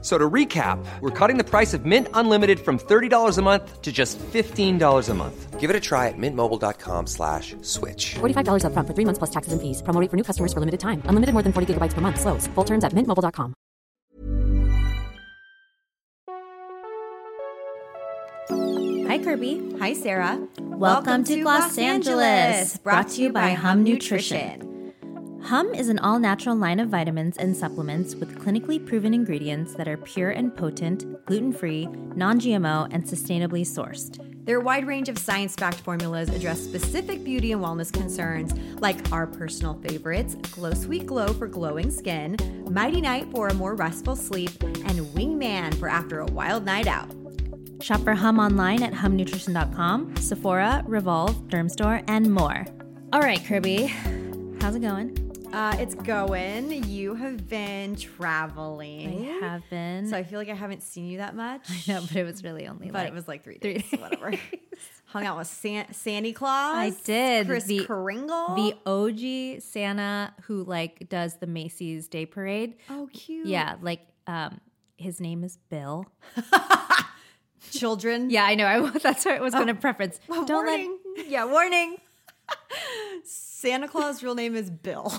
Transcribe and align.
F- 0.00 0.04
So 0.04 0.16
to 0.16 0.30
recap, 0.30 0.78
we're 1.00 1.10
cutting 1.10 1.38
the 1.38 1.44
price 1.44 1.74
of 1.74 1.84
Mint 1.84 2.06
Unlimited 2.14 2.60
from 2.60 2.78
$30 2.78 3.36
a 3.38 3.42
month 3.42 3.82
to 3.82 3.90
just 3.90 4.16
$15 4.32 5.08
a 5.08 5.14
month. 5.14 5.58
Give 5.58 5.70
it 5.70 5.74
a 5.76 5.80
try 5.80 6.06
at 6.06 6.14
mintmobile.com 6.16 7.06
slash 7.08 7.56
switch. 7.62 8.14
$45 8.20 8.62
upfront 8.62 8.86
for 8.86 8.94
three 8.94 9.04
months 9.04 9.18
plus 9.18 9.30
taxes 9.30 9.52
and 9.52 9.60
fees. 9.60 9.82
Promo 9.82 10.00
rate 10.00 10.08
for 10.10 10.16
new 10.16 10.22
customers 10.22 10.52
for 10.52 10.60
limited 10.60 10.78
time. 10.78 11.02
Unlimited 11.06 11.32
more 11.34 11.42
than 11.42 11.52
40 11.52 11.74
gigabytes 11.74 11.94
per 11.94 12.00
month. 12.00 12.20
Slows. 12.20 12.46
Full 12.54 12.64
terms 12.64 12.84
at 12.84 12.92
mintmobile.com. 12.94 13.54
Hi, 19.08 19.18
Kirby. 19.18 19.74
Hi, 19.80 19.94
Sarah. 19.94 20.38
Welcome, 20.60 21.24
to 21.24 21.40
Gloss 21.40 21.78
Angeles, 21.78 22.76
brought 22.78 23.08
to 23.10 23.22
you 23.22 23.32
by 23.32 23.50
Hum 23.54 23.82
Nutrition. 23.82 24.77
Hum 25.48 25.72
is 25.74 25.88
an 25.88 25.98
all 26.00 26.18
natural 26.18 26.54
line 26.54 26.78
of 26.78 26.90
vitamins 26.90 27.38
and 27.38 27.56
supplements 27.56 28.14
with 28.14 28.38
clinically 28.38 28.84
proven 28.84 29.14
ingredients 29.14 29.72
that 29.76 29.88
are 29.88 29.96
pure 29.96 30.28
and 30.28 30.54
potent, 30.54 31.24
gluten 31.24 31.54
free, 31.54 31.86
non 32.14 32.38
GMO, 32.38 32.86
and 32.92 33.02
sustainably 33.02 33.62
sourced. 33.62 34.22
Their 34.44 34.60
wide 34.60 34.86
range 34.86 35.08
of 35.08 35.16
science 35.16 35.56
backed 35.56 35.80
formulas 35.80 36.28
address 36.28 36.60
specific 36.60 37.24
beauty 37.24 37.52
and 37.52 37.64
wellness 37.64 37.90
concerns 37.90 38.52
like 38.82 39.10
our 39.10 39.26
personal 39.26 39.72
favorites 39.80 40.34
Glow 40.52 40.74
Sweet 40.74 41.06
Glow 41.06 41.28
for 41.28 41.46
glowing 41.46 41.90
skin, 41.90 42.36
Mighty 42.70 43.00
Night 43.00 43.26
for 43.30 43.48
a 43.48 43.54
more 43.54 43.74
restful 43.74 44.16
sleep, 44.16 44.62
and 44.62 45.00
Wingman 45.14 45.74
for 45.76 45.88
after 45.88 46.20
a 46.20 46.26
wild 46.26 46.66
night 46.66 46.86
out. 46.86 47.08
Shop 47.80 48.02
for 48.02 48.12
Hum 48.12 48.38
online 48.38 48.82
at 48.82 48.92
humnutrition.com, 48.92 50.14
Sephora, 50.16 50.84
Revolve, 50.86 51.36
Dermstore, 51.48 52.04
and 52.06 52.30
more. 52.34 52.66
All 53.14 53.20
right, 53.20 53.42
Kirby, 53.42 53.86
how's 54.60 54.74
it 54.74 54.82
going? 54.82 55.27
Uh, 55.52 55.74
it's 55.78 55.94
going. 55.94 56.84
You 56.84 57.14
have 57.14 57.48
been 57.48 57.96
traveling. 57.96 59.28
I 59.42 59.46
have 59.46 59.62
been. 59.70 60.06
So 60.08 60.16
I 60.16 60.22
feel 60.22 60.38
like 60.38 60.48
I 60.50 60.54
haven't 60.54 60.82
seen 60.82 61.06
you 61.06 61.18
that 61.18 61.34
much. 61.34 61.62
I 61.88 61.92
know, 61.92 62.00
but 62.02 62.16
it 62.16 62.24
was 62.24 62.44
really 62.44 62.66
only 62.68 62.86
But 62.88 62.94
like 62.98 63.08
it 63.08 63.14
was 63.14 63.26
like 63.26 63.42
three 63.44 63.58
three 63.58 63.78
days, 63.78 63.90
whatever. 64.00 64.32
Hung 65.06 65.24
out 65.24 65.38
with 65.38 65.46
San- 65.46 65.92
Santa 65.94 66.32
Claus. 66.32 66.76
I 66.76 66.92
did. 67.04 67.46
Chris 67.46 67.64
The- 67.64 67.84
Kringle. 67.86 68.54
the 68.54 68.74
OG 68.86 69.62
Santa 69.62 70.34
who 70.42 70.64
like 70.64 71.08
does 71.08 71.36
the 71.36 71.46
Macy's 71.46 72.08
Day 72.08 72.26
Parade. 72.26 72.74
oh, 72.90 73.08
cute. 73.12 73.46
Yeah, 73.46 73.76
like 73.80 74.00
um 74.26 74.60
his 74.96 75.20
name 75.20 75.44
is 75.44 75.56
Bill. 75.70 76.04
Children. 77.72 78.30
Yeah, 78.30 78.44
I 78.44 78.54
know. 78.54 78.66
I 78.66 78.90
that's 78.98 79.24
what 79.24 79.34
I 79.34 79.40
was 79.40 79.54
going 79.54 79.66
to 79.68 79.74
preference. 79.74 80.20
Well, 80.28 80.44
Don't 80.44 80.66
let 80.66 81.26
yeah, 81.28 81.44
warning. 81.46 81.96
Santa 83.24 83.88
Claus' 83.88 84.22
real 84.22 84.34
name 84.34 84.54
is 84.54 84.70
Bill. 84.70 85.12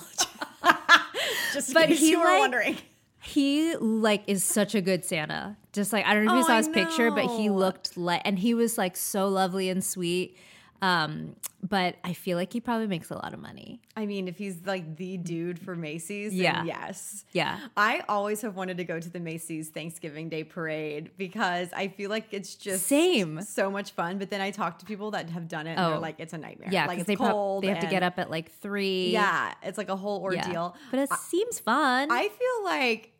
Just 1.53 1.73
But 1.73 1.89
he, 1.89 2.11
you 2.11 2.19
were 2.19 2.25
like- 2.25 2.39
wondering. 2.39 2.77
he 3.21 3.75
like 3.77 4.23
is 4.27 4.43
such 4.43 4.75
a 4.75 4.81
good 4.81 5.03
Santa. 5.05 5.57
Just 5.73 5.93
like 5.93 6.05
I 6.05 6.13
don't 6.13 6.25
know 6.25 6.31
if 6.33 6.37
you 6.37 6.43
Oh, 6.43 6.47
saw 6.47 6.53
I 6.53 6.57
his 6.57 6.67
picture, 6.69 7.11
but 7.11 7.25
he 7.25 7.49
looked 7.49 7.95
like 7.97 8.21
and 8.25 8.39
he 8.39 8.53
was 8.53 8.77
like 8.77 8.95
so 8.97 9.27
lovely 9.27 9.69
and 9.69 9.83
sweet. 9.83 10.37
Um, 10.81 11.35
but 11.61 11.95
I 12.05 12.13
feel 12.13 12.37
like 12.37 12.53
he 12.53 12.61
probably 12.61 12.87
makes 12.87 13.09
a 13.09 13.15
lot 13.15 13.33
of 13.33 13.39
money. 13.39 13.81
I 13.97 14.05
mean, 14.05 14.29
if 14.29 14.37
he's 14.37 14.65
like 14.65 14.95
the 14.95 15.17
dude 15.17 15.59
for 15.59 15.75
Macy's, 15.75 16.31
then 16.31 16.41
Yeah. 16.41 16.63
yes. 16.63 17.25
Yeah. 17.33 17.59
I 17.75 18.01
always 18.07 18.41
have 18.43 18.55
wanted 18.55 18.77
to 18.77 18.85
go 18.85 18.97
to 18.99 19.09
the 19.09 19.19
Macy's 19.19 19.67
Thanksgiving 19.69 20.29
Day 20.29 20.45
parade 20.45 21.11
because 21.17 21.67
I 21.75 21.89
feel 21.89 22.09
like 22.09 22.27
it's 22.31 22.55
just 22.55 22.85
Same. 22.85 23.41
so 23.41 23.69
much 23.69 23.91
fun. 23.91 24.19
But 24.19 24.29
then 24.29 24.39
I 24.39 24.51
talk 24.51 24.79
to 24.79 24.85
people 24.85 25.11
that 25.11 25.29
have 25.31 25.49
done 25.49 25.67
it 25.67 25.71
and 25.71 25.79
they're 25.79 25.95
Oh. 25.95 25.99
like, 25.99 26.15
it's 26.19 26.31
a 26.33 26.37
nightmare. 26.37 26.69
Yeah, 26.71 26.85
like 26.85 26.99
it's 26.99 27.07
they 27.07 27.17
prob- 27.17 27.31
cold. 27.31 27.63
they 27.65 27.67
have 27.67 27.79
to 27.79 27.87
get 27.87 28.03
up 28.03 28.17
at 28.19 28.29
like 28.31 28.51
three. 28.51 29.09
Yeah, 29.11 29.53
it's 29.61 29.77
like 29.77 29.89
a 29.89 29.97
whole 29.97 30.19
Yeah. 30.31 30.43
ordeal. 30.45 30.75
But 30.91 31.01
it 31.01 31.13
seems 31.13 31.59
fun. 31.59 32.09
I 32.09 32.29
feel 32.29 32.63
like 32.63 33.11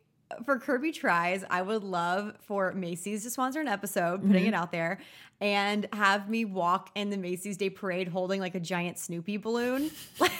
for 0.44 0.58
Kirby 0.58 0.92
Tries, 0.92 1.44
I 1.50 1.62
would 1.62 1.82
love 1.84 2.34
for 2.40 2.72
Macy's 2.72 3.22
to 3.24 3.30
sponsor 3.30 3.60
an 3.60 3.68
episode, 3.68 4.22
putting 4.22 4.42
Mm-hmm. 4.44 4.48
it 4.48 4.54
out 4.54 4.72
there, 4.72 4.98
and 5.40 5.86
have 5.92 6.28
me 6.28 6.44
walk 6.44 6.90
in 6.94 7.10
the 7.10 7.16
Macy's 7.16 7.56
Day 7.56 7.70
Parade 7.70 8.08
holding 8.08 8.40
like 8.40 8.54
a 8.54 8.60
giant 8.60 8.98
Snoopy 8.98 9.36
balloon. 9.38 9.90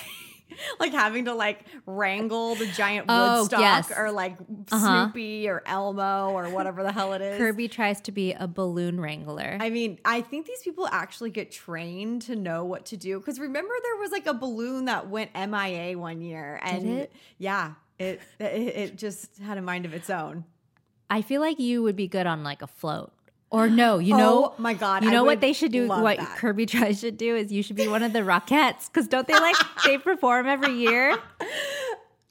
Like, 0.81 0.91
having 0.93 1.27
to 1.27 1.35
like 1.35 1.65
wrangle 1.87 2.57
the 2.57 2.67
giant 2.67 3.07
Oh, 3.09 3.43
Woodstock 3.43 3.61
yes. 3.61 3.93
or 3.97 4.11
like 4.11 4.37
Uh-huh. 4.73 5.05
Snoopy 5.05 5.49
or 5.49 5.63
Elmo 5.65 6.31
or 6.33 6.49
whatever 6.51 6.83
the 6.83 6.91
hell 6.91 7.13
it 7.13 7.23
is. 7.23 7.39
Kirby 7.39 7.69
tries 7.69 8.01
to 8.03 8.13
be 8.13 8.33
a 8.33 8.49
balloon 8.49 9.01
wrangler. 9.01 9.57
I 9.61 9.71
mean, 9.71 10.01
I 10.05 10.23
think 10.23 10.47
these 10.47 10.61
people 10.63 10.89
actually 10.91 11.31
get 11.31 11.53
trained 11.53 12.23
to 12.23 12.35
know 12.35 12.65
what 12.65 12.85
to 12.87 12.97
do. 12.97 13.21
Because 13.21 13.39
remember, 13.39 13.73
there 13.85 13.97
was 13.99 14.11
like 14.11 14.27
a 14.27 14.35
balloon 14.35 14.87
that 14.87 15.09
went 15.09 15.31
MIA 15.37 15.97
one 15.97 16.21
year, 16.21 16.59
and 16.65 17.07
yeah, 17.39 17.75
it, 18.01 18.21
it 18.41 18.45
it 18.45 18.97
just 18.97 19.39
had 19.39 19.59
a 19.59 19.63
mind 19.63 19.85
of 19.85 19.93
its 19.95 20.11
own. 20.11 20.45
I 21.09 21.23
feel 21.23 21.41
like 21.41 21.59
you 21.59 21.83
would 21.83 21.97
be 21.97 22.09
good 22.09 22.27
on 22.27 22.43
like 22.43 22.63
a 22.63 22.67
float. 22.67 23.13
Or 23.53 23.69
no, 23.69 23.99
you 23.99 24.17
know, 24.17 24.53
Oh 24.53 24.55
my 24.59 24.75
God, 24.75 25.03
you 25.03 25.11
know 25.11 25.25
what 25.25 25.41
they 25.41 25.53
should 25.53 25.73
do? 25.73 25.89
What 25.89 26.19
that. 26.19 26.37
Kirby 26.39 26.67
tries 26.67 27.01
should 27.01 27.17
do 27.19 27.35
is 27.35 27.53
you 27.53 27.63
should 27.65 27.75
be 27.77 27.89
one 27.89 28.05
of 28.05 28.13
the 28.13 28.21
Rockettes 28.21 28.87
because 28.87 29.09
don't 29.09 29.27
they 29.27 29.35
like 29.35 29.57
they 29.85 29.99
perform 29.99 30.47
every 30.47 30.75
year? 30.75 31.19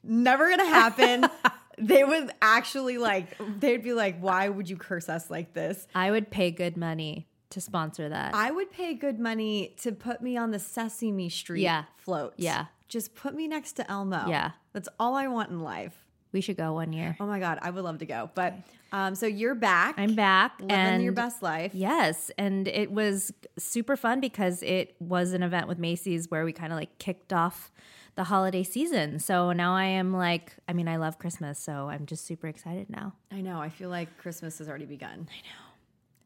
Never 0.02 0.48
gonna 0.48 0.64
happen. 0.64 1.26
they 1.78 2.04
would 2.04 2.30
actually 2.40 2.96
like, 2.98 3.36
they'd 3.58 3.82
be 3.82 3.92
like, 3.92 4.18
"Why 4.20 4.48
would 4.48 4.68
you 4.70 4.76
curse 4.76 5.08
us 5.10 5.30
like 5.30 5.52
this?" 5.52 5.86
I 5.94 6.10
would 6.10 6.30
pay 6.30 6.50
good 6.50 6.76
money 6.78 7.26
to 7.50 7.60
sponsor 7.60 8.08
that. 8.08 8.34
I 8.34 8.50
would 8.50 8.70
pay 8.70 8.94
good 8.94 9.18
money 9.18 9.74
to 9.82 9.92
put 9.92 10.22
me 10.22 10.36
on 10.38 10.52
the 10.52 10.58
Sesame 10.58 11.28
Street 11.28 11.62
Yeah. 11.62 11.84
float. 11.98 12.32
Yeah. 12.36 12.66
Just 12.90 13.14
put 13.14 13.34
me 13.34 13.48
next 13.48 13.72
to 13.74 13.90
Elmo. 13.90 14.26
Yeah. 14.28 14.50
that's 14.74 14.88
all 14.98 15.14
I 15.14 15.28
want 15.28 15.48
in 15.50 15.60
life. 15.60 15.94
we 16.32 16.40
should 16.42 16.56
go 16.58 16.74
one 16.74 16.92
year. 16.92 17.16
Oh 17.18 17.26
my 17.26 17.40
god, 17.40 17.58
I 17.62 17.70
would 17.70 17.82
love 17.82 17.98
to 17.98 18.06
go. 18.06 18.30
But 18.34 18.54
um, 18.92 19.14
so 19.14 19.26
you're 19.26 19.54
back. 19.54 19.94
I'm 19.96 20.14
back 20.14 20.60
living 20.60 20.76
and 20.76 21.02
your 21.02 21.12
best 21.12 21.42
life. 21.42 21.72
Yes, 21.74 22.30
and 22.36 22.68
it 22.68 22.90
was 22.90 23.32
super 23.58 23.96
fun 23.96 24.20
because 24.20 24.62
it 24.62 24.94
was 25.00 25.32
an 25.32 25.42
event 25.42 25.66
with 25.68 25.78
Macy's 25.78 26.30
where 26.30 26.44
we 26.44 26.52
kind 26.52 26.72
of 26.72 26.78
like 26.78 26.98
kicked 26.98 27.32
off 27.32 27.70
the 28.16 28.24
holiday 28.24 28.64
season. 28.64 29.18
So 29.20 29.52
now 29.52 29.74
I 29.74 29.84
am 29.84 30.12
like, 30.12 30.54
I 30.68 30.72
mean, 30.72 30.88
I 30.88 30.96
love 30.96 31.18
Christmas, 31.18 31.58
so 31.58 31.88
I'm 31.88 32.04
just 32.06 32.26
super 32.26 32.48
excited 32.48 32.90
now. 32.90 33.14
I 33.32 33.40
know. 33.40 33.60
I 33.60 33.68
feel 33.68 33.88
like 33.88 34.18
Christmas 34.18 34.58
has 34.58 34.68
already 34.68 34.86
begun. 34.86 35.28
I 35.30 35.40
know. 35.46 35.69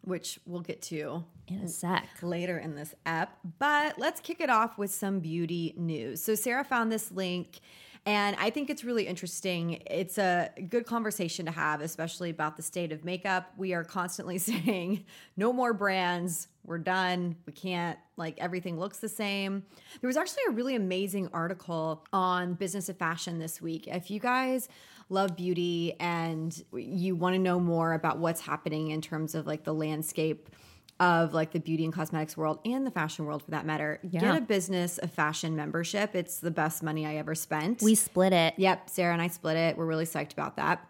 Which 0.05 0.39
we'll 0.47 0.61
get 0.61 0.83
to 0.83 1.25
In 1.49 1.61
a 1.61 1.69
sec. 1.69 2.07
later 2.23 2.59
in 2.59 2.75
this 2.75 2.95
app. 3.07 3.39
But 3.59 3.99
let's 3.99 4.21
kick 4.21 4.41
it 4.41 4.51
off 4.51 4.77
with 4.79 4.93
some 4.93 5.21
beauty 5.21 5.75
news. 5.77 6.23
So, 6.23 6.35
Sarah 6.35 6.65
found 6.65 6.93
this 6.93 7.11
link, 7.11 7.61
and 8.07 8.37
I 8.39 8.51
think 8.51 8.69
it's 8.69 8.85
really 8.85 9.07
interesting. 9.07 9.83
It's 9.87 10.19
a 10.19 10.51
good 10.69 10.85
conversation 10.85 11.47
to 11.47 11.53
have, 11.53 11.81
especially 11.81 12.29
about 12.29 12.57
the 12.59 12.63
state 12.63 12.93
of 12.93 13.03
makeup. 13.05 13.51
We 13.57 13.73
are 13.73 13.83
constantly 13.83 14.37
saying, 14.51 15.07
no 15.39 15.53
more 15.53 15.73
brands. 15.73 16.49
We're 16.67 16.79
done. 16.79 17.37
We 17.47 17.53
can't, 17.53 17.99
like, 18.17 18.39
everything 18.39 18.79
looks 18.79 18.99
the 18.99 19.09
same. 19.09 19.65
There 20.01 20.09
was 20.09 20.17
actually 20.17 20.43
a 20.49 20.53
really 20.53 20.75
amazing 20.77 21.29
article 21.33 22.05
on 22.13 22.55
Business 22.55 22.89
of 22.91 22.97
Fashion 22.99 23.39
this 23.39 23.61
week. 23.61 23.87
If 23.87 24.11
you 24.11 24.19
guys 24.21 24.69
love 25.09 25.37
beauty 25.37 25.95
and 26.01 26.65
you 26.73 27.15
want 27.15 27.35
to 27.35 27.39
know 27.39 27.61
more 27.61 27.93
about 27.93 28.19
what's 28.19 28.41
happening 28.41 28.91
in 28.91 29.01
terms 29.01 29.35
of 29.35 29.47
like 29.47 29.65
the 29.65 29.75
landscape 29.75 30.49
of 31.01 31.35
like 31.35 31.51
the 31.51 31.59
beauty 31.59 31.85
and 31.85 31.93
cosmetics 31.93 32.37
world 32.37 32.61
and 32.65 32.87
the 32.87 32.91
fashion 32.91 33.25
world 33.25 33.43
for 33.43 33.51
that 33.51 33.67
matter, 33.67 33.99
Yeah. 34.09 34.21
get 34.21 34.37
a 34.37 34.41
business 34.41 34.99
of 34.99 35.13
fashion 35.13 35.57
membership. 35.57 36.15
It's 36.15 36.39
the 36.39 36.53
best 36.53 36.83
money 36.85 37.05
I 37.05 37.17
ever 37.17 37.35
spent. 37.35 37.83
We 37.83 37.97
split 37.97 38.33
it. 38.33 38.55
Yep, 38.59 38.89
Sarah 38.91 39.13
and 39.13 39.21
I 39.21 39.27
split 39.27 39.57
it. 39.57 39.77
We're 39.77 39.87
really 39.87 40.05
psyched 40.07 40.33
about 40.33 40.57
that. 40.57 40.87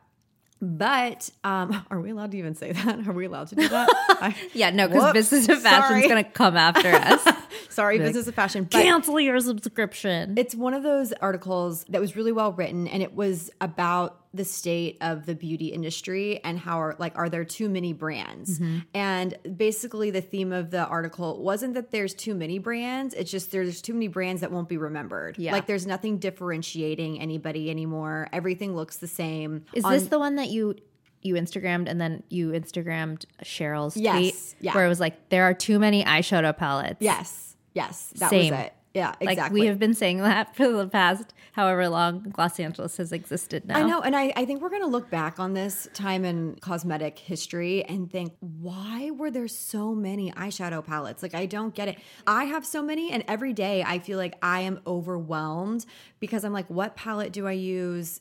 But 0.65 1.31
um, 1.45 1.85
are 1.91 2.01
we 2.01 2.11
allowed 2.11 2.31
to 2.33 2.39
even 2.39 2.55
say 2.55 2.73
that? 2.73 3.07
Are 3.07 3.13
we 3.13 3.27
allowed 3.27 3.49
to 3.49 3.55
do 3.57 3.69
that? 3.69 3.89
I- 4.21 4.37
Yeah, 4.55 4.71
no, 4.71 4.89
because 4.89 5.13
Business 5.13 5.49
of 5.49 5.61
fashion 5.63 5.99
is 5.99 6.07
going 6.09 6.25
to 6.25 6.31
come 6.31 6.57
after 6.57 6.89
us. 6.93 7.27
Sorry, 7.69 7.99
business 7.99 8.27
of 8.29 8.35
fashion. 8.35 8.67
Cancel 8.67 9.19
your 9.21 9.39
subscription. 9.41 10.35
It's 10.39 10.55
one 10.55 10.75
of 10.75 10.83
those 10.83 11.13
articles 11.15 11.85
that 11.89 12.01
was 12.01 12.17
really 12.17 12.33
well 12.33 12.53
written, 12.53 12.87
and 12.89 13.03
it 13.03 13.15
was 13.15 13.51
about 13.61 14.21
the 14.35 14.45
state 14.45 14.99
of 15.01 15.27
the 15.27 15.35
beauty 15.35 15.69
industry 15.69 16.41
and 16.45 16.59
how 16.59 16.81
are 16.81 16.97
like 16.99 17.17
are 17.17 17.29
there 17.29 17.45
too 17.45 17.69
many 17.69 17.93
brands? 17.93 18.59
Mm-hmm. 18.59 18.79
And 18.95 19.39
basically, 19.57 20.11
the 20.11 20.21
theme 20.21 20.53
of 20.53 20.71
the 20.71 20.85
article 20.87 21.43
wasn't 21.43 21.75
that 21.75 21.91
there's 21.91 22.15
too 22.15 22.35
many 22.35 22.59
brands; 22.59 23.15
it's 23.15 23.31
just 23.31 23.53
there's 23.53 23.81
too 23.81 23.95
many 23.95 24.09
brands 24.09 24.41
that 24.41 24.51
won't 24.51 24.69
be 24.69 24.77
remembered. 24.77 25.39
Yeah. 25.39 25.53
like 25.53 25.67
there's 25.67 25.87
nothing 25.87 26.19
differentiating 26.19 27.21
anybody 27.21 27.71
anymore. 27.71 28.29
Everything 28.33 28.75
looks 28.75 28.97
the 28.97 29.07
same. 29.07 29.65
Is 29.73 29.85
On- 29.85 29.93
this 29.93 30.09
the 30.09 30.19
one 30.19 30.37
that 30.37 30.49
you 30.51 30.77
you 31.23 31.35
Instagrammed 31.35 31.89
and 31.89 32.01
then 32.01 32.23
you 32.29 32.51
Instagrammed 32.51 33.25
Cheryl's 33.43 33.97
Yes, 33.97 34.15
tweet 34.15 34.55
yeah. 34.61 34.75
where 34.75 34.85
it 34.85 34.89
was 34.89 35.01
like 35.01 35.29
there 35.31 35.45
are 35.45 35.55
too 35.55 35.79
many 35.79 36.05
eyeshadow 36.05 36.57
palettes. 36.57 36.99
Yes, 37.01 37.57
yes, 37.73 38.13
that 38.17 38.31
Same. 38.31 38.53
was 38.55 38.65
it. 38.67 38.75
Yeah, 38.95 39.15
Like 39.21 39.31
exactly. 39.31 39.61
we 39.61 39.67
have 39.67 39.81
been 39.81 39.93
saying 39.93 40.19
that 40.19 40.55
for 40.55 40.71
the 40.71 40.87
past 40.87 41.35
however 41.53 41.89
long 41.89 42.21
Gloss 42.33 42.61
Angeles 42.61 42.97
has 42.99 43.11
existed 43.11 43.67
now. 43.67 43.79
I 43.79 43.83
know, 43.83 44.01
and 44.01 44.15
I, 44.15 44.33
I 44.37 44.45
think 44.45 44.63
we're 44.63 44.71
gonna 44.71 44.87
look 44.87 45.11
back 45.11 45.41
on 45.41 45.53
this 45.53 45.89
time 45.95 46.25
in 46.25 46.57
cosmetic 46.61 47.19
history 47.19 47.85
and 47.85 48.11
think, 48.11 48.35
why 48.39 49.11
were 49.11 49.33
there 49.33 49.49
so 49.49 49.97
many 49.97 50.31
eyeshadow 50.33 50.85
palettes? 50.85 51.25
Like, 51.25 51.35
I 51.35 51.47
don't 51.47 51.75
get 51.75 51.89
it. 51.89 51.99
I 52.25 52.45
have 52.45 52.65
so 52.65 52.83
many, 52.83 53.11
and 53.11 53.25
every 53.27 53.53
day 53.53 53.83
I 53.83 53.99
feel 53.99 54.17
like 54.17 54.37
I 54.43 54.61
am 54.61 54.81
overwhelmed 54.87 55.87
because 56.21 56.45
I'm 56.45 56.53
like, 56.53 56.71
what 56.71 56.95
palette 56.95 57.33
do 57.33 57.49
I 57.49 57.53
use 57.53 58.21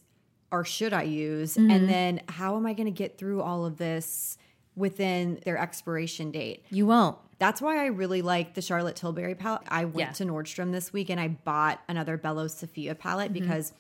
or 0.52 0.66
should 0.66 0.94
I 0.94 1.04
use? 1.04 1.56
Mm-hmm. 1.56 1.70
And 1.70 1.90
then 1.90 2.22
how 2.30 2.56
am 2.56 2.66
I 2.66 2.74
gonna 2.74 2.92
get 2.92 3.20
through 3.20 3.44
all 3.44 3.66
of 3.66 3.78
this 3.78 4.40
within 4.76 5.40
their 5.46 5.58
expiration 5.58 6.32
date? 6.32 6.66
You 6.72 6.88
won't. 6.88 7.18
That's 7.44 7.62
why 7.62 7.84
I 7.84 7.88
really 7.88 8.22
like 8.22 8.54
the 8.54 8.62
Charlotte 8.62 8.96
Tilbury 8.96 9.36
palette. 9.36 9.64
I 9.68 9.84
went 9.84 9.98
Yeah. 9.98 10.12
to 10.14 10.24
Nordstrom 10.26 10.72
this 10.72 10.94
week 10.94 11.10
and 11.10 11.20
I 11.20 11.28
bought 11.28 11.82
another 11.90 12.16
Bella 12.16 12.48
Sofia 12.48 12.96
palette 12.96 13.34
Mm-hmm. 13.34 13.42
because, 13.44 13.74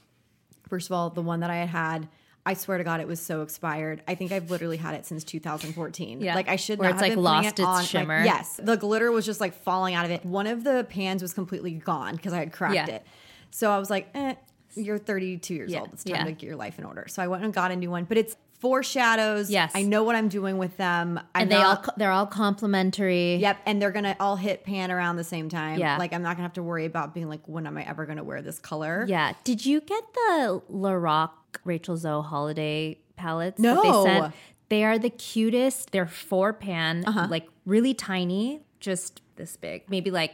first 0.68 0.90
of 0.90 0.92
all, 0.92 1.10
the 1.12 1.22
one 1.22 1.40
that 1.40 1.50
I 1.50 1.56
had 1.56 1.70
had, 1.70 2.10
I 2.46 2.56
swear 2.56 2.78
to 2.78 2.84
God, 2.84 3.00
it 3.00 3.08
was 3.08 3.22
so 3.22 3.42
expired. 3.42 4.04
I 4.06 4.16
think 4.16 4.34
I've 4.34 4.52
literally 4.52 4.76
had 4.76 4.96
it 4.96 5.06
since 5.06 5.24
2014. 5.24 6.20
Yeah. 6.20 6.36
Like 6.36 6.50
I 6.50 6.58
should 6.58 6.78
Where 6.78 6.90
not 6.90 6.96
it's, 7.00 7.08
have 7.08 7.18
like, 7.18 7.24
lost 7.24 7.48
it 7.48 7.52
its 7.52 7.62
on. 7.62 7.76
like, 7.76 7.86
shimmer. 7.88 8.22
yes, 8.26 8.60
the 8.62 8.76
glitter 8.76 9.14
was 9.14 9.26
just 9.26 9.40
like 9.40 9.54
falling 9.54 9.96
out 9.96 10.04
of 10.04 10.12
it. 10.12 10.26
One 10.26 10.46
of 10.48 10.66
the 10.66 10.86
pans 10.90 11.22
was 11.22 11.34
completely 11.34 11.72
gone 11.72 12.18
because 12.18 12.34
I 12.34 12.40
had 12.40 12.52
cracked 12.52 12.76
Yeah. 12.76 12.88
it. 12.96 13.06
So 13.50 13.72
I 13.72 13.78
was 13.80 13.90
like, 13.90 14.10
eh, 14.14 14.36
you're 14.76 14.98
32 14.98 15.54
years 15.54 15.72
Yeah. 15.72 15.80
old. 15.82 15.94
It's 15.94 16.04
time 16.04 16.16
Yeah. 16.16 16.24
to 16.26 16.32
get 16.34 16.44
your 16.44 16.58
life 16.58 16.80
in 16.80 16.84
order. 16.84 17.06
So 17.08 17.24
I 17.24 17.28
went 17.28 17.46
and 17.46 17.54
got 17.54 17.72
a 17.72 17.78
new 17.78 17.90
one, 17.92 18.04
but 18.04 18.18
it's 18.18 18.36
four 18.64 18.82
shadows. 18.82 19.52
Yes. 19.52 19.72
I 19.76 19.84
know 19.84 20.04
what 20.04 20.16
I'm 20.16 20.30
doing 20.30 20.58
with 20.58 20.78
them. 20.78 21.20
I'm 21.36 21.42
And 21.44 21.52
they 21.52 21.56
all 21.58 21.74
not- 21.74 21.84
co- 21.84 21.92
they're 21.98 22.12
all 22.12 22.26
complimentary. 22.26 23.36
Yep, 23.36 23.58
and 23.66 23.82
they're 23.82 23.92
gonna 23.92 24.16
all 24.22 24.38
hit 24.38 24.64
pan 24.64 24.90
around 24.90 25.18
the 25.18 25.24
same 25.26 25.50
time. 25.50 25.78
Yeah. 25.80 25.98
like 25.98 26.14
I'm 26.14 26.22
not 26.24 26.38
gonna 26.38 26.44
have 26.48 26.54
to 26.54 26.64
worry 26.64 26.86
about 26.86 27.14
being 27.14 27.28
like, 27.28 27.42
when 27.46 27.68
am 27.68 27.78
I 27.78 27.84
ever 27.84 28.06
gonna 28.06 28.24
wear 28.24 28.42
this 28.42 28.60
color? 28.60 29.06
Yeah. 29.08 29.34
Did 29.44 29.66
you 29.66 29.82
get 29.82 30.04
the 30.14 30.62
Lorac 30.72 31.32
Rachel 31.66 31.98
Zoe 31.98 32.24
holiday 32.24 32.98
palettes? 33.18 33.58
that 33.62 33.64
No. 33.76 33.84
They 34.06 34.10
said 34.10 34.34
they 34.70 34.84
are 34.86 34.98
the 34.98 35.10
cutest. 35.10 35.92
They're 35.92 36.08
four 36.08 36.54
pan, 36.54 37.04
Uh-huh. 37.06 37.28
like 37.30 37.48
really 37.66 37.94
tiny, 37.94 38.62
just 38.80 39.22
this 39.36 39.58
big, 39.58 39.84
maybe 39.90 40.10
like 40.10 40.32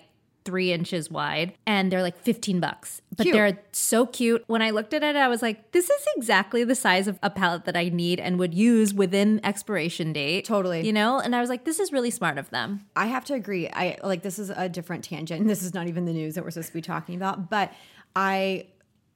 three 0.50 0.74
inches 0.74 1.12
wide, 1.12 1.54
and 1.68 1.92
they're 1.92 2.02
like 2.02 2.18
15 2.18 2.60
bucks. 2.60 3.04
But 3.16 3.26
Cute. 3.26 3.36
they're 3.36 3.60
so 3.72 4.08
cute. 4.08 4.44
When 4.48 4.64
I 4.64 4.72
looked 4.72 4.96
at 4.96 5.04
it, 5.04 5.16
I 5.16 5.28
was 5.28 5.44
like, 5.44 5.74
this 5.74 5.92
is 5.92 6.08
exactly 6.18 6.64
the 6.64 6.74
size 6.74 7.08
of 7.08 7.20
a 7.22 7.30
palette 7.30 7.66
that 7.66 7.78
I 7.78 7.90
need 7.90 8.20
and 8.20 8.40
would 8.40 8.56
use 8.56 8.92
within 8.92 9.40
expiration 9.44 10.12
date. 10.12 10.46
Totally. 10.46 10.88
You 10.88 10.92
know? 10.92 11.20
And 11.20 11.36
I 11.36 11.40
was 11.40 11.50
like, 11.50 11.66
this 11.66 11.80
is 11.80 11.92
really 11.92 12.10
smart 12.10 12.40
of 12.40 12.50
them. 12.50 12.84
I 12.96 13.06
have 13.06 13.26
to 13.26 13.36
agree. 13.36 13.70
I 13.70 14.00
like 14.02 14.24
this 14.24 14.40
is 14.40 14.50
a 14.50 14.68
different 14.68 15.04
tangent. 15.04 15.48
This 15.60 15.64
is 15.64 15.74
not 15.74 15.88
even 15.88 16.06
the 16.06 16.14
news 16.14 16.36
that 16.36 16.44
we're 16.44 16.52
supposed 16.52 16.70
to 16.70 16.74
be 16.74 16.82
talking 16.82 17.16
about, 17.16 17.50
but 17.50 17.74
I 18.16 18.68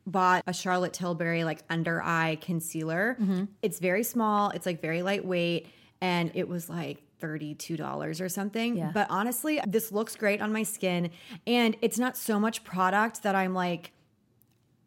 bought 0.05 0.43
a 0.45 0.53
Charlotte 0.53 0.93
Tilbury 0.93 1.43
like 1.43 1.63
under 1.69 2.01
eye 2.01 2.37
concealer. 2.41 3.17
Mm-hmm. 3.19 3.45
It's 3.61 3.79
very 3.79 4.03
small, 4.03 4.49
it's 4.49 4.65
like 4.65 4.81
very 4.81 5.01
lightweight, 5.01 5.67
and 6.01 6.31
it 6.33 6.47
was 6.47 6.69
like 6.69 7.02
$32 7.23 8.21
or 8.21 8.29
something. 8.29 8.77
Yeah. 8.77 8.91
But 8.93 9.07
honestly, 9.09 9.59
this 9.65 9.91
looks 9.91 10.15
great 10.15 10.41
on 10.41 10.51
my 10.51 10.63
skin, 10.63 11.09
and 11.47 11.75
it's 11.81 11.97
not 11.97 12.17
so 12.17 12.39
much 12.39 12.63
product 12.63 13.23
that 13.23 13.35
I'm 13.35 13.53
like, 13.53 13.91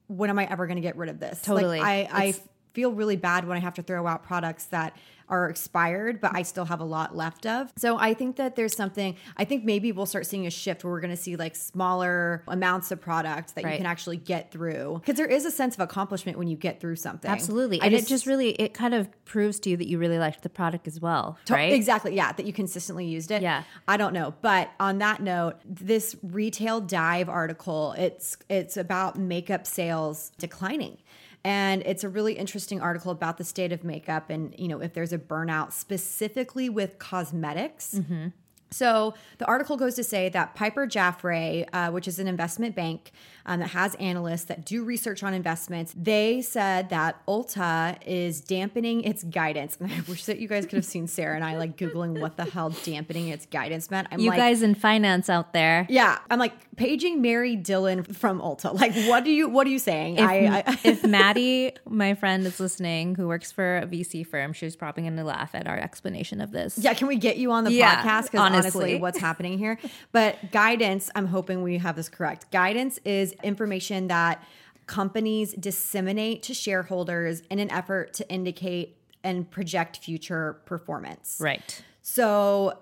when 0.08 0.30
am 0.30 0.38
I 0.38 0.46
ever 0.46 0.66
going 0.66 0.76
to 0.76 0.82
get 0.82 0.96
rid 0.96 1.08
of 1.08 1.18
this? 1.18 1.42
Totally. 1.42 1.80
Like, 1.80 2.08
I, 2.12 2.24
I 2.24 2.24
It's- 2.26 2.48
feel 2.76 2.92
really 2.92 3.16
bad 3.16 3.48
when 3.48 3.56
I 3.56 3.60
have 3.60 3.72
to 3.74 3.82
throw 3.82 4.06
out 4.06 4.22
products 4.22 4.66
that 4.66 4.94
are 5.30 5.48
expired, 5.48 6.20
but 6.20 6.36
I 6.36 6.42
still 6.42 6.66
have 6.66 6.80
a 6.80 6.84
lot 6.84 7.16
left 7.16 7.46
of. 7.46 7.72
So 7.76 7.98
I 7.98 8.12
think 8.12 8.36
that 8.36 8.54
there's 8.54 8.76
something, 8.76 9.16
I 9.38 9.44
think 9.46 9.64
maybe 9.64 9.90
we'll 9.90 10.04
start 10.06 10.26
seeing 10.26 10.46
a 10.46 10.50
shift 10.50 10.84
where 10.84 10.92
we're 10.92 11.00
going 11.00 11.10
to 11.10 11.16
see 11.16 11.36
like 11.36 11.56
smaller 11.56 12.44
amounts 12.46 12.90
of 12.90 13.00
product 13.00 13.54
that 13.54 13.64
you 13.64 13.76
can 13.78 13.86
actually 13.86 14.18
get 14.18 14.52
through. 14.52 15.00
Because 15.00 15.16
there 15.16 15.26
is 15.26 15.46
a 15.46 15.50
sense 15.50 15.74
of 15.74 15.80
accomplishment 15.80 16.36
when 16.38 16.48
you 16.48 16.56
get 16.56 16.80
through 16.80 16.96
something. 16.96 17.30
Absolutely. 17.30 17.80
I 17.80 17.86
and 17.86 17.94
it 17.94 18.06
just 18.06 18.26
really, 18.26 18.50
it 18.50 18.74
kind 18.74 18.92
of 18.92 19.08
proves 19.24 19.58
to 19.60 19.70
you 19.70 19.78
that 19.78 19.88
you 19.88 19.98
really 19.98 20.18
liked 20.18 20.42
the 20.42 20.50
product 20.50 20.86
as 20.86 21.00
well. 21.00 21.38
To- 21.46 21.54
right? 21.54 21.72
Exactly. 21.72 22.14
Yeah. 22.14 22.32
That 22.32 22.44
you 22.44 22.52
consistently 22.52 23.06
used 23.06 23.30
it. 23.30 23.40
Yeah. 23.40 23.64
I 23.88 23.96
don't 23.96 24.12
know. 24.12 24.34
But 24.42 24.70
on 24.78 24.98
that 24.98 25.22
note, 25.22 25.56
this 25.64 26.14
retail 26.22 26.82
dive 26.82 27.30
article, 27.30 27.94
it's 27.96 28.36
it's 28.50 28.76
about 28.76 29.18
makeup 29.18 29.66
sales 29.66 30.30
declining. 30.38 30.98
And 31.44 31.82
it's 31.82 32.04
a 32.04 32.08
really 32.08 32.34
interesting 32.34 32.80
article 32.80 33.12
about 33.12 33.38
the 33.38 33.44
state 33.44 33.72
of 33.72 33.84
makeup 33.84 34.30
and, 34.30 34.54
you 34.58 34.68
know, 34.68 34.80
if 34.80 34.94
there's 34.94 35.12
a 35.12 35.18
burnout 35.18 35.72
specifically 35.72 36.68
with 36.68 36.98
cosmetics. 36.98 37.94
Mm-hmm. 37.94 38.28
So 38.70 39.14
the 39.38 39.46
article 39.46 39.76
goes 39.76 39.94
to 39.94 40.04
say 40.04 40.28
that 40.30 40.54
Piper 40.54 40.86
Jaffray, 40.86 41.66
uh, 41.72 41.90
which 41.90 42.08
is 42.08 42.18
an 42.18 42.26
investment 42.26 42.74
bank 42.74 43.12
um, 43.46 43.60
that 43.60 43.70
has 43.70 43.94
analysts 43.96 44.44
that 44.44 44.64
do 44.66 44.82
research 44.84 45.22
on 45.22 45.32
investments, 45.34 45.94
they 45.96 46.42
said 46.42 46.90
that 46.90 47.24
Ulta 47.26 47.96
is 48.04 48.40
dampening 48.40 49.04
its 49.04 49.22
guidance. 49.22 49.76
And 49.80 49.92
I 49.92 50.00
wish 50.08 50.24
that 50.24 50.40
you 50.40 50.48
guys 50.48 50.64
could 50.66 50.76
have 50.76 50.84
seen 50.84 51.06
Sarah 51.06 51.36
and 51.36 51.44
I 51.44 51.56
like 51.56 51.76
googling 51.76 52.20
what 52.20 52.36
the 52.36 52.44
hell 52.44 52.70
dampening 52.70 53.28
its 53.28 53.46
guidance 53.46 53.90
meant. 53.90 54.08
I'm 54.10 54.18
You 54.18 54.30
like, 54.30 54.38
guys 54.38 54.62
in 54.62 54.74
finance 54.74 55.30
out 55.30 55.52
there. 55.52 55.86
yeah, 55.88 56.18
I'm 56.28 56.38
like 56.40 56.52
paging 56.76 57.22
Mary 57.22 57.54
Dillon 57.56 58.02
from 58.02 58.40
Ulta. 58.40 58.74
Like, 58.74 58.94
what 59.08 59.24
do 59.24 59.30
you 59.30 59.48
what 59.48 59.66
are 59.66 59.70
you 59.70 59.78
saying? 59.78 60.16
If, 60.16 60.22
I, 60.28 60.64
I 60.66 60.78
if 60.84 61.04
Maddie, 61.06 61.72
my 61.88 62.14
friend, 62.14 62.44
is 62.46 62.58
listening, 62.60 63.14
who 63.14 63.28
works 63.28 63.52
for 63.52 63.78
a 63.78 63.86
VC 63.86 64.26
firm, 64.26 64.52
she's 64.52 64.74
probably 64.76 65.04
going 65.04 65.16
to 65.16 65.24
laugh 65.24 65.54
at 65.54 65.66
our 65.68 65.78
explanation 65.78 66.40
of 66.40 66.50
this. 66.50 66.76
Yeah, 66.78 66.94
can 66.94 67.06
we 67.06 67.16
get 67.16 67.36
you 67.36 67.52
on 67.52 67.64
the 67.64 67.72
Yeah, 67.72 68.02
podcast? 68.02 68.24
Because 68.24 68.40
honestly. 68.58 68.98
what's 68.98 69.18
happening 69.18 69.58
here? 69.58 69.78
But 70.12 70.50
guidance, 70.50 71.10
I'm 71.14 71.26
hoping 71.26 71.62
we 71.62 71.78
have 71.78 71.96
this 71.96 72.08
correct. 72.08 72.50
Guidance 72.50 72.98
is 73.04 73.32
information 73.42 74.08
that 74.08 74.42
companies 74.86 75.52
disseminate 75.54 76.42
to 76.44 76.54
shareholders 76.54 77.42
in 77.50 77.58
an 77.58 77.70
effort 77.70 78.14
to 78.14 78.28
indicate 78.30 78.96
and 79.24 79.50
project 79.50 79.98
future 79.98 80.60
performance. 80.64 81.38
Right. 81.40 81.82
So 82.02 82.78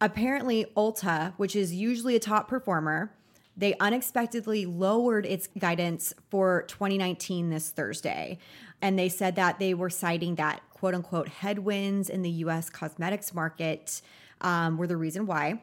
apparently, 0.00 0.66
Ulta, 0.76 1.32
which 1.36 1.54
is 1.54 1.72
usually 1.72 2.16
a 2.16 2.20
top 2.20 2.48
performer, 2.48 3.12
they 3.56 3.74
unexpectedly 3.78 4.66
lowered 4.66 5.26
its 5.26 5.46
guidance 5.58 6.12
for 6.30 6.62
2019 6.62 7.50
this 7.50 7.70
Thursday. 7.70 8.38
And 8.82 8.98
they 8.98 9.08
said 9.08 9.36
that 9.36 9.58
they 9.58 9.74
were 9.74 9.90
citing 9.90 10.34
that 10.34 10.60
quote 10.70 10.94
unquote 10.94 11.28
headwinds 11.28 12.10
in 12.10 12.22
the 12.22 12.30
US 12.30 12.68
cosmetics 12.68 13.32
market 13.32 14.02
um, 14.44 14.76
were 14.76 14.86
the 14.86 14.96
reason 14.96 15.26
why. 15.26 15.62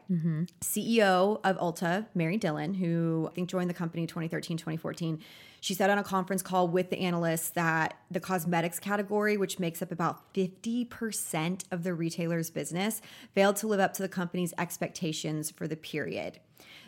CEO 0.60 1.40
of 1.44 1.56
Ulta, 1.56 2.06
Mary 2.14 2.36
Dillon, 2.36 2.74
who 2.74 3.28
I 3.30 3.34
think 3.34 3.48
joined 3.48 3.70
the 3.70 3.74
company 3.74 4.02
in 4.02 4.08
2013, 4.08 4.56
2014, 4.58 5.20
she 5.60 5.74
said 5.74 5.88
on 5.88 5.98
a 5.98 6.02
conference 6.02 6.42
call 6.42 6.66
with 6.66 6.90
the 6.90 6.98
analysts 6.98 7.50
that 7.50 7.94
the 8.10 8.18
cosmetics 8.18 8.80
category, 8.80 9.36
which 9.36 9.60
makes 9.60 9.80
up 9.80 9.92
about 9.92 10.34
50% 10.34 11.64
of 11.70 11.84
the 11.84 11.94
retailer's 11.94 12.50
business, 12.50 13.00
failed 13.32 13.54
to 13.56 13.68
live 13.68 13.78
up 13.78 13.94
to 13.94 14.02
the 14.02 14.08
company's 14.08 14.52
expectations 14.58 15.52
for 15.52 15.68
the 15.68 15.76
period. 15.76 16.40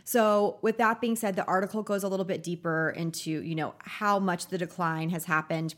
So, 0.02 0.58
with 0.60 0.76
that 0.78 1.00
being 1.00 1.16
said, 1.16 1.36
the 1.36 1.46
article 1.46 1.82
goes 1.82 2.02
a 2.02 2.08
little 2.08 2.26
bit 2.26 2.42
deeper 2.42 2.92
into, 2.94 3.30
you 3.30 3.54
know, 3.54 3.74
how 3.78 4.18
much 4.18 4.48
the 4.48 4.58
decline 4.58 5.10
has 5.10 5.24
happened 5.24 5.76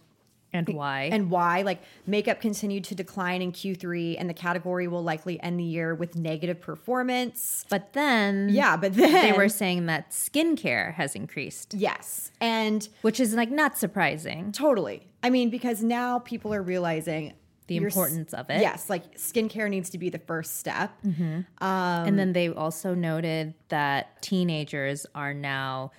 And 0.57 0.69
why? 0.71 1.09
and 1.13 1.31
why 1.31 1.63
like 1.63 1.81
makeup 2.07 2.41
continued 2.41 2.85
to 2.85 2.95
decline 2.95 3.43
in 3.43 3.53
Q3 3.53 4.17
and 4.19 4.29
the 4.29 4.35
category 4.35 4.89
will 4.89 5.03
likely 5.05 5.41
end 5.43 5.61
the 5.61 5.65
year 5.65 5.95
with 5.95 6.17
negative 6.17 6.61
performance. 6.61 7.65
but 7.69 7.93
then, 7.93 8.49
Yeah, 8.51 8.77
but 8.77 8.95
then 8.95 9.13
they 9.13 9.33
were 9.37 9.49
saying 9.49 9.87
that 9.87 10.11
skincare 10.11 10.95
has 10.95 11.15
increased, 11.15 11.75
yes. 11.75 12.31
And 12.41 12.89
which 13.03 13.21
is 13.21 13.35
like 13.35 13.51
not 13.51 13.77
surprising. 13.79 14.53
totally. 14.53 15.07
I 15.23 15.31
mean 15.31 15.51
because 15.51 15.83
now 15.83 16.19
people 16.21 16.55
are 16.55 16.63
realizing 16.63 17.35
The 17.69 17.79
importance 17.79 18.33
of 18.33 18.49
it. 18.49 18.61
Yes, 18.61 18.89
like 18.89 19.17
skincare 19.17 19.69
needs 19.69 19.91
to 19.91 19.99
be 19.99 20.09
the 20.09 20.21
first 20.21 20.59
step. 20.59 20.93
and 21.03 21.45
Um, 21.61 22.17
then 22.17 22.33
they 22.33 22.49
also 22.49 22.95
noted 22.95 23.55
that 23.69 24.23
teenagers 24.23 25.05
are 25.15 25.35
now 25.35 25.91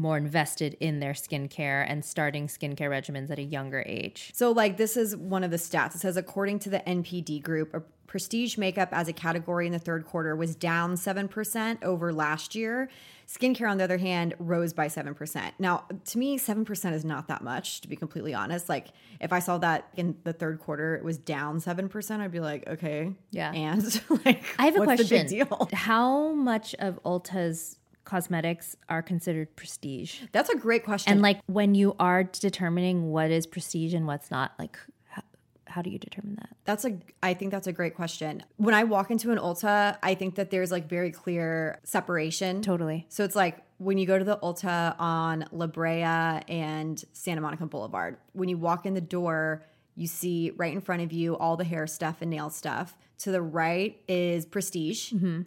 more 0.00 0.16
invested 0.16 0.76
in 0.80 1.00
their 1.00 1.12
skincare 1.12 1.84
and 1.86 2.04
starting 2.04 2.48
skincare 2.48 2.88
regimens 2.88 3.30
at 3.30 3.38
a 3.38 3.42
younger 3.42 3.84
age. 3.86 4.30
So, 4.34 4.50
like, 4.50 4.76
this 4.76 4.96
is 4.96 5.16
one 5.16 5.44
of 5.44 5.50
the 5.50 5.56
stats. 5.56 5.94
It 5.94 6.00
says, 6.00 6.16
according 6.16 6.60
to 6.60 6.70
the 6.70 6.80
NPD 6.80 7.42
group, 7.42 7.74
a 7.74 7.82
prestige 8.10 8.58
makeup 8.58 8.88
as 8.90 9.06
a 9.06 9.12
category 9.12 9.66
in 9.66 9.72
the 9.72 9.78
third 9.78 10.04
quarter 10.04 10.34
was 10.34 10.56
down 10.56 10.94
7% 10.94 11.84
over 11.84 12.12
last 12.12 12.56
year. 12.56 12.90
Skincare, 13.28 13.70
on 13.70 13.78
the 13.78 13.84
other 13.84 13.98
hand, 13.98 14.34
rose 14.40 14.72
by 14.72 14.88
7%. 14.88 15.52
Now, 15.60 15.84
to 16.06 16.18
me, 16.18 16.36
7% 16.36 16.92
is 16.92 17.04
not 17.04 17.28
that 17.28 17.44
much, 17.44 17.80
to 17.82 17.88
be 17.88 17.94
completely 17.94 18.34
honest. 18.34 18.68
Like, 18.68 18.88
if 19.20 19.32
I 19.32 19.38
saw 19.38 19.58
that 19.58 19.88
in 19.96 20.16
the 20.24 20.32
third 20.32 20.58
quarter, 20.58 20.96
it 20.96 21.04
was 21.04 21.18
down 21.18 21.60
7%, 21.60 22.20
I'd 22.20 22.32
be 22.32 22.40
like, 22.40 22.66
okay. 22.66 23.12
Yeah. 23.30 23.52
And, 23.52 24.02
like, 24.24 24.42
I 24.58 24.64
have 24.64 24.74
a 24.74 24.82
question. 24.82 25.06
the 25.06 25.36
big 25.36 25.48
deal? 25.48 25.68
How 25.72 26.32
much 26.32 26.74
of 26.80 26.98
Ulta's 27.04 27.76
cosmetics 28.04 28.76
are 28.88 29.02
considered 29.02 29.54
prestige? 29.56 30.22
That's 30.32 30.50
a 30.50 30.56
great 30.56 30.84
question. 30.84 31.12
And 31.12 31.22
like 31.22 31.40
when 31.46 31.74
you 31.74 31.94
are 31.98 32.24
determining 32.24 33.10
what 33.10 33.30
is 33.30 33.46
prestige 33.46 33.94
and 33.94 34.06
what's 34.06 34.30
not, 34.30 34.52
like 34.58 34.78
how, 35.08 35.22
how 35.66 35.82
do 35.82 35.90
you 35.90 35.98
determine 35.98 36.36
that? 36.36 36.50
That's 36.64 36.84
a 36.84 36.98
I 37.22 37.34
think 37.34 37.50
that's 37.50 37.66
a 37.66 37.72
great 37.72 37.94
question. 37.94 38.42
When 38.56 38.74
I 38.74 38.84
walk 38.84 39.10
into 39.10 39.30
an 39.30 39.38
Ulta, 39.38 39.98
I 40.02 40.14
think 40.14 40.36
that 40.36 40.50
there's 40.50 40.70
like 40.70 40.88
very 40.88 41.10
clear 41.10 41.78
separation. 41.84 42.62
Totally. 42.62 43.06
So 43.08 43.24
it's 43.24 43.36
like 43.36 43.58
when 43.78 43.96
you 43.96 44.06
go 44.06 44.18
to 44.18 44.24
the 44.24 44.36
Ulta 44.38 44.94
on 44.98 45.46
La 45.52 45.66
Brea 45.66 46.02
and 46.02 47.02
Santa 47.12 47.40
Monica 47.40 47.66
Boulevard, 47.66 48.18
when 48.32 48.48
you 48.48 48.58
walk 48.58 48.86
in 48.86 48.94
the 48.94 49.00
door, 49.00 49.64
you 49.96 50.06
see 50.06 50.52
right 50.56 50.72
in 50.72 50.80
front 50.80 51.02
of 51.02 51.12
you 51.12 51.36
all 51.36 51.56
the 51.56 51.64
hair 51.64 51.86
stuff 51.86 52.18
and 52.20 52.30
nail 52.30 52.50
stuff. 52.50 52.96
To 53.20 53.30
the 53.30 53.42
right 53.42 54.00
is 54.08 54.46
prestige 54.46 55.12
mm-hmm. 55.12 55.42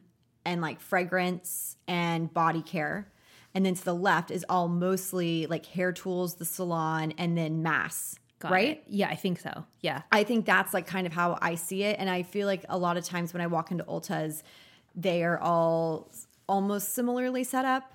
And 0.46 0.62
like 0.62 0.80
fragrance 0.80 1.78
and 1.88 2.34
body 2.34 2.62
care. 2.62 3.08
And 3.56 3.66
then 3.66 3.76
to 3.76 3.86
the 3.86 3.96
left 3.96 4.32
is 4.32 4.46
all 4.50 4.68
mostly 4.68 5.46
like 5.46 5.66
hair 5.66 5.92
tools, 5.92 6.36
the 6.36 6.46
salon, 6.46 7.14
and 7.18 7.38
then 7.38 7.62
mass. 7.62 8.16
Got 8.40 8.52
right? 8.52 8.70
it. 8.70 8.84
Yeah, 8.88 9.10
I 9.10 9.16
think 9.16 9.40
so. 9.40 9.66
Yeah. 9.82 10.02
I 10.12 10.24
think 10.24 10.46
that's 10.46 10.74
like 10.74 10.88
kind 10.88 11.08
of 11.08 11.14
how 11.14 11.38
I 11.42 11.56
see 11.56 11.84
it. 11.84 11.98
And 12.00 12.10
I 12.10 12.24
feel 12.24 12.48
like 12.48 12.66
a 12.68 12.78
lot 12.78 12.98
of 12.98 13.06
times 13.06 13.32
when 13.32 13.42
I 13.42 13.48
walk 13.48 13.72
into 13.72 13.86
Ulta's, 13.88 14.44
they 14.96 15.24
are 15.24 15.40
all 15.40 16.12
almost 16.48 16.94
similarly 16.94 17.44
set 17.44 17.64
up. 17.64 17.94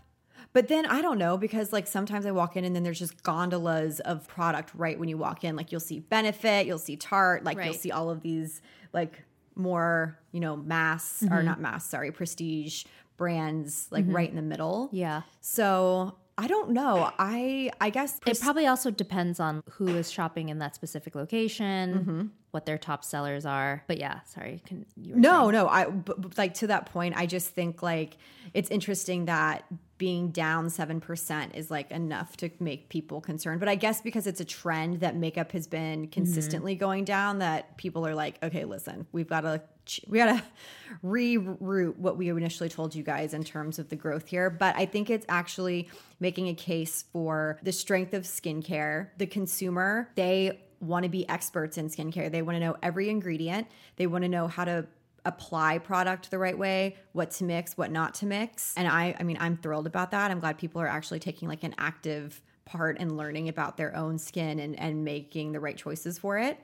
But 0.54 0.68
then 0.68 0.86
I 0.86 1.02
don't 1.02 1.18
know 1.18 1.36
because 1.36 1.72
like 1.72 1.86
sometimes 1.86 2.24
I 2.24 2.30
walk 2.30 2.56
in 2.56 2.64
and 2.64 2.74
then 2.74 2.82
there's 2.82 2.98
just 2.98 3.22
gondolas 3.22 4.00
of 4.00 4.26
product 4.26 4.70
right 4.74 4.98
when 4.98 5.08
you 5.08 5.18
walk 5.18 5.44
in. 5.44 5.54
Like 5.56 5.70
you'll 5.70 5.80
see 5.80 6.00
Benefit, 6.00 6.66
you'll 6.66 6.78
see 6.78 6.96
Tarte, 6.96 7.44
like 7.44 7.62
you'll 7.62 7.74
see 7.74 7.92
all 7.92 8.08
of 8.08 8.22
these 8.22 8.62
like 8.92 9.22
more, 9.58 10.18
you 10.32 10.40
know, 10.40 10.56
mass 10.56 11.22
or 11.22 11.26
mm-hmm. 11.26 11.46
not 11.46 11.60
mass, 11.60 11.86
sorry, 11.88 12.12
prestige 12.12 12.84
brands 13.16 13.88
like 13.90 14.04
mm-hmm. 14.04 14.16
right 14.16 14.30
in 14.30 14.36
the 14.36 14.42
middle. 14.42 14.88
Yeah. 14.92 15.22
So 15.40 16.16
I 16.38 16.46
don't 16.46 16.70
know. 16.70 17.10
I 17.18 17.70
I 17.80 17.90
guess 17.90 18.20
It 18.24 18.40
probably 18.40 18.66
also 18.66 18.92
depends 18.92 19.40
on 19.40 19.62
who 19.72 19.88
is 19.88 20.10
shopping 20.10 20.50
in 20.50 20.60
that 20.60 20.74
specific 20.74 21.16
location, 21.16 21.94
mm-hmm. 21.94 22.26
what 22.52 22.64
their 22.64 22.78
top 22.78 23.04
sellers 23.04 23.44
are. 23.44 23.82
But 23.88 23.98
yeah, 23.98 24.20
sorry. 24.22 24.62
Can 24.64 24.86
you 24.96 25.16
No, 25.16 25.50
no. 25.50 25.66
I 25.66 25.86
but, 25.86 26.20
but, 26.20 26.38
like 26.38 26.54
to 26.54 26.68
that 26.68 26.86
point. 26.86 27.16
I 27.16 27.26
just 27.26 27.48
think 27.48 27.82
like 27.82 28.16
it's 28.54 28.70
interesting 28.70 29.24
that 29.24 29.64
being 29.98 30.30
down 30.30 30.70
seven 30.70 31.00
percent 31.00 31.54
is 31.54 31.70
like 31.70 31.90
enough 31.90 32.36
to 32.38 32.50
make 32.60 32.88
people 32.88 33.20
concerned. 33.20 33.60
But 33.60 33.68
I 33.68 33.74
guess 33.74 34.00
because 34.00 34.26
it's 34.26 34.40
a 34.40 34.44
trend 34.44 35.00
that 35.00 35.16
makeup 35.16 35.52
has 35.52 35.66
been 35.66 36.02
mm-hmm. 36.02 36.10
consistently 36.10 36.74
going 36.74 37.04
down, 37.04 37.38
that 37.40 37.76
people 37.76 38.06
are 38.06 38.14
like, 38.14 38.42
okay, 38.42 38.64
listen, 38.64 39.06
we've 39.12 39.28
got 39.28 39.42
to 39.42 39.60
we 40.06 40.18
got 40.18 40.36
to 40.36 40.42
reroute 41.04 41.96
what 41.96 42.16
we 42.16 42.28
initially 42.28 42.68
told 42.68 42.94
you 42.94 43.02
guys 43.02 43.34
in 43.34 43.42
terms 43.42 43.78
of 43.78 43.88
the 43.88 43.96
growth 43.96 44.28
here. 44.28 44.50
But 44.50 44.76
I 44.76 44.86
think 44.86 45.10
it's 45.10 45.26
actually 45.28 45.88
making 46.20 46.48
a 46.48 46.54
case 46.54 47.04
for 47.12 47.58
the 47.62 47.72
strength 47.72 48.14
of 48.14 48.22
skincare. 48.22 49.08
The 49.18 49.26
consumer, 49.26 50.10
they 50.14 50.60
want 50.80 51.04
to 51.04 51.08
be 51.08 51.28
experts 51.28 51.78
in 51.78 51.88
skincare. 51.88 52.30
They 52.30 52.42
want 52.42 52.56
to 52.56 52.60
know 52.60 52.76
every 52.82 53.08
ingredient. 53.08 53.66
They 53.96 54.06
want 54.06 54.22
to 54.22 54.28
know 54.28 54.46
how 54.46 54.64
to 54.64 54.86
apply 55.28 55.78
product 55.78 56.30
the 56.30 56.38
right 56.38 56.58
way, 56.58 56.96
what 57.12 57.30
to 57.32 57.44
mix, 57.44 57.76
what 57.76 57.92
not 57.92 58.14
to 58.14 58.26
mix. 58.26 58.74
And 58.76 58.88
I 58.88 59.14
I 59.20 59.22
mean, 59.22 59.38
I'm 59.40 59.56
thrilled 59.56 59.86
about 59.86 60.10
that. 60.10 60.30
I'm 60.30 60.40
glad 60.40 60.58
people 60.58 60.80
are 60.80 60.88
actually 60.88 61.20
taking 61.20 61.48
like 61.48 61.62
an 61.62 61.74
active 61.78 62.42
part 62.64 62.98
in 62.98 63.16
learning 63.16 63.48
about 63.48 63.76
their 63.76 63.94
own 63.94 64.18
skin 64.18 64.58
and 64.58 64.78
and 64.78 65.04
making 65.04 65.52
the 65.52 65.60
right 65.60 65.76
choices 65.76 66.18
for 66.18 66.38
it. 66.38 66.58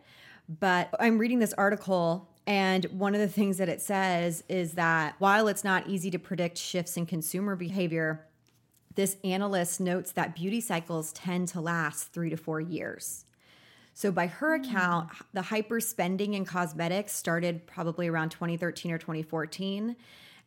But 0.49 0.91
I'm 0.99 1.19
reading 1.19 1.39
this 1.39 1.55
article 1.55 2.29
and 2.47 2.85
one 2.87 3.15
of 3.15 3.21
the 3.21 3.29
things 3.29 3.59
that 3.59 3.69
it 3.69 3.81
says 3.81 4.45
is 4.49 4.73
that 4.73 5.15
while 5.19 5.49
it's 5.49 5.65
not 5.65 5.89
easy 5.89 6.11
to 6.11 6.19
predict 6.19 6.59
shifts 6.59 6.97
in 6.97 7.07
consumer 7.07 7.57
behavior, 7.57 8.27
this 8.95 9.17
analyst 9.25 9.81
notes 9.81 10.13
that 10.13 10.35
beauty 10.35 10.61
cycles 10.61 11.13
tend 11.13 11.49
to 11.49 11.61
last 11.61 12.13
3 12.13 12.31
to 12.31 12.37
4 12.37 12.61
years. 12.61 13.25
So, 13.95 14.11
by 14.11 14.27
her 14.27 14.55
account, 14.55 15.11
mm. 15.11 15.23
the 15.33 15.43
hyper 15.43 15.81
spending 15.81 16.35
in 16.35 16.45
cosmetics 16.45 17.15
started 17.15 17.67
probably 17.67 18.09
around 18.09 18.31
2013 18.31 18.91
or 18.91 18.99
2014 18.99 19.97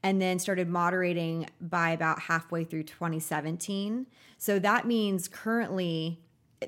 and 0.03 0.21
then 0.21 0.37
started 0.37 0.69
moderating 0.69 1.47
by 1.59 1.89
about 1.91 2.19
halfway 2.19 2.63
through 2.65 2.83
2017. 2.83 4.05
So, 4.37 4.59
that 4.59 4.85
means 4.85 5.29
currently 5.29 6.19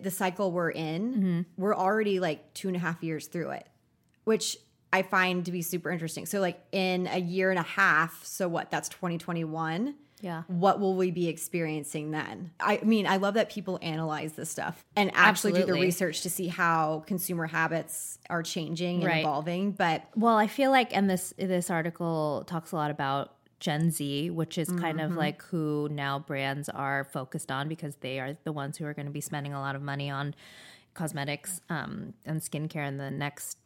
the 0.02 0.10
cycle 0.10 0.52
we're 0.52 0.70
in, 0.70 1.14
mm-hmm. 1.14 1.42
we're 1.58 1.76
already 1.76 2.20
like 2.20 2.54
two 2.54 2.70
and 2.70 2.78
a 2.78 2.80
half 2.80 3.04
years 3.04 3.28
through 3.28 3.52
it, 3.52 3.68
which 4.24 4.58
I 4.94 5.02
find 5.02 5.46
to 5.46 5.52
be 5.52 5.62
super 5.62 5.92
interesting. 5.92 6.26
So, 6.26 6.40
like 6.40 6.62
in 6.72 7.08
a 7.08 7.20
year 7.20 7.50
and 7.50 7.60
a 7.60 7.64
half, 7.64 8.24
so 8.24 8.48
what? 8.48 8.72
That's 8.72 8.88
2021 8.88 9.96
Yeah. 10.22 10.44
what 10.48 10.80
will 10.80 10.96
we 10.96 11.12
be 11.12 11.28
experiencing 11.28 12.12
then? 12.12 12.52
I 12.60 12.80
mean, 12.84 13.08
I 13.08 13.18
love 13.18 13.36
that 13.36 13.50
people 13.50 13.80
analyze 13.82 14.34
this 14.34 14.50
stuff 14.50 14.84
and 14.96 15.12
actually 15.14 15.54
do 15.54 15.66
the 15.66 15.74
research 15.74 16.22
to 16.22 16.30
see 16.30 16.48
how 16.48 17.04
consumer 17.08 17.48
habits 17.48 18.20
are 18.30 18.44
changing 18.44 18.98
and 18.98 19.06
Right. 19.06 19.20
evolving. 19.20 19.72
But 19.72 20.04
Well, 20.16 20.36
I 20.38 20.48
feel 20.48 20.72
like, 20.72 20.96
and 20.96 21.10
this 21.10 21.34
this 21.38 21.70
article 21.70 22.44
talks 22.48 22.72
a 22.72 22.76
lot 22.76 22.92
about 22.92 23.36
Gen 23.60 23.92
Z, 23.92 24.30
which 24.32 24.58
is 24.58 24.72
kind 24.72 25.02
of 25.02 25.16
like 25.18 25.42
who 25.44 25.90
now 25.92 26.20
brands 26.20 26.70
are 26.70 27.04
focused 27.04 27.52
on 27.52 27.68
because 27.68 27.96
they 27.98 28.20
are 28.20 28.38
the 28.44 28.52
ones 28.54 28.78
who 28.78 28.86
are 28.86 28.94
going 28.94 29.06
to 29.06 29.12
be 29.12 29.22
spending 29.22 29.54
a 29.54 29.60
lot 29.60 29.76
of 29.76 29.82
money 29.82 30.10
on 30.10 30.34
cosmetics 30.94 31.62
um, 31.70 32.14
and 32.26 32.42
skincare 32.42 32.88
in 32.88 32.98
the 32.98 33.12
next 33.12 33.59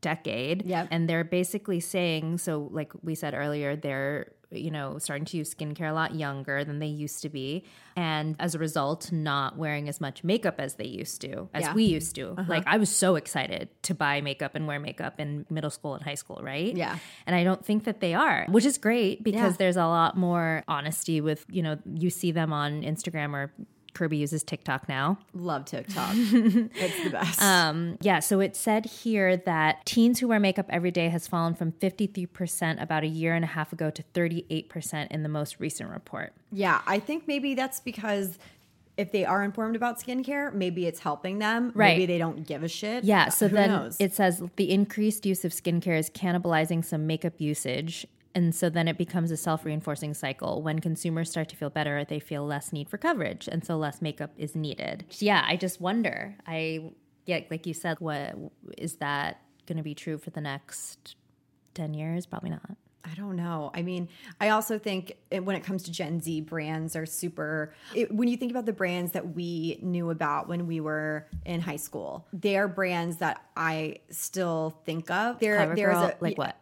decade. 0.00 0.64
Yep. 0.66 0.88
And 0.90 1.08
they're 1.08 1.24
basically 1.24 1.80
saying, 1.80 2.38
so 2.38 2.68
like 2.70 2.92
we 3.02 3.14
said 3.14 3.34
earlier, 3.34 3.76
they're 3.76 4.32
you 4.50 4.70
know 4.70 4.96
starting 4.98 5.26
to 5.26 5.36
use 5.36 5.54
skincare 5.54 5.90
a 5.90 5.92
lot 5.92 6.14
younger 6.14 6.64
than 6.64 6.78
they 6.78 6.86
used 6.86 7.20
to 7.20 7.28
be 7.28 7.62
and 7.96 8.34
as 8.38 8.54
a 8.54 8.58
result 8.58 9.12
not 9.12 9.58
wearing 9.58 9.90
as 9.90 10.00
much 10.00 10.24
makeup 10.24 10.54
as 10.58 10.76
they 10.76 10.86
used 10.86 11.20
to 11.20 11.50
as 11.52 11.64
Yeah. 11.64 11.74
we 11.74 11.84
used 11.84 12.14
to 12.14 12.30
uh-huh. 12.30 12.44
like 12.48 12.62
i 12.66 12.78
was 12.78 12.88
so 12.88 13.16
excited 13.16 13.68
to 13.82 13.94
buy 13.94 14.22
makeup 14.22 14.54
and 14.54 14.66
wear 14.66 14.80
makeup 14.80 15.20
in 15.20 15.44
middle 15.50 15.68
school 15.68 15.94
and 15.96 16.02
high 16.02 16.14
school 16.14 16.40
right 16.42 16.74
Yeah. 16.74 16.96
and 17.26 17.36
i 17.36 17.44
don't 17.44 17.62
think 17.62 17.84
that 17.84 18.00
they 18.00 18.14
are 18.14 18.46
which 18.48 18.64
is 18.64 18.78
great 18.78 19.22
because 19.22 19.52
Yeah. 19.52 19.56
there's 19.58 19.76
a 19.76 19.84
lot 19.84 20.16
more 20.16 20.64
honesty 20.66 21.20
with 21.20 21.44
you 21.50 21.62
know 21.62 21.76
you 21.92 22.08
see 22.08 22.32
them 22.32 22.50
on 22.50 22.80
instagram 22.80 23.34
or 23.34 23.52
kirby 23.98 24.16
uses 24.16 24.42
tiktok 24.44 24.88
now 24.88 25.18
love 25.34 25.64
TikTok. 25.64 26.10
it's 26.14 27.04
the 27.04 27.10
best. 27.10 27.42
um, 27.42 27.98
yeah, 28.00 28.20
so 28.20 28.38
it 28.40 28.54
said 28.54 28.86
here 28.86 29.36
that 29.38 29.84
teens 29.86 30.20
who 30.20 30.28
wear 30.28 30.38
makeup 30.38 30.66
every 30.68 30.90
day 30.90 31.08
has 31.08 31.26
fallen 31.26 31.54
from 31.54 31.72
53% 31.72 32.80
about 32.80 33.02
a 33.02 33.06
year 33.06 33.34
and 33.34 33.44
a 33.44 33.48
half 33.48 33.72
ago 33.72 33.90
to 33.90 34.02
38% 34.14 35.08
in 35.10 35.22
the 35.22 35.28
most 35.28 35.58
recent 35.58 35.90
report. 35.90 36.32
yeah, 36.52 36.80
I 36.86 36.98
think 37.00 37.26
maybe 37.26 37.54
that's 37.54 37.80
because 37.80 38.38
if 38.96 39.12
they 39.12 39.24
are 39.24 39.42
informed 39.44 39.76
about 39.76 40.00
skincare, 40.00 40.52
maybe 40.52 40.86
it's 40.86 41.00
helping 41.00 41.38
them. 41.38 41.70
Right. 41.74 41.96
Maybe 41.96 42.06
they 42.06 42.18
don't 42.18 42.46
give 42.46 42.62
a 42.64 42.68
shit. 42.68 43.04
Yeah, 43.04 43.28
so 43.28 43.46
Who 43.48 43.54
then 43.54 43.70
knows? 43.70 43.96
it 44.00 44.12
says 44.14 44.42
the 44.56 44.70
increased 44.70 45.24
use 45.24 45.44
of 45.44 45.52
skincare 45.52 45.98
is 45.98 46.10
cannibalizing 46.10 46.84
some 46.84 47.06
makeup 47.06 47.34
usage. 47.38 48.06
And 48.34 48.54
so 48.54 48.70
then 48.70 48.88
it 48.88 48.98
becomes 48.98 49.30
a 49.30 49.36
self 49.36 49.64
reinforcing 49.64 50.14
cycle. 50.14 50.62
When 50.62 50.78
consumers 50.78 51.30
start 51.30 51.48
to 51.50 51.56
feel 51.56 51.70
better, 51.70 52.04
they 52.04 52.20
feel 52.20 52.46
less 52.46 52.72
need 52.72 52.88
for 52.88 52.98
coverage. 52.98 53.48
And 53.48 53.64
so 53.64 53.76
less 53.76 54.00
makeup 54.02 54.30
is 54.36 54.54
needed. 54.54 55.04
Yeah, 55.18 55.44
I 55.46 55.56
just 55.56 55.80
wonder. 55.80 56.36
I, 56.46 56.92
yeah, 57.26 57.40
like 57.50 57.66
you 57.66 57.74
said, 57.74 58.00
what 58.00 58.36
is 58.76 58.96
that 58.96 59.42
going 59.66 59.78
to 59.78 59.82
be 59.82 59.94
true 59.94 60.18
for 60.18 60.30
the 60.30 60.40
next 60.40 61.16
10 61.74 61.94
years? 61.94 62.26
Probably 62.26 62.50
not. 62.50 62.76
I 63.04 63.14
don't 63.14 63.36
know. 63.36 63.70
I 63.74 63.82
mean, 63.82 64.08
I 64.40 64.50
also 64.50 64.78
think 64.78 65.16
when 65.30 65.56
it 65.56 65.64
comes 65.64 65.84
to 65.84 65.92
Gen 65.92 66.20
Z, 66.20 66.42
brands 66.42 66.94
are 66.94 67.06
super. 67.06 67.72
It, 67.94 68.12
when 68.12 68.28
you 68.28 68.36
think 68.36 68.50
about 68.50 68.66
the 68.66 68.72
brands 68.72 69.12
that 69.12 69.34
we 69.34 69.78
knew 69.82 70.10
about 70.10 70.48
when 70.48 70.66
we 70.66 70.80
were 70.80 71.26
in 71.46 71.60
high 71.60 71.76
school, 71.76 72.26
they 72.32 72.56
are 72.56 72.68
brands 72.68 73.18
that 73.18 73.42
I 73.56 73.98
still 74.10 74.78
think 74.84 75.10
of. 75.10 75.38
There, 75.38 75.74
there 75.74 75.90
is 75.90 75.98
a 75.98 76.16
like 76.20 76.36
what? 76.36 76.56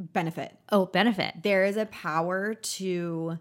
Benefit. 0.00 0.56
Oh, 0.72 0.86
benefit. 0.86 1.34
There 1.42 1.64
is 1.64 1.76
a 1.76 1.86
power 1.86 2.54
to 2.54 3.38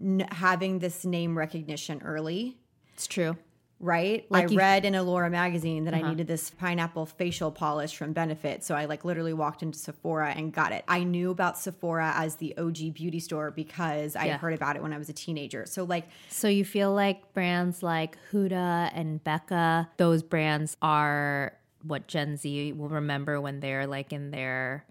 n- 0.00 0.26
having 0.30 0.78
this 0.80 1.04
name 1.04 1.36
recognition 1.38 2.02
early. 2.04 2.58
It's 2.94 3.06
true. 3.06 3.36
Right. 3.80 4.26
Like 4.28 4.42
I 4.42 4.46
Uh-huh. 4.46 4.56
read 4.56 4.84
in 4.84 4.94
Allura 4.94 5.30
magazine 5.30 5.84
that 5.84 5.94
I 5.94 6.02
needed 6.02 6.26
this 6.26 6.50
pineapple 6.50 7.06
facial 7.06 7.52
polish 7.52 7.96
from 7.96 8.12
Benefit. 8.12 8.64
So 8.64 8.74
I 8.74 8.86
like 8.86 9.04
literally 9.04 9.32
walked 9.32 9.62
into 9.62 9.78
Sephora 9.78 10.30
and 10.36 10.52
got 10.52 10.72
it. 10.72 10.82
I 10.88 11.04
knew 11.04 11.30
about 11.30 11.56
Sephora 11.56 12.12
as 12.16 12.34
the 12.36 12.56
OG 12.58 12.90
beauty 12.90 13.20
store 13.20 13.52
because 13.52 14.16
I 14.16 14.24
Yeah. 14.26 14.38
heard 14.38 14.52
about 14.54 14.74
it 14.74 14.82
when 14.82 14.92
I 14.92 14.98
was 14.98 15.08
a 15.08 15.12
teenager. 15.12 15.64
So 15.64 15.84
like 15.84 16.08
So 16.28 16.48
you 16.48 16.64
feel 16.64 16.92
like 16.92 17.32
brands 17.34 17.80
like 17.80 18.18
Huda 18.32 18.90
and 18.94 19.22
Becca, 19.22 19.88
those 19.96 20.24
brands 20.24 20.76
are 20.82 21.52
what 21.84 22.08
Gen 22.08 22.36
Z 22.36 22.72
will 22.72 22.88
remember 22.88 23.40
when 23.40 23.60
they're 23.60 23.86
like 23.86 24.12
in 24.12 24.32
their 24.32 24.84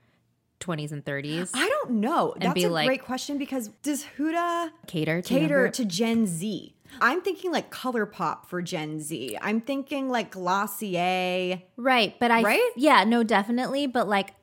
20s 0.60 0.92
and 0.92 1.04
30s. 1.06 1.52
I 1.54 1.68
don't 1.68 1.92
know. 2.00 2.34
That's 2.40 2.54
be 2.54 2.64
a 2.66 2.70
like- 2.70 2.88
great 2.88 3.04
question 3.04 3.38
because 3.38 3.70
does 3.84 4.06
Huda 4.18 4.72
Cater 4.88 5.22
to 5.22 5.28
cater 5.30 5.70
to 5.70 5.86
Gen 5.86 6.26
Z? 6.26 6.74
I'm 7.02 7.22
thinking 7.22 7.52
like 7.52 7.70
ColourPop 7.70 8.46
for 8.46 8.62
Gen 8.62 9.00
Z. 9.00 9.38
I'm 9.42 9.62
thinking 9.62 10.10
like 10.10 10.32
Glossier. 10.32 11.62
Right, 11.76 12.16
but 12.20 12.32
I 12.32 12.42
Right? 12.44 12.72
yeah, 12.76 13.04
no 13.04 13.24
definitely, 13.24 13.88
but 13.88 14.08
like 14.08 14.34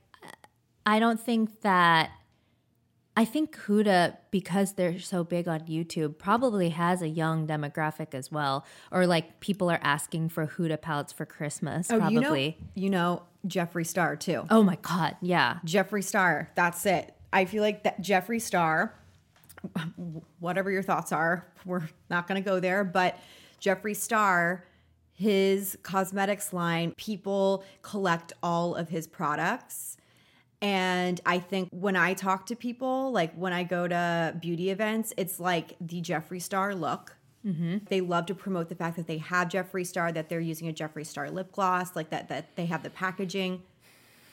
I 0.87 0.99
don't 0.99 1.19
think 1.21 1.63
that 1.63 2.11
I 3.17 3.25
think 3.25 3.57
Huda 3.57 4.17
because 4.33 4.73
they're 4.73 4.99
so 4.99 5.23
big 5.23 5.47
on 5.47 5.61
YouTube 5.61 6.19
probably 6.19 6.71
has 6.71 7.01
a 7.01 7.09
young 7.09 7.47
demographic 7.47 8.13
as 8.13 8.33
well 8.33 8.67
or 8.91 9.07
like 9.07 9.39
people 9.41 9.71
are 9.71 9.79
asking 9.83 10.31
for 10.31 10.47
Huda 10.47 10.81
palettes 10.81 11.13
for 11.13 11.25
Christmas 11.25 11.91
Oh, 11.93 11.99
probably. 11.99 12.59
you 12.75 12.89
know, 12.89 12.89
you 12.89 12.91
know 12.91 13.23
Jeffree 13.47 13.87
Star 13.87 14.17
too. 14.17 14.45
Oh 14.51 14.63
my 14.63 14.77
god, 14.83 15.17
yeah. 15.21 15.59
Jeffree 15.65 16.03
Star. 16.03 16.51
That's 16.57 16.85
it. 16.87 17.15
I 17.33 17.45
feel 17.45 17.63
like 17.63 17.85
that 17.85 18.01
Jeffree 18.03 18.41
Star. 18.41 18.95
whatever 20.41 20.71
your 20.71 20.83
thoughts 20.83 21.13
are, 21.13 21.47
we're 21.65 21.89
not 22.11 22.27
going 22.29 22.43
to 22.43 22.45
go 22.45 22.61
there. 22.61 22.85
But 22.85 23.19
Jeffree 23.61 23.97
Star, 23.97 24.65
his 25.13 25.77
cosmetics 25.83 26.53
line, 26.53 26.93
people 26.97 27.65
collect 27.83 28.33
all 28.43 28.75
of 28.75 28.89
his 28.91 29.07
products. 29.07 29.97
And 30.65 31.21
I 31.27 31.41
think 31.41 31.69
when 31.73 31.95
I 31.95 32.15
talk 32.15 32.47
to 32.47 32.57
people, 32.57 33.13
like 33.13 33.35
when 33.35 33.53
I 33.53 33.65
go 33.65 33.87
to 33.87 34.35
beauty 34.41 34.71
events, 34.71 35.13
it's 35.19 35.39
like 35.39 35.77
the 35.79 36.01
Jeffree 36.01 36.41
Star 36.41 36.75
look. 36.75 37.17
Mm-hmm. 37.47 37.85
They 37.91 38.01
love 38.01 38.25
to 38.27 38.35
promote 38.35 38.71
the 38.71 38.75
fact 38.75 38.97
that 38.97 39.07
they 39.07 39.19
have 39.19 39.49
Jeffree 39.49 39.87
Star, 39.87 40.11
that 40.11 40.31
they're 40.31 40.41
using 40.41 40.67
a 40.71 40.73
Jeffree 40.73 41.05
Star 41.05 41.31
lip 41.31 41.53
gloss, 41.53 41.95
like 41.95 42.09
that 42.09 42.31
that 42.31 42.57
they 42.57 42.65
have 42.65 42.83
the 42.83 42.89
packaging. 42.89 43.63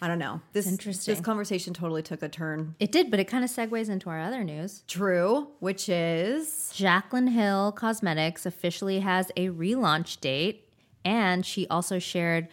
I 0.02 0.08
don't 0.08 0.20
know. 0.20 0.40
This 0.54 0.68
interesting. 0.68 1.14
This 1.14 1.22
conversation 1.22 1.74
totally 1.74 2.02
took 2.02 2.24
a 2.24 2.30
turn. 2.30 2.76
It 2.80 2.94
did, 2.94 3.12
but 3.12 3.20
it 3.20 3.26
kind 3.26 3.44
of 3.44 3.50
segues 3.50 3.90
into 3.90 4.10
our 4.10 4.22
other 4.22 4.46
news. 4.46 4.84
True, 4.88 5.50
which 5.60 5.90
is 5.90 6.72
Jaclyn 6.74 7.30
Hill 7.30 7.74
Cosmetics 7.74 8.46
officially 8.46 9.02
has 9.02 9.34
a 9.36 9.50
relaunch 9.50 10.22
date, 10.22 10.70
and 11.04 11.46
she 11.46 11.68
also 11.68 12.00
shared 12.00 12.48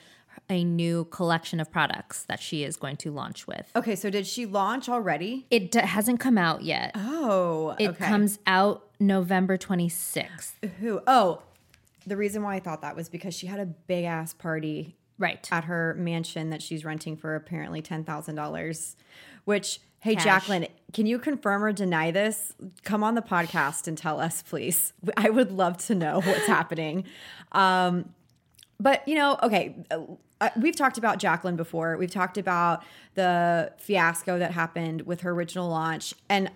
a 0.51 0.65
new 0.65 1.05
collection 1.07 1.61
of 1.61 1.71
products 1.71 2.25
that 2.25 2.41
she 2.41 2.65
is 2.65 2.77
going 2.77 2.97
to 2.99 3.11
launch 3.11 3.47
with. 3.47 3.71
okay. 3.77 3.95
So 3.95 4.09
did 4.11 4.27
she 4.27 4.47
launch 4.47 4.89
already? 4.89 5.47
It 5.51 5.71
d- 5.71 5.81
hasn't 5.81 6.21
come 6.21 6.39
out 6.39 6.63
yet. 6.63 6.93
Oh, 6.95 7.77
it 7.79 7.89
okay. 7.91 8.07
comes 8.07 8.39
out 8.47 8.87
November 8.99 9.59
26th. 9.59 10.53
Who? 10.81 11.01
Oh, 11.07 11.43
the 12.07 12.17
reason 12.17 12.43
why 12.43 12.55
I 12.57 12.61
thought 12.61 12.81
that 12.83 12.97
was 12.97 13.09
because 13.09 13.35
she 13.35 13.47
had 13.47 13.61
a 13.61 13.67
big 13.67 14.05
ass 14.05 14.33
party 14.33 14.97
Right. 15.19 15.47
at 15.53 15.65
her 15.65 15.95
mansion 15.99 16.51
that 16.51 16.63
she's 16.63 16.85
renting 16.85 17.17
for 17.17 17.35
apparently 17.35 17.83
ten 17.83 18.05
thousand 18.05 18.37
dollars. 18.37 18.95
Which, 19.45 19.81
hey, 20.01 20.15
Cash. 20.15 20.47
Jaclyn, 20.47 20.69
can 20.93 21.07
you 21.07 21.19
confirm 21.19 21.65
or 21.65 21.73
deny 21.73 22.11
this? 22.11 22.53
Come 22.85 23.03
on 23.03 23.15
the 23.17 23.23
podcast 23.23 23.89
and 23.89 23.99
tell 23.99 24.21
us, 24.21 24.43
please. 24.43 24.93
I 25.17 25.29
would 25.31 25.51
love 25.51 25.77
to 25.87 25.95
know 25.95 26.21
what's 26.21 26.47
happening. 26.47 27.05
Um, 27.53 28.15
but 28.81 29.07
you 29.07 29.15
know, 29.15 29.39
okay, 29.43 29.85
uh, 29.91 30.51
we've 30.61 30.77
talked 30.77 30.99
about 30.99 31.19
Jaclyn 31.19 31.57
before. 31.57 31.97
We've 31.97 32.11
talked 32.11 32.39
about 32.39 32.85
the 33.15 33.73
fiasco 33.79 34.39
that 34.39 34.53
happened 34.53 35.03
with 35.03 35.23
her 35.23 35.31
original 35.31 35.69
launch, 35.69 36.15
and 36.29 36.51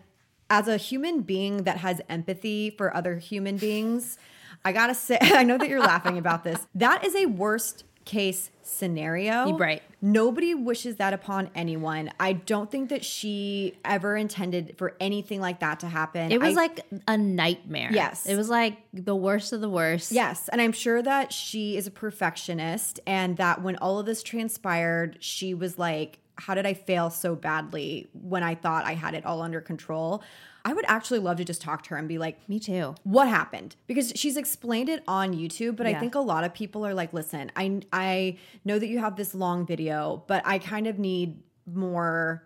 as 0.50 0.68
a 0.68 0.76
human 0.76 1.22
being 1.22 1.64
that 1.64 1.78
has 1.78 2.00
empathy 2.08 2.70
for 2.70 2.94
other 2.94 3.16
human 3.16 3.56
beings, 3.56 4.18
I 4.64 4.72
gotta 4.72 4.94
say, 4.94 5.18
I 5.22 5.44
know 5.44 5.58
that 5.58 5.68
you're 5.68 5.80
laughing 5.80 6.18
about 6.18 6.44
this. 6.44 6.66
That 6.74 7.04
is 7.04 7.14
a 7.16 7.26
worst 7.26 7.84
case 8.04 8.50
scenario. 8.62 9.56
Right. 9.56 9.82
Nobody 10.04 10.52
wishes 10.52 10.96
that 10.96 11.12
upon 11.12 11.48
anyone. 11.54 12.10
I 12.18 12.32
don't 12.32 12.68
think 12.68 12.88
that 12.88 13.04
she 13.04 13.78
ever 13.84 14.16
intended 14.16 14.74
for 14.76 14.96
anything 14.98 15.40
like 15.40 15.60
that 15.60 15.80
to 15.80 15.86
happen. 15.86 16.32
It 16.32 16.40
was 16.40 16.56
I- 16.56 16.60
like 16.60 16.80
a 17.06 17.16
nightmare. 17.16 17.90
Yes. 17.92 18.26
It 18.26 18.36
was 18.36 18.48
like 18.48 18.78
the 18.92 19.14
worst 19.14 19.52
of 19.52 19.60
the 19.60 19.68
worst. 19.68 20.10
Yes, 20.10 20.48
and 20.48 20.60
I'm 20.60 20.72
sure 20.72 21.00
that 21.02 21.32
she 21.32 21.76
is 21.76 21.86
a 21.86 21.90
perfectionist 21.92 22.98
and 23.06 23.36
that 23.36 23.62
when 23.62 23.76
all 23.76 24.00
of 24.00 24.06
this 24.06 24.24
transpired, 24.24 25.18
she 25.20 25.54
was 25.54 25.78
like, 25.78 26.18
how 26.36 26.54
did 26.54 26.66
I 26.66 26.74
fail 26.74 27.10
so 27.10 27.34
badly 27.34 28.08
when 28.12 28.42
I 28.42 28.54
thought 28.54 28.84
I 28.84 28.94
had 28.94 29.14
it 29.14 29.24
all 29.24 29.42
under 29.42 29.60
control? 29.60 30.22
I 30.64 30.72
would 30.72 30.84
actually 30.86 31.18
love 31.18 31.38
to 31.38 31.44
just 31.44 31.60
talk 31.60 31.82
to 31.84 31.90
her 31.90 31.96
and 31.96 32.08
be 32.08 32.18
like, 32.18 32.48
Me 32.48 32.60
too. 32.60 32.94
what 33.02 33.28
happened 33.28 33.76
because 33.86 34.12
she's 34.14 34.36
explained 34.36 34.88
it 34.88 35.02
on 35.08 35.34
YouTube 35.34 35.76
but 35.76 35.86
I 35.86 35.94
think 35.94 36.14
a 36.14 36.20
lot 36.20 36.44
of 36.44 36.54
people 36.54 36.86
are 36.86 36.94
like 36.94 37.12
listen 37.12 37.50
I 37.56 37.82
I 37.92 38.38
know 38.64 38.78
that 38.78 38.86
you 38.86 38.98
have 39.00 39.16
this 39.16 39.34
long 39.34 39.66
video 39.66 40.22
but 40.26 40.42
I 40.46 40.58
kind 40.58 40.86
of 40.86 40.98
need 40.98 41.42
more 41.66 42.44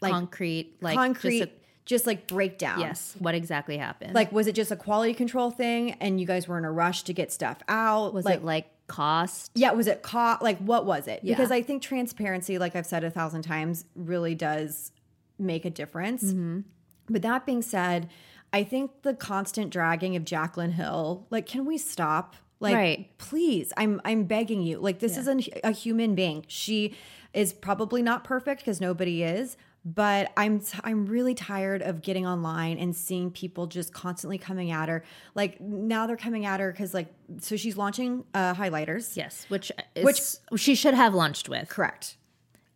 like 0.00 0.12
concrete, 0.12 0.76
like 0.80 0.96
concrete 0.96 1.38
Just 1.38 1.50
just, 1.84 2.06
like 2.06 2.26
breakdown 2.26 2.80
yes. 2.80 3.14
What 3.20 3.36
exactly 3.36 3.78
happened? 3.78 4.14
like 4.14 4.32
was 4.32 4.48
it 4.48 4.56
just 4.56 4.72
a 4.72 4.76
quality 4.76 5.14
control 5.14 5.52
thing 5.52 5.92
and 6.00 6.20
you 6.20 6.26
guys 6.26 6.48
were 6.48 6.58
in 6.58 6.64
a 6.64 6.72
rush 6.72 7.04
to 7.04 7.12
get 7.12 7.32
stuff 7.32 7.58
out 7.68 8.12
was 8.12 8.24
like 8.24 8.38
it 8.38 8.44
like 8.44 8.66
cost? 8.86 9.50
yeah 9.54 9.72
was 9.72 9.86
it 9.86 10.02
cost? 10.02 10.42
like 10.42 10.58
what 10.58 10.86
was 10.86 11.06
it 11.08 11.20
Yeah. 11.22 11.34
because 11.34 11.50
i 11.50 11.60
think 11.62 11.82
transparency 11.82 12.58
like 12.58 12.76
i've 12.76 12.86
said 12.86 13.02
a 13.04 13.10
thousand 13.10 13.42
times 13.42 13.84
really 13.94 14.34
does 14.34 14.92
make 15.38 15.64
a 15.64 15.70
difference 15.70 16.22
Mm-hmm. 16.24 16.60
but 17.08 17.22
that 17.22 17.44
being 17.46 17.62
said 17.62 18.08
i 18.52 18.62
think 18.62 19.02
the 19.02 19.12
constant 19.14 19.70
dragging 19.70 20.14
of 20.16 20.24
jaclyn 20.24 20.72
hill 20.72 21.26
like 21.30 21.46
can 21.46 21.64
we 21.64 21.78
stop 21.78 22.36
like 22.60 22.74
Right. 22.74 23.18
please 23.18 23.72
i'm 23.76 24.00
i'm 24.04 24.24
begging 24.24 24.62
you 24.62 24.78
like 24.78 25.00
this 25.00 25.16
is 25.18 25.26
an, 25.26 25.40
a 25.64 25.72
human 25.72 26.14
being 26.14 26.44
she 26.48 26.94
is 27.34 27.52
probably 27.52 28.00
not 28.02 28.24
perfect 28.24 28.60
because 28.62 28.80
nobody 28.80 29.22
is 29.22 29.56
but 29.88 30.32
I'm 30.36 30.60
I'm 30.82 31.06
really 31.06 31.34
tired 31.34 31.80
of 31.80 32.02
getting 32.02 32.26
online 32.26 32.76
and 32.78 32.94
seeing 32.94 33.30
people 33.30 33.68
just 33.68 33.92
constantly 33.92 34.36
coming 34.36 34.72
at 34.72 34.88
her. 34.88 35.04
Like 35.36 35.60
now 35.60 36.08
they're 36.08 36.16
coming 36.16 36.44
at 36.44 36.58
her 36.58 36.72
because 36.72 36.92
like 36.92 37.06
so 37.38 37.56
she's 37.56 37.76
launching 37.76 38.24
uh, 38.34 38.52
highlighters. 38.54 39.16
Yes, 39.16 39.46
which 39.48 39.70
which 40.02 40.20
she 40.56 40.74
should 40.74 40.94
have 40.94 41.14
launched 41.14 41.48
with. 41.48 41.68
Correct. 41.68 42.16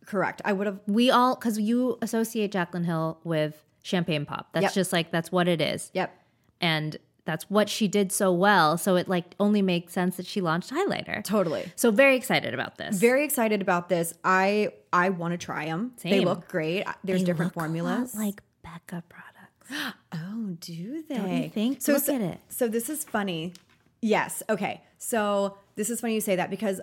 Correct. 0.05 0.41
I 0.45 0.53
would 0.53 0.67
have. 0.67 0.79
We 0.87 1.11
all 1.11 1.35
because 1.35 1.59
you 1.59 1.97
associate 2.01 2.53
Jaclyn 2.53 2.85
Hill 2.85 3.19
with 3.25 3.61
champagne 3.83 4.25
pop. 4.25 4.47
That's 4.53 4.63
Yep. 4.63 4.73
just 4.73 4.93
like 4.93 5.11
that's 5.11 5.31
what 5.33 5.49
it 5.49 5.59
is. 5.61 5.91
Yep. 5.93 6.17
and 6.61 6.95
that's 7.25 7.49
what 7.49 7.69
she 7.69 7.87
did 7.87 8.11
so 8.11 8.31
well. 8.31 8.77
So 8.77 8.95
it 8.95 9.07
like 9.07 9.35
only 9.39 9.61
makes 9.61 9.93
sense 9.93 10.17
that 10.17 10.25
she 10.25 10.41
launched 10.41 10.71
highlighter. 10.71 11.23
Totally. 11.23 11.71
So 11.75 11.91
very 11.91 12.15
excited 12.15 12.53
about 12.53 12.77
this. 12.77 12.97
Very 12.97 13.23
excited 13.23 13.61
about 13.61 13.89
this. 13.89 14.13
I 14.23 14.69
I 14.91 15.09
want 15.09 15.33
to 15.33 15.37
try 15.37 15.65
them. 15.65 15.93
They 16.01 16.21
look 16.21 16.47
great. 16.47 16.85
There's 17.03 17.21
They 17.21 17.25
different 17.25 17.55
look 17.55 17.63
a 17.63 17.67
lot 17.67 17.67
formulas. 17.67 18.15
like 18.15 18.41
Becca 18.63 19.03
products. 19.07 19.95
oh, 20.13 20.55
do 20.59 21.03
they? 21.07 21.15
Don't 21.15 21.43
you 21.43 21.49
think? 21.49 21.81
So 21.81 21.93
Look 21.93 22.03
so, 22.03 22.15
at 22.15 22.21
it. 22.21 22.39
So 22.49 22.67
this 22.67 22.89
is 22.89 23.03
funny. 23.03 23.53
Yes. 24.01 24.41
Okay. 24.49 24.81
So 24.97 25.57
this 25.75 25.89
is 25.89 26.01
funny 26.01 26.15
you 26.15 26.21
say 26.21 26.35
that 26.35 26.49
because 26.49 26.81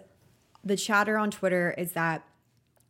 the 0.65 0.77
chatter 0.77 1.19
on 1.19 1.31
Twitter 1.31 1.75
is 1.77 1.93
that 1.93 2.25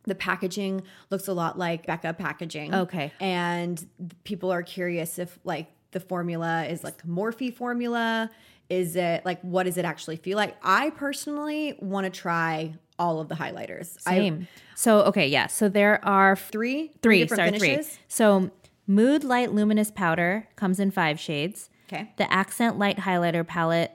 the 0.03 0.15
packaging 0.15 0.83
looks 1.09 1.27
a 1.27 1.33
lot 1.33 1.57
like 1.57 1.85
Becca 1.85 2.13
packaging. 2.13 2.73
Okay. 2.73 3.11
And 3.19 3.85
people 4.23 4.51
are 4.51 4.63
curious 4.63 5.19
if 5.19 5.39
like 5.43 5.67
the 5.91 5.99
formula 5.99 6.65
is 6.65 6.83
like 6.83 7.01
Morphe 7.05 7.53
formula. 7.53 8.29
Is 8.69 8.95
it 8.95 9.25
like 9.25 9.41
what 9.41 9.63
does 9.63 9.77
it 9.77 9.85
actually 9.85 10.17
feel 10.17 10.37
like? 10.37 10.55
I 10.63 10.91
personally 10.91 11.75
want 11.79 12.05
to 12.05 12.09
try 12.11 12.75
all 12.99 13.19
of 13.19 13.27
the 13.29 13.35
highlighters. 13.35 13.97
I- 14.05 14.15
Same. 14.17 14.47
so 14.75 14.99
okay, 15.05 15.27
yeah. 15.27 15.47
So 15.47 15.69
there 15.69 16.03
are 16.05 16.33
f- 16.33 16.49
three, 16.51 16.91
three, 17.01 17.27
sorry, 17.27 17.51
finishes. 17.51 17.87
three. 17.87 17.97
So 18.07 18.51
Mood 18.85 19.23
Light 19.23 19.53
Luminous 19.53 19.89
Powder 19.89 20.47
comes 20.55 20.79
in 20.79 20.91
five 20.91 21.19
shades. 21.19 21.69
Okay. 21.91 22.11
The 22.17 22.31
Accent 22.31 22.77
Light 22.77 22.97
Highlighter 22.97 23.45
palette, 23.47 23.91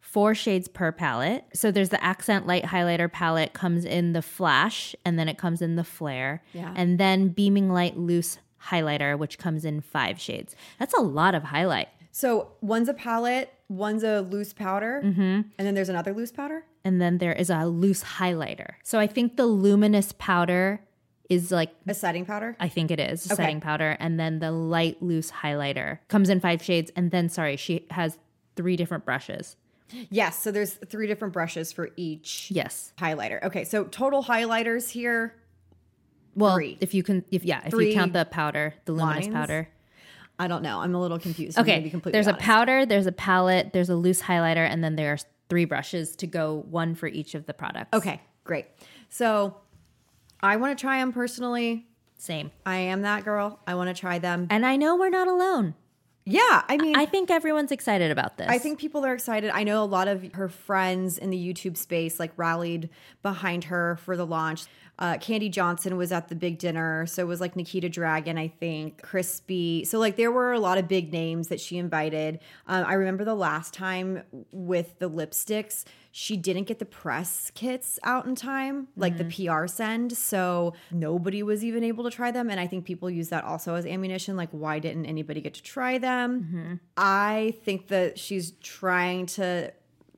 four 0.00 0.34
shades 0.34 0.66
per 0.66 0.90
palette. 0.90 1.44
So 1.54 1.70
there's 1.70 1.90
the 1.90 2.02
Accent 2.02 2.46
Light 2.48 2.64
Highlighter 2.64 3.12
palette 3.12 3.52
comes 3.52 3.84
in 3.84 4.12
the 4.14 4.22
flash, 4.22 4.96
and 5.04 5.16
then 5.18 5.28
it 5.28 5.38
comes 5.38 5.62
in 5.62 5.76
the 5.76 5.84
flare. 5.84 6.42
Yeah. 6.52 6.72
And 6.74 6.98
then 6.98 7.28
Beaming 7.28 7.70
Light 7.70 7.96
Loose 7.96 8.38
Highlighter, 8.66 9.18
which 9.18 9.38
comes 9.38 9.64
in 9.64 9.80
five 9.80 10.20
shades. 10.20 10.56
That's 10.78 10.94
a 10.94 11.00
lot 11.00 11.34
of 11.34 11.44
highlight. 11.44 11.88
So 12.10 12.52
one's 12.60 12.88
a 12.88 12.94
palette, 12.94 13.52
one's 13.68 14.02
a 14.02 14.22
loose 14.22 14.52
powder, 14.52 15.02
Mm-hmm. 15.04 15.20
and 15.20 15.66
then 15.66 15.74
there's 15.74 15.88
another 15.88 16.12
loose 16.12 16.32
powder. 16.32 16.64
And 16.84 17.00
then 17.00 17.18
there 17.18 17.32
is 17.32 17.50
a 17.50 17.66
loose 17.66 18.02
highlighter. 18.02 18.74
So 18.82 18.98
I 18.98 19.06
think 19.06 19.36
the 19.36 19.46
luminous 19.46 20.12
powder 20.18 20.80
is 21.28 21.52
like 21.52 21.70
A 21.86 21.92
setting 21.94 22.24
powder. 22.24 22.56
I 22.58 22.68
think 22.68 22.90
it 22.90 22.98
is 22.98 23.26
a 23.30 23.34
Okay. 23.34 23.42
setting 23.42 23.60
powder, 23.60 23.96
and 24.00 24.18
then 24.18 24.38
the 24.38 24.50
light 24.50 25.02
loose 25.02 25.30
highlighter 25.30 25.98
comes 26.08 26.30
in 26.30 26.40
five 26.40 26.62
shades, 26.62 26.90
and 26.96 27.10
then 27.10 27.28
sorry, 27.28 27.56
she 27.56 27.86
has 27.90 28.18
three 28.56 28.76
different 28.76 29.04
brushes. 29.04 29.56
Yes, 30.10 30.38
so 30.42 30.50
there's 30.50 30.72
three 30.74 31.06
different 31.06 31.32
brushes 31.34 31.70
for 31.72 31.90
each 31.96 32.50
Yes, 32.50 32.92
highlighter. 32.98 33.42
Okay, 33.44 33.64
so 33.64 33.84
total 33.84 34.24
highlighters 34.24 34.90
here. 34.90 35.34
Well, 36.38 36.54
Three. 36.54 36.78
if 36.80 36.94
you 36.94 37.02
can, 37.02 37.24
if 37.30 37.44
yeah, 37.44 37.62
if 37.64 37.70
Three 37.70 37.88
you 37.88 37.94
count 37.94 38.12
the 38.12 38.24
powder, 38.24 38.74
the 38.84 38.92
luminous 38.92 39.24
lines? 39.26 39.34
powder. 39.34 39.68
I 40.38 40.46
don't 40.46 40.62
know. 40.62 40.80
I'm 40.80 40.94
a 40.94 41.00
little 41.00 41.18
confused. 41.18 41.58
Okay, 41.58 41.88
there's 42.04 42.28
honest. 42.28 42.40
a 42.40 42.44
powder, 42.44 42.86
there's 42.86 43.06
a 43.06 43.12
palette, 43.12 43.72
there's 43.72 43.88
a 43.90 43.96
loose 43.96 44.22
highlighter, 44.22 44.66
and 44.68 44.84
then 44.84 44.94
there 44.96 45.12
are 45.12 45.18
three 45.48 45.64
brushes 45.64 46.14
to 46.16 46.26
go 46.28 46.64
one 46.70 46.94
for 46.94 47.08
each 47.08 47.34
of 47.34 47.46
the 47.46 47.54
products. 47.54 47.88
Okay, 47.92 48.20
great. 48.44 48.66
So 49.08 49.56
I 50.40 50.56
want 50.56 50.78
to 50.78 50.80
try 50.80 50.98
them 51.00 51.12
personally. 51.12 51.88
same. 52.18 52.52
I 52.64 52.76
am 52.76 53.02
that 53.02 53.24
girl. 53.24 53.58
I 53.66 53.74
want 53.74 53.94
to 53.94 54.00
try 54.00 54.18
them. 54.20 54.46
And 54.50 54.64
I 54.64 54.76
know 54.76 54.96
we're 54.96 55.08
not 55.10 55.26
alone. 55.26 55.74
Yeah, 56.24 56.62
I 56.68 56.76
mean, 56.76 56.94
I 56.94 57.06
think 57.06 57.30
everyone's 57.30 57.72
excited 57.72 58.10
about 58.10 58.36
this. 58.36 58.48
I 58.48 58.58
think 58.58 58.78
people 58.78 59.02
are 59.04 59.14
excited. 59.14 59.50
I 59.50 59.64
know 59.64 59.82
a 59.82 59.86
lot 59.86 60.08
of 60.08 60.30
her 60.34 60.50
friends 60.50 61.16
in 61.16 61.30
the 61.30 61.38
YouTube 61.38 61.76
space 61.78 62.20
like 62.20 62.32
rallied 62.36 62.90
behind 63.22 63.64
her 63.64 63.96
for 64.04 64.14
the 64.14 64.26
launch. 64.26 64.66
Uh, 64.98 65.14
Kandee 65.14 65.50
Johnson 65.50 65.96
was 65.96 66.10
at 66.10 66.28
the 66.28 66.34
big 66.34 66.58
dinner, 66.58 67.06
so 67.06 67.22
it 67.22 67.26
was 67.26 67.40
like 67.40 67.54
Nikita 67.54 67.88
Dragun, 67.88 68.38
I 68.38 68.48
think, 68.48 69.00
Chrisspy. 69.00 69.86
So 69.86 69.98
like 69.98 70.16
there 70.16 70.32
were 70.32 70.52
a 70.52 70.60
lot 70.60 70.78
of 70.78 70.88
big 70.88 71.12
names 71.12 71.48
that 71.48 71.60
she 71.60 71.78
invited. 71.78 72.40
Um, 72.66 72.84
I 72.86 72.94
remember 72.94 73.24
the 73.24 73.34
last 73.34 73.72
time 73.72 74.22
with 74.52 74.98
the 74.98 75.08
lipsticks, 75.08 75.84
she 76.10 76.36
didn't 76.36 76.64
get 76.64 76.80
the 76.80 76.84
press 76.84 77.52
kits 77.54 77.98
out 78.02 78.26
in 78.26 78.34
time, 78.34 78.88
like 78.96 79.18
the 79.18 79.24
PR 79.24 79.68
send. 79.68 80.16
So 80.16 80.74
nobody 80.90 81.44
was 81.44 81.64
even 81.64 81.84
able 81.84 82.02
to 82.04 82.10
try 82.10 82.32
them. 82.32 82.50
And 82.50 82.58
I 82.58 82.66
think 82.66 82.84
people 82.84 83.08
use 83.08 83.28
that 83.28 83.44
also 83.44 83.76
as 83.76 83.86
ammunition. 83.86 84.36
Like, 84.36 84.50
why 84.50 84.80
didn't 84.80 85.06
anybody 85.06 85.40
get 85.40 85.54
to 85.54 85.62
try 85.62 85.98
them? 85.98 86.80
I 86.96 87.54
think 87.64 87.86
that 87.88 88.18
she's 88.18 88.52
trying 88.62 89.26
to 89.26 89.72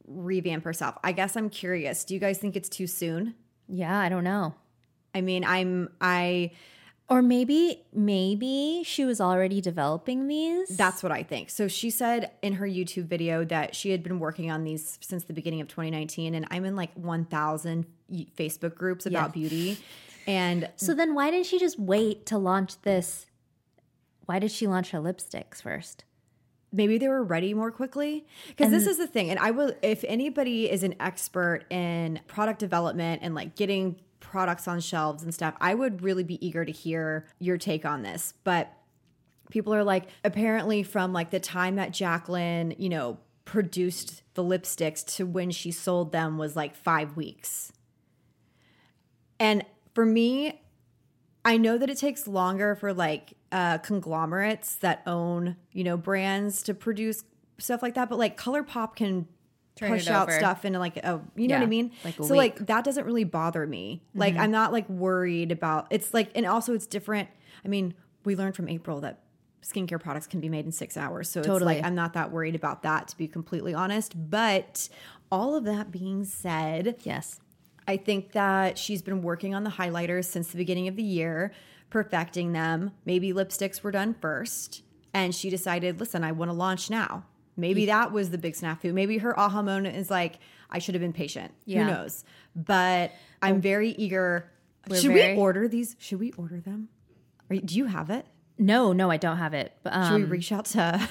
revamp 0.07 0.65
herself. 0.65 0.97
I 1.05 1.13
guess 1.13 1.37
I'm 1.37 1.51
curious. 1.51 2.05
Do 2.05 2.15
you 2.15 2.21
guys 2.21 2.39
think 2.39 2.57
it's 2.57 2.71
too 2.71 2.87
soon? 2.87 3.35
Yeah, 3.69 3.99
I 3.99 4.09
don't 4.09 4.25
know. 4.25 4.55
I 5.15 5.21
mean, 5.21 5.45
I'm, 5.45 5.89
I, 6.01 6.53
Or 7.09 7.23
maybe, 7.23 7.83
maybe 7.93 8.83
she 8.85 9.05
was 9.05 9.21
already 9.21 9.61
developing 9.61 10.29
these. 10.29 10.69
That's 10.77 11.03
what 11.03 11.11
I 11.11 11.23
think. 11.25 11.51
So 11.51 11.67
she 11.67 11.91
said 11.91 12.31
in 12.43 12.55
her 12.55 12.67
YouTube 12.67 13.07
video 13.07 13.45
that 13.47 13.75
she 13.75 13.91
had 13.91 14.03
been 14.03 14.21
working 14.21 14.51
on 14.51 14.63
these 14.65 14.99
since 15.03 15.25
the 15.25 15.33
beginning 15.33 15.61
of 15.61 15.67
2019, 15.69 16.35
and 16.37 16.47
I'm 16.51 16.65
in 16.65 16.77
like 16.77 16.93
1,000 16.95 17.87
Facebook 18.37 18.75
groups 18.77 19.07
about 19.07 19.29
Yeah. 19.31 19.33
beauty. 19.41 19.79
And 20.27 20.69
so 20.77 20.95
then 20.95 21.15
why 21.15 21.31
didn't 21.33 21.47
she 21.47 21.59
just 21.59 21.79
wait 21.81 22.27
to 22.27 22.39
launch 22.39 22.81
this? 22.83 23.27
Why 24.27 24.39
did 24.39 24.53
she 24.53 24.69
launch 24.69 24.91
her 24.93 24.99
lipsticks 25.01 25.61
first? 25.63 26.05
maybe 26.73 26.99
they 26.99 27.09
were 27.09 27.25
ready 27.25 27.53
more 27.53 27.73
quickly 27.73 28.25
because 28.47 28.71
this 28.71 28.87
is 28.87 28.97
the 28.97 29.07
thing 29.09 29.29
and 29.29 29.41
i 29.41 29.51
will 29.51 29.73
if 29.83 30.05
anybody 30.07 30.71
is 30.71 30.85
an 30.85 30.95
expert 31.01 31.65
in 31.69 32.21
product 32.29 32.61
development 32.61 33.21
and 33.25 33.35
like 33.35 33.57
getting 33.57 33.97
products 34.31 34.69
on 34.69 34.81
shelves 34.81 35.23
and 35.23 35.35
stuff 35.35 35.55
i 35.61 35.75
would 35.75 36.03
really 36.03 36.25
be 36.25 36.45
eager 36.47 36.65
to 36.65 36.73
hear 36.73 37.27
your 37.39 37.59
take 37.59 37.85
on 37.85 38.03
this. 38.03 38.35
But 38.45 38.73
people 39.51 39.75
are 39.75 39.85
like 39.85 40.05
apparently 40.25 40.83
from 40.83 41.13
like 41.13 41.31
the 41.31 41.41
time 41.41 41.77
that 41.77 41.91
jaclyn 41.91 42.75
you 42.79 42.89
know 42.89 43.19
produced 43.45 44.23
the 44.35 44.45
lipsticks 44.45 45.05
to 45.17 45.27
when 45.27 45.51
she 45.51 45.73
sold 45.73 46.13
them 46.13 46.39
was 46.39 46.55
like 46.55 46.77
five 46.77 47.17
weeks. 47.17 47.73
And 49.41 49.65
for 49.95 50.07
me 50.07 50.61
I 51.45 51.57
know 51.57 51.79
that 51.79 51.89
it 51.91 51.99
takes 51.99 52.29
longer 52.29 52.75
for 52.75 52.93
like 52.93 53.33
uh, 53.51 53.79
conglomerates 53.79 54.75
that 54.77 55.03
own, 55.07 55.57
you 55.73 55.83
know, 55.83 55.97
brands 55.97 56.63
to 56.65 56.75
produce 56.75 57.25
stuff 57.59 57.83
like 57.83 57.95
that, 57.95 58.11
but 58.11 58.19
like 58.19 58.37
ColourPop 58.39 58.95
can 58.95 59.27
Turn 59.81 59.91
push 59.91 60.09
out 60.09 60.31
stuff 60.31 60.65
in 60.65 60.75
like 60.75 60.99
a, 60.99 61.21
you 61.35 61.49
know 61.49 61.57
what 61.57 61.65
I 61.65 61.67
mean? 61.67 61.91
like 62.05 62.15
so 62.15 62.23
week. 62.23 62.31
like 62.33 62.67
that 62.67 62.85
doesn't 62.85 63.05
really 63.05 63.25
bother 63.25 63.67
me. 63.67 64.03
Like 64.15 64.35
mm-hmm. 64.35 64.43
I'm 64.43 64.51
not 64.51 64.73
like 64.73 64.89
worried 64.89 65.51
about. 65.51 65.89
It's 65.91 66.15
like, 66.15 66.31
and 66.35 66.47
also 66.47 66.75
it's 66.75 66.87
different. 66.87 67.29
I 67.65 67.69
mean, 67.69 67.95
we 68.25 68.37
learned 68.37 68.55
from 68.55 68.69
April 68.69 69.01
that 69.01 69.21
skincare 69.63 70.01
products 70.01 70.27
can 70.27 70.41
be 70.41 70.49
made 70.49 70.67
in 70.67 70.73
six 70.73 70.97
hours, 70.97 71.29
so 71.29 71.43
Totally. 71.43 71.75
it's 71.75 71.83
like 71.83 71.87
I'm 71.87 71.95
not 71.95 72.13
that 72.13 72.31
worried 72.31 72.55
about 72.55 72.83
that 72.83 73.09
to 73.09 73.17
be 73.17 73.27
completely 73.27 73.75
honest. 73.75 74.31
But 74.31 74.89
all 75.33 75.57
of 75.57 75.65
that 75.65 75.91
being 75.91 76.25
said, 76.25 76.97
Yes. 77.03 77.41
I 77.89 77.97
think 77.97 78.33
that 78.33 78.79
she's 78.79 79.03
been 79.03 79.21
working 79.21 79.53
on 79.53 79.65
the 79.65 79.71
highlighters 79.71 80.27
since 80.27 80.49
the 80.49 80.57
beginning 80.57 80.87
of 80.87 80.95
the 80.95 81.03
year, 81.03 81.51
perfecting 81.89 82.53
them. 82.53 82.93
Maybe 83.05 83.33
lipsticks 83.33 83.83
were 83.83 83.91
done 83.91 84.15
first. 84.21 84.83
And 85.13 85.35
she 85.35 85.51
decided, 85.51 85.99
listen, 85.99 86.23
I 86.23 86.31
want 86.31 86.51
to 86.51 86.53
launch 86.53 86.89
now. 86.89 87.25
Maybe 87.61 87.87
that 87.87 88.13
was 88.13 88.31
the 88.31 88.39
big 88.39 88.55
snafu. 88.55 88.93
Maybe 88.93 89.19
her 89.19 89.39
aha 89.39 89.63
moment 89.63 89.97
is 89.97 90.11
like, 90.11 90.39
I 90.71 90.79
should 90.79 90.95
have 90.95 91.03
been 91.03 91.13
patient. 91.13 91.53
Yeah. 91.65 91.85
Who 91.85 91.91
knows? 91.91 92.25
But 92.57 93.13
I'm 93.43 93.61
very 93.61 93.91
eager. 93.91 94.51
We're 94.89 94.97
Should 94.97 95.13
very- 95.13 95.35
we 95.35 95.41
order 95.41 95.69
these? 95.69 95.97
Should 95.99 96.21
we 96.21 96.33
order 96.33 96.61
them? 96.61 96.89
Are 97.51 97.55
you, 97.55 97.61
do 97.63 97.77
you 97.77 97.87
have 97.87 98.11
it? 98.11 98.27
No, 98.59 98.93
no, 98.93 99.11
I 99.11 99.17
don't 99.17 99.39
have 99.39 99.55
it. 99.55 99.73
But 99.83 99.93
Should 100.07 100.17
we 100.17 100.23
um, 100.25 100.31
reach 100.31 100.53
out 100.53 100.65
to? 100.67 101.09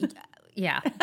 yeah, 0.54 0.80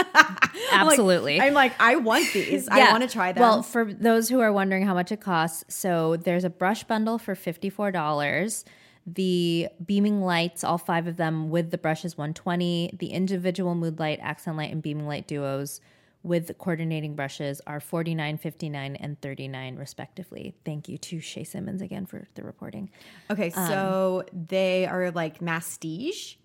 I'm 0.72 0.86
like- 0.86 0.94
absolutely. 0.94 1.40
I'm 1.40 1.54
like, 1.54 1.74
I 1.80 1.96
want 1.98 2.32
these. 2.34 2.68
I 2.68 2.92
want 2.92 3.04
to 3.04 3.10
try 3.10 3.32
them. 3.32 3.42
Well, 3.42 3.64
for 3.64 3.94
those 3.94 4.30
who 4.30 4.40
are 4.40 4.52
wondering 4.52 4.86
how 4.86 4.94
much 4.94 5.12
it 5.12 5.22
costs, 5.22 5.64
so 5.74 6.18
there's 6.18 6.44
a 6.44 6.50
brush 6.50 6.84
bundle 6.84 7.18
for 7.18 7.36
$54. 7.36 8.64
The 9.06 9.68
beaming 9.86 10.22
lights, 10.22 10.64
all 10.64 10.78
five 10.78 11.08
of 11.08 11.18
them 11.18 11.50
with 11.50 11.72
the 11.72 11.78
brushes 11.78 12.18
120. 12.18 12.96
The 12.98 13.08
individual 13.08 13.76
mood 13.76 14.00
light, 14.00 14.20
accent 14.22 14.56
light, 14.58 14.72
and 14.72 14.82
beaming 14.82 15.08
light 15.08 15.28
duos 15.28 15.82
with 16.24 16.58
coordinating 16.58 17.16
brushes 17.16 17.60
are 17.68 17.82
49, 17.82 18.38
59, 18.38 18.96
and 18.96 19.20
39 19.22 19.76
respectively. 19.76 20.56
Thank 20.64 20.88
you 20.88 20.98
to 21.00 21.20
Shay 21.20 21.44
Simmons 21.44 21.82
again 21.82 22.06
for 22.06 22.28
the 22.36 22.44
reporting. 22.44 22.90
okay, 23.30 23.52
um, 23.52 23.68
so 23.68 24.24
they 24.32 24.86
are 24.86 25.12
like 25.12 25.40
mastige. 25.40 26.38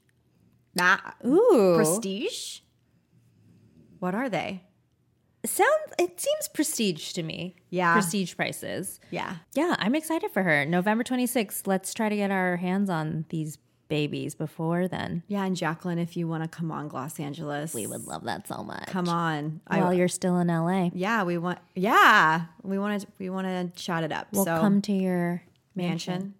Ma- 0.74 0.98
Ooh. 1.24 1.74
prestige. 1.76 2.60
What 4.00 4.14
are 4.16 4.28
they? 4.28 4.62
Sounds 5.46 5.92
it 5.98 6.20
seems 6.20 6.48
prestige 6.48 7.12
to 7.12 7.22
me. 7.22 7.54
Yeah. 7.70 7.92
Prestige 7.94 8.36
prices. 8.36 8.98
Yeah. 9.10 9.36
Yeah, 9.54 9.76
I'm 9.78 9.94
excited 9.94 10.30
for 10.32 10.42
her. 10.42 10.64
November 10.66 11.04
26th. 11.04 11.66
Let's 11.66 11.94
try 11.94 12.08
to 12.08 12.16
get 12.16 12.30
our 12.30 12.56
hands 12.56 12.90
on 12.90 13.24
these 13.28 13.56
babies 13.88 14.34
before 14.34 14.86
then. 14.88 15.22
Yeah, 15.28 15.44
and 15.46 15.56
Jaclyn, 15.56 15.98
if 15.98 16.16
you 16.16 16.28
want 16.28 16.42
to 16.42 16.48
come 16.48 16.70
on 16.70 16.88
Gloss 16.88 17.18
Angeles, 17.18 17.72
We 17.72 17.86
would 17.86 18.06
love 18.06 18.24
that 18.24 18.46
so 18.48 18.62
much. 18.62 18.86
come 18.88 19.08
on. 19.08 19.60
While 19.68 19.94
you're 19.94 20.08
still 20.08 20.38
in 20.38 20.48
LA. 20.48 20.90
yeah, 20.92 21.22
we 21.22 21.38
want. 21.38 21.58
Yeah, 21.74 22.46
we 22.62 22.78
want 22.78 23.00
to. 23.02 23.06
We 23.18 23.30
want 23.30 23.46
to 23.46 23.82
chat 23.82 24.04
it 24.04 24.12
up. 24.12 24.26
We'll 24.32 24.44
so 24.44 24.60
come 24.60 24.82
to 24.82 24.92
your 24.92 25.42
mansion. 25.74 26.34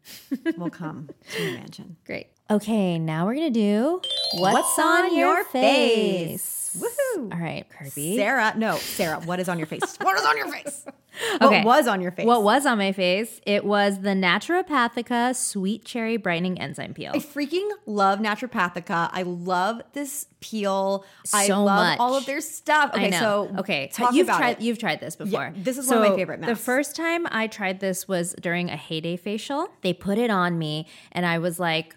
we'll 0.59 0.71
come 0.85 1.09
to 1.31 1.43
your 1.43 1.53
mansion. 1.55 1.97
Great. 2.05 2.27
Okay, 2.51 2.99
now 2.99 3.27
we're 3.27 3.35
gonna 3.35 3.51
do 3.51 4.01
what's, 4.35 4.79
on 4.79 5.15
your 5.17 5.45
face? 5.45 6.68
Woohoo! 6.77 7.33
All 7.33 7.41
right, 7.41 7.67
Kirby. 7.71 8.17
Sarah, 8.17 8.55
no, 8.57 8.77
Sarah. 8.77 9.21
What 9.21 9.41
is 9.41 9.49
on 9.49 9.59
your 9.59 9.67
face? 9.67 9.97
what 10.01 10.19
is 10.19 10.25
on 10.25 10.37
your 10.37 10.51
face? 10.53 10.85
Okay. 11.41 11.65
What 11.65 11.65
was 11.65 11.89
on 11.89 12.01
your 12.01 12.13
face? 12.13 12.27
What 12.27 12.45
was 12.45 12.65
on 12.65 12.79
my 12.79 12.93
face? 12.93 13.41
It 13.45 13.65
was 13.65 14.03
the 14.03 14.11
Naturopathica 14.11 15.35
Sweet 15.35 15.85
Cherry 15.85 16.17
Brightening 16.17 16.61
Enzyme 16.61 16.95
Peel. 16.95 17.13
I 17.13 17.19
freaking 17.19 17.69
love 17.87 18.21
Naturopathica. 18.21 19.11
I 19.13 19.23
love 19.23 19.83
this 19.95 20.27
peel. 20.41 21.05
I 21.33 21.49
love 21.49 21.65
much. 21.65 21.99
all 21.99 22.15
of 22.15 22.25
their 22.25 22.41
stuff. 22.41 22.93
Okay, 22.95 23.11
so 23.11 23.53
okay, 23.59 23.89
talk 23.93 24.15
you've 24.15 24.29
about 24.29 24.39
tried 24.39 24.59
it. 24.59 24.61
you've 24.61 24.79
tried 24.79 25.01
this 25.01 25.17
before. 25.17 25.53
this 25.57 25.77
is 25.77 25.89
one 25.89 26.05
of 26.05 26.11
my 26.11 26.17
favorite 26.17 26.39
masks. 26.41 26.57
The 26.59 26.65
first 26.65 26.95
time 26.95 27.27
I 27.31 27.49
tried 27.49 27.81
this 27.81 28.07
was 28.07 28.35
during 28.41 28.71
a 28.71 28.77
heyday 28.77 29.17
facial. 29.17 29.69
They 29.83 29.93
put 29.93 30.19
it 30.19 30.31
on 30.31 30.57
me, 30.57 30.87
and 31.11 31.27
I 31.27 31.39
was 31.39 31.59
like, 31.59 31.97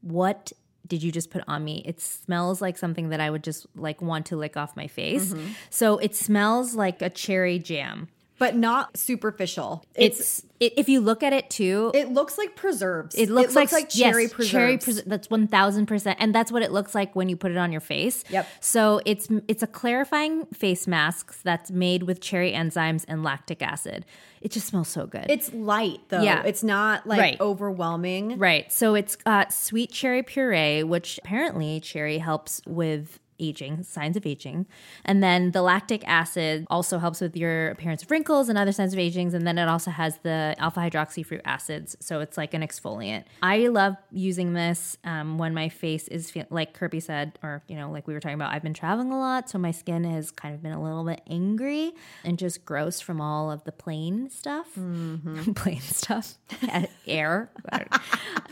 "What 0.00 0.52
did 0.88 1.02
you 1.02 1.12
just 1.12 1.30
put 1.30 1.42
on 1.46 1.64
me? 1.64 1.82
It 1.84 2.00
smells 2.00 2.60
like 2.60 2.78
something 2.78 3.10
that 3.10 3.20
I 3.20 3.30
would 3.30 3.44
just 3.44 3.66
like 3.76 4.00
want 4.02 4.26
to 4.26 4.36
lick 4.36 4.56
off 4.56 4.76
my 4.76 4.86
face." 4.86 5.32
Mm-hmm. 5.32 5.48
So 5.70 5.98
it 5.98 6.14
smells 6.14 6.74
like 6.74 7.02
a 7.02 7.10
cherry 7.10 7.58
jam. 7.58 8.08
But 8.38 8.54
not 8.56 8.96
superficial. 8.96 9.84
It's, 9.94 10.44
it, 10.60 10.74
if 10.76 10.88
you 10.88 11.00
look 11.00 11.22
at 11.22 11.32
it 11.32 11.50
too, 11.50 11.90
It 11.94 12.10
looks 12.10 12.38
like 12.38 12.56
preserves. 12.56 13.14
It 13.14 13.28
looks, 13.30 13.54
like, 13.54 13.68
cherry 13.88 14.22
yes, 14.24 14.32
preserves. 14.32 14.50
Cherry 14.50 14.78
pres- 14.78 15.02
that's 15.04 15.28
one 15.30 15.46
thousand 15.48 15.86
percent, 15.86 16.18
and 16.20 16.34
that's 16.34 16.50
what 16.52 16.62
it 16.62 16.72
looks 16.72 16.94
like 16.94 17.14
when 17.16 17.28
you 17.28 17.36
put 17.36 17.50
it 17.50 17.56
on 17.56 17.72
your 17.72 17.80
face. 17.80 18.24
Yep. 18.30 18.46
So 18.60 19.00
it's 19.04 19.28
it's 19.48 19.62
a 19.62 19.66
clarifying 19.66 20.46
face 20.46 20.86
mask 20.86 21.42
that's 21.42 21.70
made 21.70 22.04
with 22.04 22.20
cherry 22.20 22.52
enzymes 22.52 23.04
and 23.08 23.22
lactic 23.22 23.62
acid. 23.62 24.04
It 24.40 24.52
just 24.52 24.68
smells 24.68 24.88
so 24.88 25.06
good. 25.06 25.26
It's 25.28 25.52
light 25.52 25.98
though. 26.08 26.22
Yeah. 26.22 26.44
It's 26.44 26.62
not 26.62 27.06
like 27.06 27.18
Right. 27.20 27.40
overwhelming. 27.40 28.38
right. 28.38 28.70
So 28.72 28.94
it's 28.94 29.16
got 29.16 29.52
sweet 29.52 29.90
cherry 29.90 30.22
puree, 30.22 30.82
which 30.84 31.18
apparently 31.24 31.80
cherry 31.80 32.18
helps 32.18 32.62
with 32.66 33.18
aging, 33.40 33.82
signs 33.82 34.16
of 34.16 34.26
aging, 34.26 34.66
and 35.04 35.22
then 35.22 35.52
the 35.52 35.62
lactic 35.62 36.06
acid 36.06 36.66
also 36.68 36.98
helps 36.98 37.20
with 37.20 37.36
your 37.36 37.70
appearance 37.70 38.02
of 38.02 38.10
wrinkles 38.10 38.48
and 38.48 38.58
other 38.58 38.72
signs 38.72 38.92
of 38.92 38.98
aging. 38.98 39.34
And 39.34 39.46
then 39.46 39.58
it 39.58 39.68
also 39.68 39.90
has 39.90 40.18
the 40.18 40.54
alpha 40.58 40.80
hydroxy 40.80 41.24
fruit 41.24 41.40
acids, 41.44 41.96
so 42.00 42.20
it's 42.20 42.36
like 42.36 42.54
an 42.54 42.62
exfoliant. 42.62 43.24
I 43.42 43.68
love 43.68 43.96
using 44.10 44.52
this 44.52 44.96
um, 45.04 45.38
when 45.38 45.54
my 45.54 45.68
face 45.68 46.08
is 46.08 46.30
feel- 46.30 46.46
like 46.50 46.72
Kirby 46.74 47.00
said, 47.00 47.38
or 47.42 47.62
you 47.68 47.76
know, 47.76 47.90
like 47.90 48.06
we 48.06 48.14
were 48.14 48.20
talking 48.20 48.34
about. 48.34 48.52
I've 48.52 48.62
been 48.62 48.74
traveling 48.74 49.10
a 49.12 49.18
lot, 49.18 49.48
so 49.50 49.58
my 49.58 49.70
skin 49.70 50.04
has 50.04 50.30
kind 50.30 50.54
of 50.54 50.62
been 50.62 50.72
a 50.72 50.82
little 50.82 51.04
bit 51.04 51.20
angry 51.28 51.92
and 52.24 52.38
just 52.38 52.64
gross 52.64 53.00
from 53.00 53.20
all 53.20 53.50
of 53.50 53.64
the 53.64 53.72
plane 53.72 54.30
stuff, 54.30 54.68
plane 55.54 55.80
stuff, 55.80 56.34
air, 57.06 57.50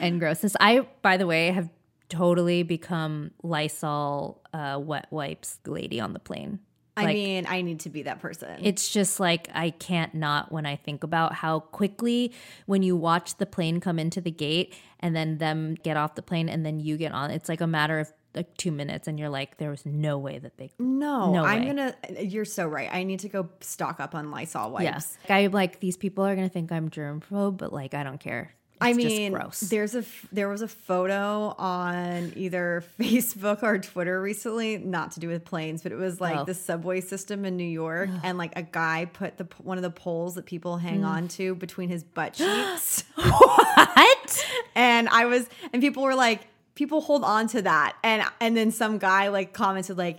and 0.00 0.20
grossness. 0.20 0.56
I, 0.60 0.86
by 1.02 1.16
the 1.16 1.26
way, 1.26 1.50
have 1.50 1.68
totally 2.08 2.62
become 2.62 3.30
Lysol 3.42 4.42
uh, 4.52 4.78
wet 4.82 5.06
wipes 5.10 5.58
lady 5.66 6.00
on 6.00 6.12
the 6.12 6.18
plane. 6.20 6.60
I 6.98 7.12
mean, 7.12 7.46
I 7.46 7.60
need 7.60 7.80
to 7.80 7.90
be 7.90 8.04
that 8.04 8.20
person. 8.20 8.58
it's 8.62 8.88
just 8.88 9.20
like 9.20 9.48
I 9.52 9.68
can't 9.68 10.14
not 10.14 10.50
when 10.50 10.64
I 10.64 10.76
think 10.76 11.04
about 11.04 11.34
how 11.34 11.60
quickly 11.60 12.32
when 12.64 12.82
you 12.82 12.96
watch 12.96 13.36
the 13.36 13.44
plane 13.44 13.80
come 13.80 13.98
into 13.98 14.22
the 14.22 14.30
gate 14.30 14.74
and 15.00 15.14
then 15.14 15.36
them 15.36 15.74
get 15.82 15.98
off 15.98 16.14
the 16.14 16.22
plane 16.22 16.48
and 16.48 16.64
then 16.64 16.80
you 16.80 16.96
get 16.96 17.12
on, 17.12 17.30
it's 17.30 17.50
like 17.50 17.60
a 17.60 17.66
matter 17.66 17.98
of 17.98 18.10
like 18.34 18.56
two 18.56 18.72
minutes 18.72 19.08
and 19.08 19.18
you're 19.18 19.28
like, 19.28 19.58
there 19.58 19.68
was 19.68 19.84
no 19.84 20.16
way 20.16 20.38
that 20.38 20.56
they 20.56 20.70
no, 20.78 21.32
No 21.32 21.44
I'm 21.44 21.60
way. 21.60 21.66
gonna. 21.66 21.94
You're 22.22 22.46
so 22.46 22.66
right. 22.66 22.88
I 22.90 23.02
need 23.02 23.20
to 23.20 23.28
go 23.28 23.50
stock 23.60 24.00
up 24.00 24.14
on 24.14 24.30
Lysol 24.30 24.70
wipes. 24.70 24.84
Yes. 24.84 25.18
I'm 25.28 25.52
like, 25.52 25.80
these 25.80 25.98
people 25.98 26.24
are 26.24 26.34
to 26.34 26.48
think 26.48 26.72
I'm 26.72 26.88
germ 26.88 27.20
phobe, 27.20 27.58
but 27.58 27.74
like, 27.74 27.92
I 27.92 28.04
don't 28.04 28.20
care. 28.20 28.54
I 28.80 28.92
mean, 28.92 29.32
gross. 29.32 29.60
there's 29.60 29.94
a 29.94 30.04
there 30.32 30.48
was 30.48 30.60
a 30.62 30.68
photo 30.68 31.54
on 31.58 32.32
either 32.36 32.84
Facebook 33.00 33.62
or 33.62 33.78
Twitter 33.78 34.20
recently, 34.20 34.78
not 34.78 35.12
to 35.12 35.20
do 35.20 35.28
with 35.28 35.44
planes, 35.44 35.82
but 35.82 35.92
it 35.92 35.96
was 35.98 36.20
like 36.20 36.36
Oh. 36.36 36.44
the 36.44 36.54
subway 36.54 37.00
system 37.00 37.44
in 37.44 37.56
New 37.56 37.64
York, 37.64 38.10
and 38.22 38.36
like 38.38 38.52
a 38.56 38.62
guy 38.62 39.08
put 39.12 39.38
the 39.38 39.46
one 39.62 39.78
of 39.78 39.82
the 39.82 39.90
poles 39.90 40.34
that 40.34 40.46
people 40.46 40.76
hang 40.76 41.00
Mm. 41.00 41.06
on 41.06 41.28
to 41.28 41.54
between 41.54 41.88
his 41.88 42.04
butt 42.04 42.34
cheeks, 42.34 43.04
what? 43.14 44.46
and 44.74 45.08
I 45.08 45.24
was, 45.26 45.48
and 45.72 45.80
people 45.82 46.02
were 46.02 46.14
like, 46.14 46.46
people 46.74 47.00
hold 47.00 47.24
on 47.24 47.46
to 47.48 47.62
that, 47.62 47.96
and 48.02 48.22
and 48.40 48.56
then 48.56 48.70
some 48.70 48.98
guy 48.98 49.28
like 49.28 49.52
commented 49.52 49.96
like. 49.98 50.18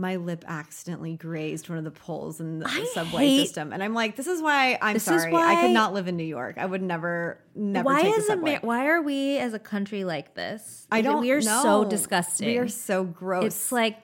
My 0.00 0.14
lip 0.14 0.44
accidentally 0.46 1.16
grazed 1.16 1.68
one 1.68 1.76
of 1.76 1.82
the 1.82 1.90
poles 1.90 2.38
in 2.40 2.60
the 2.60 2.66
I 2.68 2.88
subway 2.94 3.26
hate- 3.26 3.40
system, 3.46 3.72
and 3.72 3.82
I'm 3.82 3.94
like, 3.94 4.14
"This 4.14 4.28
is 4.28 4.40
why 4.40 4.78
I'm 4.80 4.98
sorry. 5.00 5.34
I 5.34 5.62
could 5.62 5.72
not 5.72 5.92
live 5.92 6.06
in 6.06 6.16
New 6.16 6.22
York. 6.22 6.56
I 6.56 6.66
would 6.66 6.82
never, 6.82 7.40
never 7.56 7.84
Why 7.84 8.02
take 8.02 8.14
the 8.14 8.20
is 8.20 8.26
subway." 8.28 8.50
Amer- 8.52 8.60
Why 8.62 8.86
are 8.86 9.02
we 9.02 9.38
as 9.38 9.54
a 9.54 9.58
country 9.58 10.04
like 10.04 10.34
this? 10.34 10.86
I 10.92 11.02
don't. 11.02 11.20
We 11.22 11.32
are 11.32 11.40
know. 11.40 11.62
so 11.62 11.84
disgusting. 11.84 12.46
We 12.46 12.58
are 12.58 12.68
so 12.68 13.02
gross. 13.02 13.44
It's 13.46 13.72
like 13.72 13.96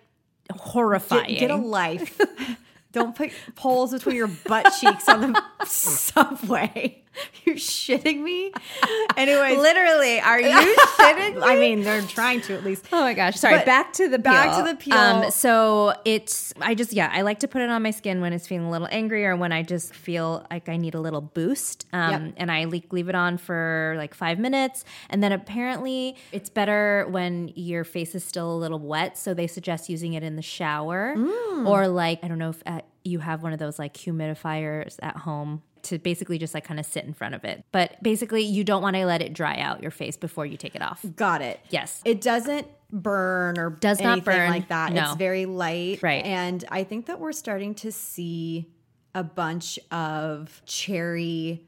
horrifying. 0.53 1.29
get, 1.29 1.39
get 1.39 1.51
a 1.53 1.57
life. 1.57 2.21
don't 2.93 3.15
put 3.15 3.31
poles 3.55 3.93
between 3.93 4.17
your 4.17 4.29
butt 4.49 4.73
cheeks 4.81 5.09
on 5.09 5.33
the 5.33 5.43
subway. 5.67 7.04
You're 7.44 7.57
shitting 7.57 8.22
me. 8.22 8.53
Anyways, 9.16 9.59
Literally, 9.59 10.20
are 10.20 10.40
you 10.40 10.48
shitting? 10.98 11.35
me? 11.37 11.42
I 11.42 11.57
mean, 11.59 11.83
they're 11.83 12.03
trying 12.03 12.40
to 12.42 12.55
at 12.55 12.64
least. 12.64 12.87
Oh 12.92 13.00
my 13.00 13.14
gosh! 13.14 13.37
Sorry. 13.37 13.57
But 13.57 13.66
back 13.66 13.92
to 13.94 14.09
the 14.09 14.18
peel. 14.18 14.33
back 14.33 14.57
to 14.64 14.70
the 14.72 14.77
peel. 14.77 14.94
Um, 14.94 15.31
so 15.31 15.94
it's 16.05 16.53
I 16.61 16.74
just 16.74 16.92
yeah 16.92 17.11
I 17.12 17.22
like 17.22 17.40
to 17.40 17.48
put 17.48 17.62
it 17.62 17.70
on 17.70 17.83
my 17.83 17.90
skin 17.90 18.20
when 18.20 18.33
it's 18.33 18.46
feeling 18.46 18.66
a 18.66 18.70
little 18.70 18.88
angry 18.90 19.24
or 19.27 19.37
when 19.37 19.53
I 19.53 19.62
just 19.62 19.94
feel 19.94 20.46
like 20.50 20.68
I 20.68 20.77
need 20.77 20.94
a 20.94 21.00
little 21.00 21.20
boost. 21.20 21.87
Um, 21.92 22.11
Yep. 22.27 22.35
and 22.38 22.53
I 22.53 22.64
leave, 22.64 22.85
leave 22.90 23.09
it 23.09 23.14
on 23.14 23.38
for 23.38 23.94
like 23.96 24.14
five 24.14 24.38
minutes, 24.38 24.85
and 25.11 25.22
then 25.22 25.33
apparently 25.33 26.16
it's 26.33 26.50
better 26.50 27.07
when 27.11 27.53
your 27.55 27.85
face 27.85 28.14
is 28.14 28.24
still 28.24 28.53
a 28.53 28.57
little 28.59 28.79
wet. 28.79 29.16
So 29.18 29.35
they 29.35 29.46
suggest 29.46 29.88
using 29.88 30.14
it 30.14 30.22
in 30.22 30.37
the 30.37 30.42
shower 30.42 31.14
Mm. 31.16 31.68
or 31.68 31.87
like 31.88 32.20
I 32.22 32.29
don't 32.29 32.38
know 32.38 32.50
if 32.50 32.62
uh, 32.66 32.81
you 33.05 33.21
have 33.21 33.43
one 33.43 33.53
of 33.53 33.59
those 33.59 33.79
like 33.79 33.95
humidifiers 33.95 34.97
at 35.03 35.17
home. 35.19 35.62
To 35.88 35.99
basically 35.99 36.38
just 36.38 36.55
like 36.55 36.64
kind 36.64 36.81
of 36.81 36.87
sit 36.87 37.05
in 37.05 37.12
front 37.12 37.35
of 37.35 37.45
it. 37.45 37.62
But 37.71 38.03
basically, 38.03 38.40
you 38.40 38.64
don't 38.64 38.81
want 38.81 38.97
to 38.97 39.05
let 39.05 39.21
it 39.21 39.35
dry 39.35 39.59
out 39.59 39.83
your 39.83 39.90
face 39.90 40.17
before 40.17 40.47
you 40.47 40.57
take 40.57 40.75
it 40.75 40.81
off. 40.81 41.05
Got 41.14 41.43
it. 41.43 41.61
Yes. 41.69 42.01
It 42.07 42.23
doesn't 42.23 42.67
burn 42.90 43.59
or 43.59 43.69
Does 43.69 44.01
not 44.01 44.25
burn. 44.25 44.49
like 44.49 44.69
that. 44.69 44.95
No. 44.95 45.03
It's 45.03 45.17
very 45.17 45.45
light. 45.45 46.03
Right. 46.03 46.25
And 46.25 46.64
I 46.71 46.85
think 46.85 47.05
that 47.07 47.21
we're 47.21 47.33
starting 47.33 47.75
to 47.77 47.93
see 47.93 48.67
a 49.14 49.23
bunch 49.23 49.79
of 49.90 50.62
cherry 50.64 51.67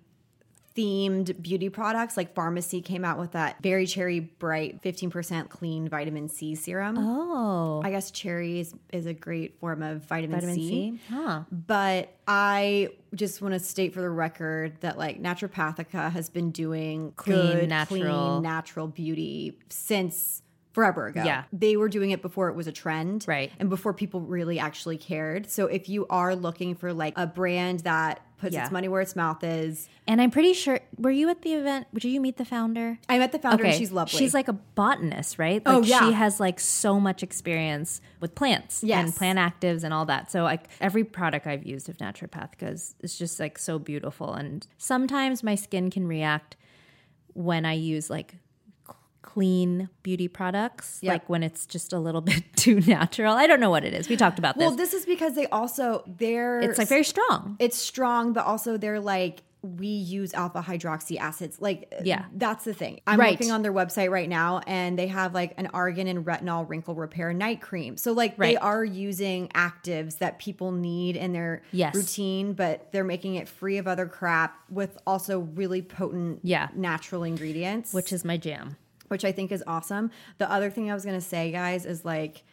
themed 0.76 1.40
beauty 1.40 1.68
products 1.68 2.16
like 2.16 2.34
Farmacy 2.34 2.84
came 2.84 3.04
out 3.04 3.18
with 3.18 3.32
that 3.32 3.56
very 3.62 3.86
cherry 3.86 4.20
bright 4.20 4.82
15% 4.82 5.48
clean 5.48 5.88
vitamin 5.88 6.28
c 6.28 6.54
serum 6.54 6.96
Oh. 6.98 7.80
i 7.84 7.90
guess 7.90 8.10
cherry 8.10 8.60
is, 8.60 8.74
is 8.92 9.06
a 9.06 9.14
great 9.14 9.58
form 9.58 9.82
of 9.82 10.02
vitamin, 10.04 10.36
Vitamin 10.40 10.54
c, 10.56 10.68
C? 10.68 11.00
Huh. 11.08 11.42
but 11.50 12.14
i 12.28 12.90
just 13.14 13.40
want 13.40 13.54
to 13.54 13.60
state 13.60 13.94
for 13.94 14.00
the 14.02 14.10
record 14.10 14.78
that 14.80 14.98
like 14.98 15.22
naturopathica 15.22 16.10
has 16.12 16.28
been 16.28 16.50
doing 16.50 17.12
Clean, 17.16 17.60
good, 17.60 17.68
natural. 17.68 18.32
clean 18.32 18.42
natural 18.42 18.86
beauty 18.88 19.58
since 19.70 20.42
forever 20.76 21.06
ago 21.06 21.22
Yeah. 21.24 21.44
they 21.54 21.74
were 21.78 21.88
doing 21.88 22.10
it 22.10 22.20
before 22.20 22.50
it 22.50 22.54
was 22.54 22.66
a 22.66 22.72
trend 22.72 23.24
Right. 23.26 23.50
and 23.58 23.70
before 23.70 23.94
people 23.94 24.20
really 24.20 24.58
actually 24.58 24.98
cared 24.98 25.48
so 25.50 25.66
if 25.78 25.88
you 25.88 26.06
are 26.10 26.36
looking 26.36 26.74
for 26.74 26.92
like 26.92 27.14
a 27.16 27.26
brand 27.26 27.80
that 27.80 28.20
puts 28.36 28.52
Yeah. 28.54 28.64
its 28.64 28.70
money 28.70 28.86
where 28.86 29.00
its 29.00 29.16
mouth 29.16 29.42
is 29.42 29.88
And 30.06 30.20
I'm 30.20 30.30
pretty 30.30 30.52
sure. 30.52 30.78
Were 30.98 31.10
you 31.10 31.30
at 31.30 31.40
the 31.40 31.54
event? 31.54 31.86
Did 31.94 32.04
you 32.04 32.20
meet 32.20 32.36
the 32.36 32.44
founder? 32.44 32.98
i 33.08 33.18
met 33.18 33.32
the 33.32 33.38
founder 33.38 33.64
and 33.64 33.74
she's 33.74 33.90
lovely 33.90 34.18
She's 34.18 34.34
like 34.34 34.48
a 34.48 34.52
botanist, 34.52 35.38
right? 35.38 35.62
Oh, 35.64 35.78
Like 35.78 35.88
yeah. 35.88 36.00
She 36.06 36.12
has 36.12 36.38
like 36.38 36.60
so 36.60 37.00
much 37.00 37.22
experience 37.22 38.02
with 38.20 38.34
plants 38.34 38.82
and 38.84 39.14
plant 39.16 39.38
actives 39.38 39.82
and 39.82 39.94
all 39.94 40.04
that. 40.04 40.30
So 40.30 40.42
like 40.42 40.64
every 40.82 41.02
product 41.04 41.46
I've 41.46 41.64
used 41.64 41.88
of 41.88 41.96
Naturopathica 41.96 42.70
is, 42.74 42.94
just 43.18 43.40
like 43.40 43.58
so 43.58 43.78
beautiful. 43.78 44.34
And 44.34 44.66
sometimes 44.76 45.42
my 45.42 45.54
skin 45.54 45.88
can 45.90 46.06
react 46.06 46.56
when 47.32 47.64
I 47.64 47.72
use 47.72 48.10
like 48.10 48.34
clean 49.26 49.90
beauty 50.02 50.28
products, 50.28 51.00
Yep. 51.02 51.12
like 51.12 51.28
when 51.28 51.42
it's 51.42 51.66
just 51.66 51.92
a 51.92 51.98
little 51.98 52.20
bit 52.32 52.42
too 52.56 52.80
natural. 52.80 53.34
I 53.34 53.46
don't 53.46 53.60
know 53.60 53.68
what 53.70 53.84
it 53.84 53.92
is. 53.92 54.08
We 54.08 54.16
talked 54.16 54.38
about 54.38 54.56
this. 54.56 54.62
well 54.66 54.74
this 54.74 54.94
is 54.94 55.04
because 55.04 55.34
they 55.34 55.46
also 55.48 56.02
they're 56.06 56.60
it's 56.60 56.78
like 56.78 56.88
very 56.88 57.04
strong. 57.04 57.56
it's 57.58 57.76
strong, 57.76 58.32
but 58.32 58.46
also 58.46 58.78
they're 58.78 59.00
like 59.00 59.42
we 59.62 59.88
use 59.88 60.32
alpha 60.32 60.60
hydroxy 60.62 61.18
acids. 61.18 61.60
Like, 61.60 61.92
Yeah. 62.04 62.26
that's 62.36 62.62
the 62.64 62.72
thing. 62.72 63.00
I'm 63.04 63.18
Right. 63.18 63.32
looking 63.32 63.50
on 63.50 63.62
their 63.62 63.72
website 63.72 64.10
right 64.12 64.28
now, 64.28 64.60
and 64.64 64.96
they 64.96 65.08
have 65.08 65.34
like 65.34 65.54
an 65.56 65.66
argan 65.74 66.06
and 66.06 66.24
retinol 66.24 66.68
wrinkle 66.68 66.94
repair 66.94 67.32
night 67.32 67.60
cream. 67.60 67.96
So 67.96 68.12
like 68.12 68.36
they 68.36 68.56
are 68.56 68.84
using 68.84 69.48
actives 69.48 70.18
that 70.18 70.38
people 70.38 70.70
need 70.70 71.16
in 71.16 71.32
their 71.32 71.62
Yes. 71.72 71.96
routine, 71.96 72.52
but 72.52 72.92
they're 72.92 73.02
making 73.02 73.34
it 73.34 73.48
free 73.48 73.78
of 73.78 73.88
other 73.88 74.06
crap 74.06 74.56
with 74.70 74.98
also 75.04 75.40
really 75.40 75.82
potent, 75.82 76.40
Yeah. 76.44 76.68
natural 76.76 77.24
ingredients, 77.24 77.92
Which 77.92 78.12
is 78.12 78.24
my 78.24 78.36
jam. 78.36 78.76
Which 79.08 79.24
I 79.24 79.32
think 79.32 79.52
is 79.52 79.62
awesome. 79.66 80.10
The 80.38 80.50
other 80.50 80.70
thing 80.70 80.90
I 80.90 80.94
was 80.94 81.04
going 81.04 81.16
to 81.18 81.26
say, 81.26 81.50
guys, 81.52 81.84
is 81.86 82.04
like 82.04 82.44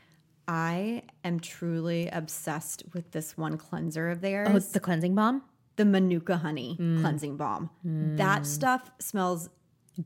I 0.47 1.03
am 1.23 1.39
truly 1.39 2.09
obsessed 2.09 2.83
with 2.93 3.11
this 3.11 3.37
one 3.37 3.57
cleanser 3.57 4.09
of 4.09 4.21
theirs 4.21 4.49
Oh, 4.51 4.59
the 4.59 4.79
cleansing 4.79 5.15
balm? 5.15 5.41
the 5.75 5.85
Manuka 5.85 6.37
honey 6.37 6.77
Mm. 6.79 7.01
cleansing 7.01 7.37
balm. 7.37 7.69
That 7.83 8.45
stuff 8.45 8.91
smells 8.99 9.49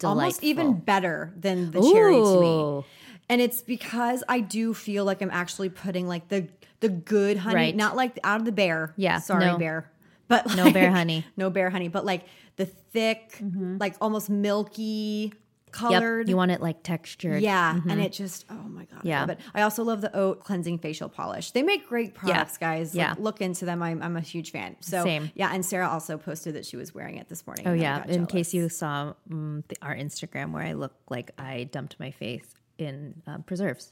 almost 0.04 0.44
even 0.44 0.74
better 0.80 1.34
than 1.38 1.72
the 1.72 1.82
cherry 1.82 2.14
to 2.16 2.42
me. 2.42 2.86
And 3.30 3.42
it's 3.42 3.62
because 3.62 4.24
I 4.30 4.40
do 4.40 4.74
feel 4.74 5.04
like 5.04 5.22
I'm 5.22 5.32
actually 5.32 5.70
putting 5.70 6.08
like 6.08 6.30
the 6.30 6.48
the 6.80 6.90
good 6.90 7.38
honey, 7.38 7.56
Right. 7.56 7.76
not 7.76 7.96
like 7.96 8.20
out 8.24 8.40
of 8.40 8.46
the 8.46 8.52
bear. 8.52 8.94
Yeah, 8.96 9.18
sorry, 9.20 9.46
no. 9.48 9.58
bear. 9.58 9.92
But 10.28 10.56
No 10.56 10.72
bear 10.72 10.92
honey. 10.92 11.22
Mm-hmm. 11.22 11.30
no 11.36 11.50
bear 11.50 11.70
honey. 11.72 11.88
But 11.88 12.06
like 12.06 12.26
the 12.58 12.66
thick, 12.68 13.42
like 13.80 13.96
almost 14.00 14.30
milky 14.30 15.34
colored. 15.72 16.22
Yep. 16.22 16.30
You 16.30 16.38
want 16.38 16.52
it 16.52 16.62
like 16.62 16.84
textured. 16.84 17.42
yeah, 17.42 17.80
and 17.90 18.02
it 18.02 18.12
just 18.14 18.46
oh 18.50 18.54
my 18.54 18.86
god, 18.86 19.02
Yeah. 19.04 19.26
I 19.28 19.32
it. 19.32 19.40
I 19.56 19.62
also 19.64 19.84
love 19.84 20.02
the 20.02 20.16
oat 20.16 20.40
cleansing 20.44 20.80
facial 20.80 21.10
polish. 21.10 21.52
They 21.52 21.64
make 21.64 21.88
great 21.88 22.14
products, 22.14 22.58
guys. 22.58 22.94
Like, 22.96 23.02
Yeah. 23.08 23.16
look 23.18 23.42
into 23.42 23.66
them. 23.66 23.82
I'm, 23.84 24.02
I'm 24.02 24.16
a 24.18 24.22
huge 24.22 24.52
fan. 24.52 24.76
So 24.82 25.04
Same. 25.04 25.32
yeah, 25.36 25.52
and 25.54 25.66
Sarah 25.66 25.90
also 25.90 26.18
posted 26.18 26.56
that 26.56 26.66
she 26.66 26.78
was 26.78 26.94
wearing 26.94 27.18
it 27.18 27.30
this 27.30 27.46
morning. 27.46 27.68
Oh 27.68 27.74
yeah. 27.74 28.06
In 28.08 28.26
case 28.26 28.54
you 28.54 28.70
saw 28.70 29.14
um, 29.32 29.64
the, 29.68 29.78
our 29.82 29.96
Instagram 29.96 30.52
where 30.52 30.64
I 30.64 30.74
look 30.74 30.94
like 31.10 31.32
I 31.38 31.66
dumped 31.72 32.00
my 32.00 32.12
face 32.12 32.48
in 32.78 33.22
um, 33.28 33.44
preserves. 33.44 33.92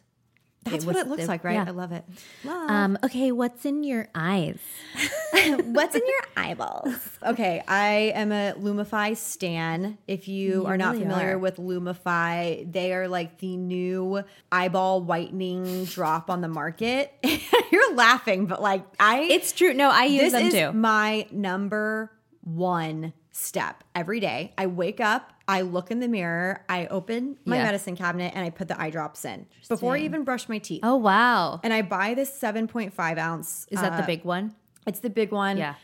That's 0.66 0.84
it 0.84 0.88
what 0.88 0.96
it 0.96 1.08
looks 1.08 1.24
it- 1.24 1.28
like, 1.28 1.44
right? 1.44 1.54
yeah. 1.54 1.66
I 1.68 1.72
love 1.72 1.92
it. 1.92 2.04
Um, 2.48 2.98
okay, 3.04 3.32
what's 3.32 3.66
in 3.66 3.84
your 3.84 4.10
eyes? 4.16 4.60
What's 5.66 5.94
in 5.96 6.02
your 6.08 6.22
eyeballs? 6.38 6.96
Okay, 7.24 7.62
I 7.68 8.14
am 8.16 8.32
a 8.32 8.54
Lumify 8.58 9.16
stan. 9.18 9.98
If 10.08 10.28
you, 10.28 10.66
are 10.66 10.78
not 10.78 10.94
really 10.94 11.04
familiar 11.04 11.36
are. 11.36 11.38
with 11.38 11.58
Lumify, 11.58 12.72
they 12.72 12.94
are 12.94 13.08
like 13.08 13.38
the 13.40 13.58
new 13.58 14.24
eyeball 14.52 15.02
whitening 15.02 15.86
drop 15.86 16.30
on 16.30 16.42
the 16.42 16.48
market. 16.48 17.12
You're 17.72 17.94
laughing, 17.96 18.46
but 18.48 18.62
like 18.62 18.84
I, 19.00 19.22
It's 19.24 19.52
true. 19.52 19.74
No, 19.74 19.90
I 19.92 20.06
use 20.06 20.32
this 20.32 20.32
them 20.32 20.48
is 20.48 20.54
too. 20.54 20.72
my 20.72 21.28
number 21.32 22.12
one 22.42 23.14
step 23.32 23.84
every 23.94 24.20
day. 24.22 24.54
I 24.58 24.68
wake 24.68 25.00
up, 25.02 25.32
I 25.48 25.62
look 25.62 25.92
in 25.92 26.00
the 26.00 26.08
mirror, 26.08 26.64
I 26.68 26.88
open 26.88 27.38
my 27.46 27.58
Yeah. 27.58 27.64
medicine 27.66 27.96
cabinet, 27.96 28.34
and 28.36 28.44
I 28.44 28.50
put 28.50 28.68
the 28.68 28.80
eye 28.82 28.90
drops 28.90 29.26
in 29.26 29.46
before 29.70 29.96
I 29.96 30.00
even 30.00 30.24
brush 30.24 30.50
my 30.50 30.58
teeth. 30.58 30.82
oh 30.84 30.96
wow. 30.96 31.60
And 31.64 31.72
I 31.74 31.82
buy 31.84 32.14
this 32.16 32.32
7.5 32.32 33.18
ounce. 33.20 33.68
Is 33.70 33.80
that 33.82 33.98
the 33.98 34.04
uh, 34.04 34.08
big 34.08 34.24
one? 34.26 34.56
It's 34.88 35.00
the 35.00 35.10
big 35.10 35.32
one. 35.32 35.58
Yeah. 35.58 35.76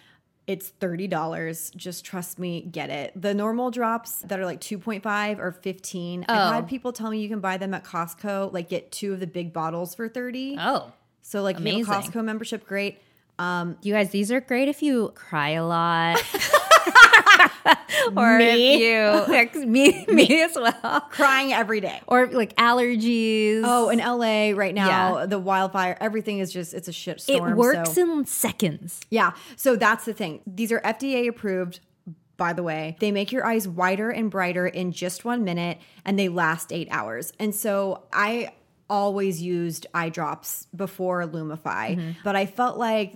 It's 0.47 0.71
$30. 0.81 1.75
Just 1.75 2.03
trust 2.03 2.39
me, 2.39 2.61
get 2.61 2.89
it. 2.89 3.13
The 3.15 3.33
normal 3.33 3.69
drops 3.71 4.21
that 4.23 4.39
are 4.39 4.45
like 4.45 4.59
2.5 4.59 5.37
or 5.39 5.51
15. 5.51 6.25
Oh. 6.27 6.33
I've 6.33 6.53
had 6.55 6.67
people 6.67 6.91
tell 6.91 7.11
me 7.11 7.19
you 7.21 7.29
can 7.29 7.39
buy 7.39 7.57
them 7.57 7.73
at 7.75 7.83
Costco, 7.83 8.51
like 8.51 8.67
get 8.67 8.91
two 8.91 9.13
of 9.13 9.19
the 9.19 9.27
big 9.27 9.53
bottles 9.53 9.93
for 9.93 10.09
30. 10.09 10.57
Oh. 10.59 10.91
So 11.21 11.43
like 11.43 11.57
amazing. 11.57 11.85
Costco 11.85 12.23
membership, 12.25 12.65
great. 12.65 12.99
You 13.39 13.93
guys, 13.93 14.09
these 14.09 14.31
are 14.31 14.41
great 14.41 14.67
if 14.67 14.81
you 14.83 15.11
cry 15.15 15.49
a 15.51 15.65
lot. 15.65 16.21
or 18.15 18.39
if 18.39 18.79
you 18.79 19.33
like, 19.33 19.55
me 19.67 20.05
me 20.07 20.41
as 20.41 20.55
well. 20.55 21.01
Crying 21.11 21.53
every 21.53 21.81
day. 21.81 22.01
Or 22.07 22.27
like 22.27 22.55
allergies. 22.55 23.61
Oh, 23.63 23.89
in 23.89 23.99
LA 23.99 24.51
right 24.57 24.73
now, 24.73 25.19
Yeah. 25.19 25.25
the 25.25 25.39
wildfire, 25.39 25.97
everything 25.99 26.39
is 26.39 26.51
just, 26.51 26.73
it's 26.73 26.87
a 26.87 26.93
shit 26.93 27.21
storm. 27.21 27.51
it 27.51 27.55
works 27.55 27.93
so- 27.93 28.01
in 28.01 28.25
seconds. 28.25 29.01
Yeah. 29.09 29.31
So 29.55 29.75
that's 29.75 30.05
the 30.05 30.13
thing. 30.13 30.41
These 30.45 30.71
are 30.71 30.79
FDA 30.81 31.27
approved, 31.27 31.79
by 32.37 32.53
the 32.53 32.63
way. 32.63 32.97
They 32.99 33.11
make 33.11 33.31
your 33.31 33.45
eyes 33.45 33.67
whiter 33.67 34.09
and 34.09 34.31
brighter 34.31 34.67
in 34.67 34.91
just 34.91 35.25
one 35.25 35.43
minute 35.43 35.79
and 36.05 36.17
they 36.17 36.29
last 36.29 36.71
eight 36.71 36.87
hours. 36.91 37.33
And 37.39 37.53
so 37.53 38.03
I 38.11 38.53
always 38.89 39.41
used 39.41 39.87
eye 39.93 40.09
drops 40.09 40.67
before 40.75 41.23
Lumify, 41.25 41.95
mm-hmm. 41.95 42.11
but 42.23 42.35
I 42.35 42.45
felt 42.45 42.77
like 42.77 43.13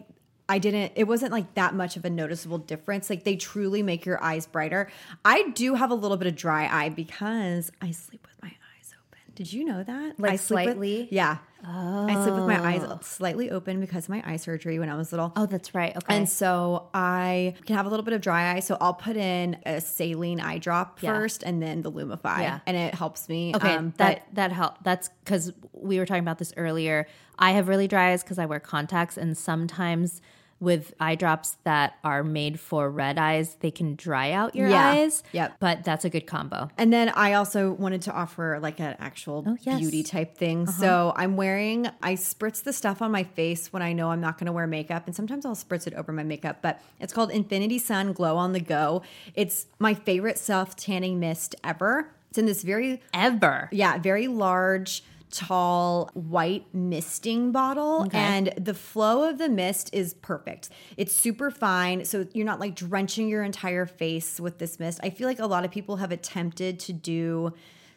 I 0.48 0.60
didn't, 0.60 0.92
it 0.96 1.06
wasn't 1.06 1.32
like 1.32 1.56
that 1.56 1.74
much 1.74 1.98
of 1.98 2.06
a 2.06 2.10
noticeable 2.10 2.60
difference. 2.60 3.10
Like 3.10 3.24
they 3.24 3.36
truly 3.36 3.82
make 3.82 4.06
your 4.06 4.22
eyes 4.24 4.46
brighter. 4.46 4.90
I 5.24 5.50
do 5.50 5.74
have 5.76 5.90
a 5.92 5.96
little 5.96 6.18
bit 6.18 6.28
of 6.28 6.36
dry 6.36 6.68
eye 6.68 6.90
because 6.90 7.72
I 7.82 7.92
sleep 7.92 8.28
with 8.28 8.42
my 8.44 8.50
eyes 8.78 8.94
open. 8.94 9.20
Did 9.34 9.52
you 9.52 9.66
know 9.66 9.84
that? 9.84 10.20
Like 10.20 10.34
I 10.34 10.36
sleep 10.36 10.58
with- 10.58 10.66
slightly? 10.76 11.08
yeah. 11.12 11.38
Oh 11.68 12.06
I 12.08 12.14
sleep 12.24 12.36
with 12.36 12.46
my 12.46 12.64
eyes 12.64 12.84
slightly 13.02 13.50
open 13.50 13.80
because 13.80 14.04
of 14.04 14.10
my 14.12 14.22
eye 14.24 14.36
surgery 14.36 14.78
when 14.78 14.88
I 14.88 14.96
was 14.96 15.12
little. 15.12 15.34
Oh, 15.36 15.48
that's 15.48 15.74
right. 15.74 15.98
Okay. 15.98 16.16
And 16.16 16.30
so 16.30 16.90
I 16.94 17.56
can 17.66 17.76
have 17.76 17.88
a 17.88 17.90
little 17.90 18.06
bit 18.06 18.14
of 18.14 18.22
dry 18.22 18.54
eye. 18.54 18.60
So 18.60 18.78
I'll 18.80 18.94
put 18.94 19.18
in 19.18 19.58
a 19.66 19.82
saline 19.82 20.40
eye 20.40 20.60
drop 20.60 21.00
Yeah. 21.02 21.14
first 21.14 21.42
and 21.42 21.64
then 21.64 21.82
the 21.82 21.92
Lumify. 21.92 22.42
Yeah. 22.42 22.60
And 22.68 22.78
it 22.78 22.94
helps 22.94 23.28
me. 23.28 23.52
Okay, 23.56 23.74
Um, 23.74 23.96
that 23.98 24.28
that 24.34 24.52
help. 24.52 24.76
That's 24.84 25.10
because 25.24 25.54
we 25.74 25.98
were 25.98 26.06
talking 26.06 26.22
about 26.22 26.38
this 26.38 26.54
earlier. 26.56 27.08
I 27.40 27.54
have 27.54 27.68
really 27.68 27.88
dry 27.88 28.12
eyes 28.12 28.22
because 28.22 28.38
I 28.38 28.46
wear 28.46 28.60
contacts, 28.60 29.18
and 29.18 29.36
sometimes 29.36 30.22
with 30.62 30.94
eye 31.00 31.16
drops 31.16 31.58
that 31.66 31.96
are 32.04 32.24
made 32.24 32.60
for 32.60 32.90
red 32.90 33.18
eyes, 33.18 33.56
they 33.60 33.70
can 33.72 33.96
dry 33.96 34.32
out 34.32 34.56
your 34.56 34.70
Yeah. 34.70 34.92
eyes. 34.92 35.22
Yep. 35.34 35.58
But 35.60 35.84
that's 35.84 36.06
a 36.06 36.10
good 36.10 36.26
combo. 36.26 36.70
And 36.78 36.94
then 36.94 37.10
I 37.10 37.34
also 37.34 37.72
wanted 37.74 38.02
to 38.04 38.14
offer 38.14 38.58
like 38.62 38.80
an 38.80 38.96
actual 39.00 39.44
Oh, 39.46 39.58
yes. 39.62 39.68
Uh-huh. 39.68 39.78
beauty 39.80 40.02
type 40.04 40.38
thing. 40.38 40.66
So 40.68 41.14
I'm 41.16 41.36
wearing, 41.36 41.88
I 42.02 42.14
spritz 42.14 42.64
the 42.64 42.72
stuff 42.74 43.02
on 43.02 43.12
my 43.12 43.24
face 43.24 43.74
when 43.74 43.82
I 43.82 43.92
know 43.94 44.12
I'm 44.12 44.22
not 44.22 44.38
going 44.38 44.46
to 44.48 44.54
wear 44.54 44.66
makeup. 44.66 45.08
And 45.08 45.16
sometimes 45.16 45.46
I'll 45.46 45.56
spritz 45.56 45.88
it 45.88 45.94
over 45.94 46.12
my 46.14 46.24
makeup, 46.24 46.60
but 46.62 46.82
it's 47.02 47.12
called 47.12 47.32
Infinity 47.32 47.78
Sun 47.80 48.14
Glow 48.14 48.38
on 48.38 48.54
the 48.54 48.62
Go. 48.62 49.02
It's 49.36 49.68
my 49.78 49.94
favorite 49.94 50.38
self 50.38 50.76
tanning 50.76 51.20
mist 51.20 51.56
ever. 51.64 52.12
It's 52.30 52.38
in 52.38 52.46
this 52.48 52.64
very 52.64 53.02
Ever. 53.14 53.70
yeah, 53.72 53.98
very 53.98 54.28
large, 54.28 55.04
tall, 55.32 56.10
white 56.14 56.66
misting 56.74 57.52
bottle. 57.52 58.08
And 58.14 58.54
the 58.58 58.74
flow 58.74 59.28
of 59.30 59.38
the 59.38 59.50
mist 59.50 59.90
is 59.94 60.14
perfect. 60.14 60.70
It's 60.98 61.14
super 61.14 61.52
fine. 61.52 62.06
So 62.06 62.26
you're 62.34 62.46
not 62.46 62.60
like 62.60 62.76
drenching 62.76 63.28
your 63.28 63.44
entire 63.44 63.86
face 63.86 64.40
with 64.40 64.58
this 64.60 64.80
mist. 64.80 65.00
I 65.04 65.10
feel 65.10 65.28
like 65.28 65.40
a 65.40 65.48
lot 65.48 65.66
of 65.66 65.72
people 65.72 65.98
have 65.98 66.12
attempted 66.12 66.80
to 66.82 66.94
do 66.94 67.54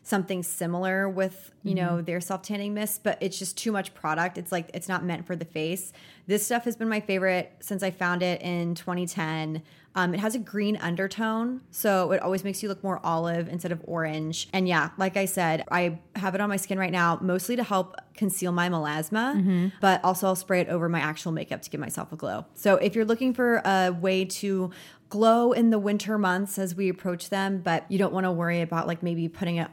something 0.09 0.43
similar 0.43 1.09
with 1.09 1.53
you 1.63 1.75
know 1.75 2.01
their 2.01 2.21
self 2.21 2.43
tanning 2.43 2.73
mist 2.75 3.03
but 3.05 3.19
it's 3.21 3.39
just 3.39 3.57
too 3.57 3.73
much 3.73 3.95
product. 3.95 4.39
It's 4.39 4.51
like 4.53 4.71
it's 4.75 4.89
not 4.89 5.05
meant 5.05 5.27
for 5.27 5.37
the 5.37 5.45
face. 5.45 5.93
This 6.27 6.45
stuff 6.45 6.65
has 6.65 6.77
been 6.77 6.89
my 6.89 7.01
favorite 7.01 7.53
since 7.61 7.83
i 7.83 7.91
found 7.91 8.23
it 8.23 8.41
in 8.43 8.75
2010 8.75 9.63
um, 9.95 10.15
it 10.15 10.21
has 10.21 10.35
a 10.35 10.39
green 10.39 10.77
undertone 10.77 11.63
so 11.71 12.13
it 12.13 12.23
always 12.23 12.45
makes 12.45 12.63
you 12.63 12.69
look 12.69 12.85
more 12.85 13.01
olive 13.05 13.49
instead 13.49 13.73
of 13.73 13.81
orange. 13.85 14.49
And 14.53 14.69
yeah 14.69 14.91
like 14.99 15.17
i 15.17 15.25
said 15.25 15.65
i 15.71 15.99
have 16.17 16.35
it 16.35 16.41
on 16.41 16.49
my 16.49 16.57
skin 16.57 16.79
right 16.79 16.93
now 16.93 17.19
mostly 17.23 17.57
to 17.57 17.65
help 17.65 17.97
conceal 18.15 18.53
my 18.53 18.69
melasma 18.69 19.73
but 19.81 20.05
also 20.05 20.27
i'll 20.27 20.37
spray 20.37 20.61
it 20.61 20.69
over 20.69 20.89
my 20.89 21.01
actual 21.01 21.33
makeup 21.33 21.63
to 21.63 21.71
give 21.71 21.81
myself 21.81 22.13
a 22.13 22.17
glow. 22.17 22.45
So 22.55 22.77
if 22.77 22.95
you're 22.95 23.05
looking 23.07 23.33
for 23.35 23.63
a 23.65 23.91
way 23.91 24.25
to 24.25 24.71
glow 25.09 25.53
in 25.53 25.71
the 25.71 25.79
winter 25.79 26.19
months 26.19 26.59
as 26.59 26.75
we 26.75 26.89
approach 26.91 27.31
them 27.31 27.61
but 27.63 27.91
you 27.91 27.97
don't 27.99 28.13
want 28.13 28.25
to 28.25 28.33
worry 28.33 28.61
about 28.61 28.87
like 28.87 29.03
maybe 29.03 29.29
putting 29.29 29.57
it 29.57 29.69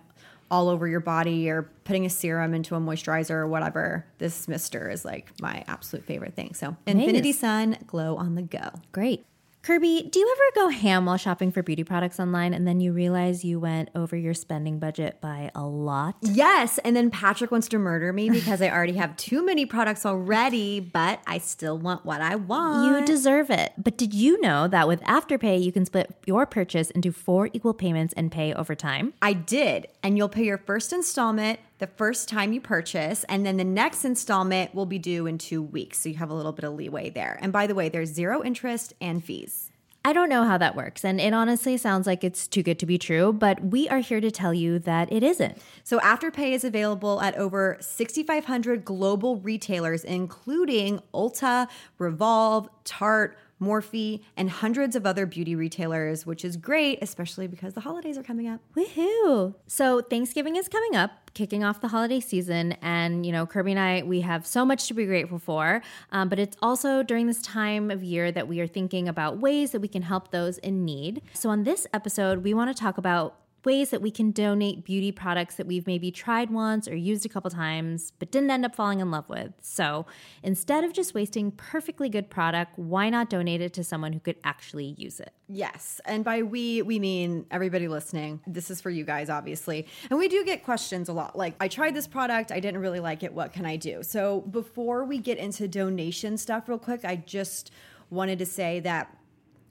all 0.51 0.69
over 0.69 0.88
your 0.88 0.99
body 0.99 1.49
or 1.49 1.63
putting 1.84 2.05
a 2.05 2.10
serum 2.10 2.53
into 2.53 2.75
a 2.75 2.79
moisturizer 2.79 3.31
or 3.31 3.47
whatever. 3.47 4.05
This 4.17 4.47
mister 4.47 4.89
is 4.89 5.03
like 5.03 5.31
my 5.41 5.63
absolute 5.67 6.05
favorite 6.05 6.36
thing. 6.36 6.53
So 6.53 6.75
Infinity 6.86 7.29
Nice. 7.29 7.39
Sun 7.39 7.77
Glow 7.88 8.15
on 8.15 8.36
the 8.36 8.43
Go. 8.43 8.69
Great. 8.91 9.25
Kirby, 9.65 10.08
do 10.12 10.19
you 10.19 10.32
ever 10.32 10.67
go 10.67 10.69
ham 10.69 11.08
while 11.08 11.17
shopping 11.17 11.51
for 11.51 11.63
beauty 11.63 11.84
products 11.84 12.19
online 12.19 12.54
and 12.54 12.67
then 12.67 12.80
you 12.80 12.93
realize 12.93 13.43
you 13.43 13.60
went 13.60 13.89
over 13.95 14.15
your 14.15 14.36
spending 14.36 14.78
budget 14.78 15.19
by 15.21 15.49
a 15.56 15.65
lot? 15.65 16.17
Yes, 16.21 16.78
and 16.86 16.95
then 16.95 17.10
Patrick 17.10 17.49
wants 17.49 17.67
to 17.69 17.80
murder 17.80 18.13
me 18.13 18.30
because 18.30 18.62
I 18.62 18.69
already 18.69 18.93
have 18.93 19.17
too 19.17 19.43
many 19.43 19.65
products 19.65 20.06
already, 20.06 20.82
but 20.82 21.19
I 21.25 21.39
still 21.39 21.80
want 21.80 22.06
what 22.06 22.21
I 22.21 22.36
want. 22.36 22.99
You 22.99 23.06
deserve 23.08 23.49
it. 23.49 23.73
But 23.75 23.97
did 23.97 24.13
you 24.13 24.39
know 24.39 24.67
that 24.67 24.88
with 24.88 25.01
Afterpay, 25.01 25.63
you 25.63 25.71
can 25.71 25.84
split 25.84 26.13
your 26.28 26.45
purchase 26.45 26.91
into 26.91 27.12
four 27.12 27.49
equal 27.51 27.73
payments 27.73 28.13
and 28.15 28.32
pay 28.32 28.54
over 28.54 28.75
time? 28.75 29.15
I 29.19 29.34
did. 29.34 29.88
And 30.04 30.15
you'll 30.15 30.30
pay 30.30 30.43
your 30.43 30.60
first 30.60 30.93
installment 30.93 31.60
the 31.79 31.88
first 31.88 32.29
time 32.29 32.53
you 32.53 32.61
purchase. 32.61 33.23
And 33.25 33.45
then 33.45 33.57
the 33.57 33.63
next 33.63 34.05
installment 34.05 34.73
will 34.73 34.85
be 34.85 34.99
due 34.99 35.27
in 35.27 35.38
two 35.38 35.61
weeks. 35.61 35.99
So 35.99 36.09
you 36.09 36.15
have 36.15 36.29
a 36.29 36.33
little 36.33 36.51
bit 36.51 36.65
of 36.65 36.73
leeway 36.73 37.09
there. 37.09 37.38
And 37.41 37.51
by 37.51 37.67
the 37.67 37.75
way, 37.75 37.89
there's 37.89 38.09
zero 38.09 38.43
interest 38.43 38.93
and 39.01 39.23
fees. 39.23 39.71
I 40.05 40.13
don't 40.13 40.29
know 40.29 40.43
how 40.43 40.59
that 40.59 40.75
works, 40.75 41.03
and 41.03 41.19
it 41.19 41.33
honestly 41.33 41.77
sounds 41.77 42.05
like 42.05 42.23
it's 42.23 42.47
too 42.47 42.61
good 42.61 42.77
to 42.77 42.85
be 42.85 42.99
true, 42.99 43.33
but 43.33 43.59
we 43.59 43.89
are 43.89 43.97
here 43.97 44.21
to 44.21 44.29
tell 44.29 44.53
you 44.53 44.77
that 44.77 45.11
it 45.11 45.23
isn't. 45.23 45.57
So 45.83 45.97
Afterpay 45.97 46.51
is 46.51 46.63
available 46.63 47.19
at 47.21 47.35
over 47.38 47.77
6,500 47.79 48.85
global 48.85 49.38
retailers, 49.38 50.03
including 50.03 50.99
Ulta, 51.11 51.67
Revolve, 51.97 52.69
Tarte, 52.83 53.35
Morphe, 53.62 54.22
and 54.36 54.50
hundreds 54.50 54.96
of 54.96 55.06
other 55.06 55.26
beauty 55.26 55.56
retailers, 55.56 56.26
which 56.26 56.44
is 56.44 56.58
great, 56.58 57.00
especially 57.02 57.48
because 57.48 57.74
the 57.74 57.82
holidays 57.82 58.18
are 58.18 58.24
coming 58.24 58.48
up. 58.48 58.60
Woohoo! 58.76 59.56
So 59.68 60.02
Thanksgiving 60.02 60.56
is 60.56 60.68
coming 60.68 60.96
up, 60.96 61.32
kicking 61.34 61.63
off 61.63 61.82
the 61.82 61.88
holiday 61.88 62.20
season, 62.20 62.74
and 62.82 63.26
you 63.26 63.32
know, 63.32 63.46
Kirby 63.46 63.72
and 63.72 63.80
I, 63.80 64.04
we 64.04 64.22
have 64.22 64.46
so 64.46 64.65
much 64.65 64.88
to 64.88 64.94
be 64.94 65.06
grateful 65.06 65.39
for. 65.39 65.82
Um, 66.12 66.30
but 66.30 66.39
it's 66.39 66.58
also 66.62 67.04
during 67.04 67.28
this 67.28 67.41
time 67.41 67.91
of 67.91 68.04
year 68.04 68.32
that 68.32 68.48
we 68.48 68.60
are 68.60 68.68
thinking 68.68 69.08
about 69.08 69.38
ways 69.38 69.72
that 69.72 69.80
we 69.80 69.88
can 69.88 70.02
help 70.02 70.32
those 70.32 70.58
in 70.58 70.84
need. 70.84 71.22
So 71.34 71.50
on 71.50 71.63
this 71.63 71.88
episode, 71.94 72.44
we 72.44 72.54
want 72.54 72.76
to 72.76 72.80
talk 72.80 72.98
about 72.98 73.36
ways 73.65 73.89
that 73.89 74.01
we 74.01 74.12
can 74.12 74.32
donate 74.32 74.86
beauty 74.86 75.12
products 75.12 75.56
that 75.56 75.67
we've 75.67 75.88
maybe 75.88 76.12
tried 76.12 76.49
once 76.49 76.88
or 76.88 76.95
used 76.95 77.25
a 77.25 77.30
couple 77.30 77.49
times 77.49 78.12
but 78.19 78.32
didn't 78.32 78.51
end 78.51 78.65
up 78.65 78.75
falling 78.75 78.99
in 78.99 79.12
love 79.12 79.28
with. 79.30 79.51
So 79.62 80.06
instead 80.43 80.84
of 80.84 80.93
just 80.93 81.13
wasting 81.13 81.51
perfectly 81.51 82.10
good 82.10 82.30
product, 82.30 82.78
why 82.78 83.10
not 83.10 83.30
donate 83.30 83.62
it 83.62 83.73
to 83.73 83.84
someone 83.84 84.13
who 84.13 84.19
could 84.19 84.38
actually 84.43 84.95
use 84.97 85.19
it? 85.19 85.34
Yes. 85.47 86.01
And 86.06 86.23
by 86.23 86.41
we, 86.41 86.82
we 86.82 86.99
mean 86.99 87.45
everybody 87.51 87.88
listening. 87.88 88.41
This 88.47 88.71
is 88.71 88.82
for 88.82 88.89
you 88.89 89.04
guys, 89.04 89.30
obviously. 89.30 89.88
And 90.10 90.17
we 90.17 90.28
do 90.28 90.43
get 90.43 90.63
questions 90.63 91.10
a 91.10 91.13
lot 91.13 91.38
like, 91.38 91.56
I 91.60 91.67
tried 91.67 91.95
this 91.95 92.08
product, 92.08 92.51
I 92.51 92.60
didn't 92.60 92.82
really 92.82 92.99
like 92.99 93.23
it. 93.23 93.34
What 93.34 93.54
can 93.54 93.65
I 93.65 93.75
do? 93.75 94.04
So 94.04 94.41
before 94.41 95.06
we 95.06 95.17
get 95.17 95.38
into 95.38 95.67
donation 95.67 96.38
stuff, 96.38 96.67
real 96.67 96.80
quick, 96.80 97.06
I 97.06 97.15
just 97.15 97.71
wanted 98.10 98.39
to 98.39 98.45
say 98.45 98.80
that 98.82 99.15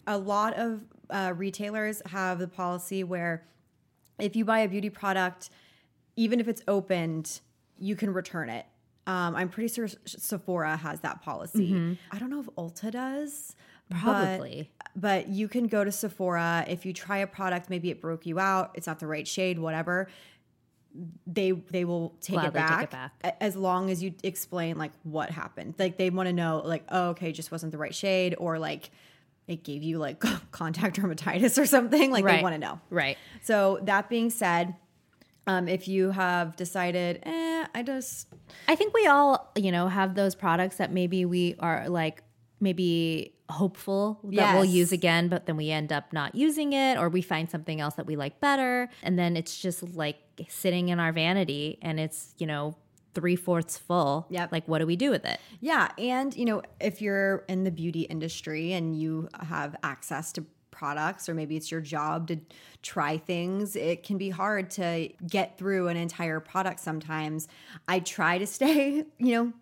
a 0.07 0.18
lot 0.18 0.54
of 0.54 0.83
uh, 1.11 1.33
retailers 1.37 2.02
have 2.07 2.38
the 2.38 2.48
policy 2.48 3.04
where 3.04 3.44
if 4.18 4.37
you 4.37 4.44
buy 4.44 4.61
a 4.61 4.68
beauty 4.68 4.90
product, 4.90 5.50
even 6.16 6.40
if 6.40 6.48
it's 6.48 6.62
opened, 6.68 7.40
you 7.79 7.96
can 7.96 8.12
return 8.12 8.48
it. 8.48 8.66
Um, 9.07 9.37
I'm 9.37 9.48
pretty 9.48 9.72
sure 9.72 9.88
Sephora 10.07 10.77
has 10.77 11.00
that 11.00 11.20
policy. 11.22 11.98
I 12.11 12.18
don't 12.18 12.31
know 12.31 12.40
if 12.40 12.46
Ulta 12.57 12.90
does. 12.90 13.55
Probably. 13.90 14.70
but 14.96 15.29
you 15.29 15.46
can 15.46 15.66
go 15.66 15.85
to 15.85 15.92
Sephora 15.92 16.64
if 16.68 16.87
you 16.87 16.94
try 16.94 17.18
a 17.18 17.27
product, 17.27 17.68
maybe 17.68 17.90
it 17.90 18.00
broke 18.00 18.24
you 18.24 18.38
out, 18.38 18.70
it's 18.74 18.87
not 18.87 18.98
the 18.98 19.07
right 19.07 19.29
shade, 19.29 19.59
whatever. 19.59 20.09
They 21.27 21.50
they 21.50 21.85
will 21.85 22.14
take 22.20 22.37
it, 22.37 22.53
Gladly 22.53 22.61
take 22.61 22.68
back, 22.68 22.83
it 22.85 23.22
back. 23.22 23.37
as 23.40 23.57
long 23.57 23.90
as 23.90 24.03
you 24.03 24.14
explain 24.22 24.79
like 24.79 24.92
what 25.03 25.29
happened. 25.31 25.74
Like 25.79 25.98
they 25.98 26.09
want 26.09 26.29
to 26.29 26.33
know 26.33 26.62
like 26.64 26.85
oh 26.88 27.09
okay, 27.11 27.31
just 27.33 27.50
wasn't 27.50 27.72
the 27.72 27.79
right 27.79 27.94
shade 27.94 28.37
or 28.38 28.59
like 28.59 28.90
it 29.46 29.64
gave 29.64 29.83
you 29.83 29.98
like 29.98 30.20
contact 30.52 30.96
dermatitis 30.96 31.61
or 31.61 31.66
something. 31.66 32.11
Like 32.11 32.24
they 32.24 32.42
want 32.42 32.54
to 32.54 32.59
know. 32.59 32.80
Right. 32.90 33.18
So 33.42 33.78
that 33.83 34.09
being 34.09 34.30
said, 34.30 34.74
um, 35.46 35.68
if 35.68 35.87
you 35.88 36.11
have 36.11 36.57
decided, 36.57 37.20
eh, 37.24 37.66
I 37.74 37.83
just 37.83 38.28
I 38.68 38.74
think 38.74 38.94
we 38.94 39.07
all, 39.07 39.52
you 39.57 39.72
know, 39.72 39.88
have 39.88 40.14
those 40.14 40.35
products 40.35 40.76
that 40.76 40.92
maybe 40.92 41.24
we 41.24 41.57
are 41.59 41.88
like 41.88 42.22
maybe 42.61 43.35
hopeful 43.50 44.20
that 44.24 44.54
we'll 44.54 44.64
use 44.64 44.90
again, 44.90 45.28
but 45.28 45.44
then 45.44 45.57
we 45.57 45.70
end 45.70 45.92
up 45.92 46.12
not 46.12 46.35
using 46.35 46.72
it 46.72 46.96
or 46.96 47.11
we 47.11 47.20
find 47.20 47.50
something 47.50 47.80
else 47.80 47.94
that 47.94 48.07
we 48.07 48.16
like 48.16 48.40
better. 48.40 48.88
And 49.02 49.18
then 49.18 49.37
it's 49.37 49.61
just 49.61 49.83
like 49.94 50.16
sitting 50.48 50.88
in 50.88 50.98
our 50.98 51.12
vanity 51.12 51.78
and 51.83 52.00
it's, 52.00 52.35
you 52.38 52.46
know, 52.46 52.74
three 53.14 53.37
fourths 53.37 53.79
full. 53.79 54.27
Yeah. 54.31 54.48
Like, 54.50 54.66
what 54.68 54.79
do 54.81 54.87
we 54.87 54.96
do 54.96 55.11
with 55.11 55.24
it? 55.24 55.38
Yeah, 55.61 55.88
and 55.98 56.35
you 56.37 56.44
know, 56.44 56.62
if 56.81 57.00
you're 57.00 57.44
in 57.48 57.64
the 57.64 57.70
beauty 57.70 58.03
industry 58.03 58.72
and 58.72 58.98
you 58.98 59.29
have 59.40 59.77
access 59.83 60.33
to 60.35 60.44
products 60.70 61.29
or 61.29 61.35
maybe 61.35 61.57
it's 61.57 61.70
your 61.70 61.81
job 61.81 62.27
to 62.27 62.37
try 62.83 63.16
things, 63.16 63.77
it 63.77 64.03
can 64.03 64.18
be 64.18 64.29
hard 64.29 64.70
to 64.70 65.09
get 65.27 65.57
through 65.57 65.87
an 65.88 65.96
entire 65.96 66.40
product 66.40 66.81
sometimes. 66.81 67.46
I 67.87 68.00
try 68.00 68.38
to 68.38 68.46
stay, 68.59 69.05
you 69.18 69.33
know, 69.35 69.53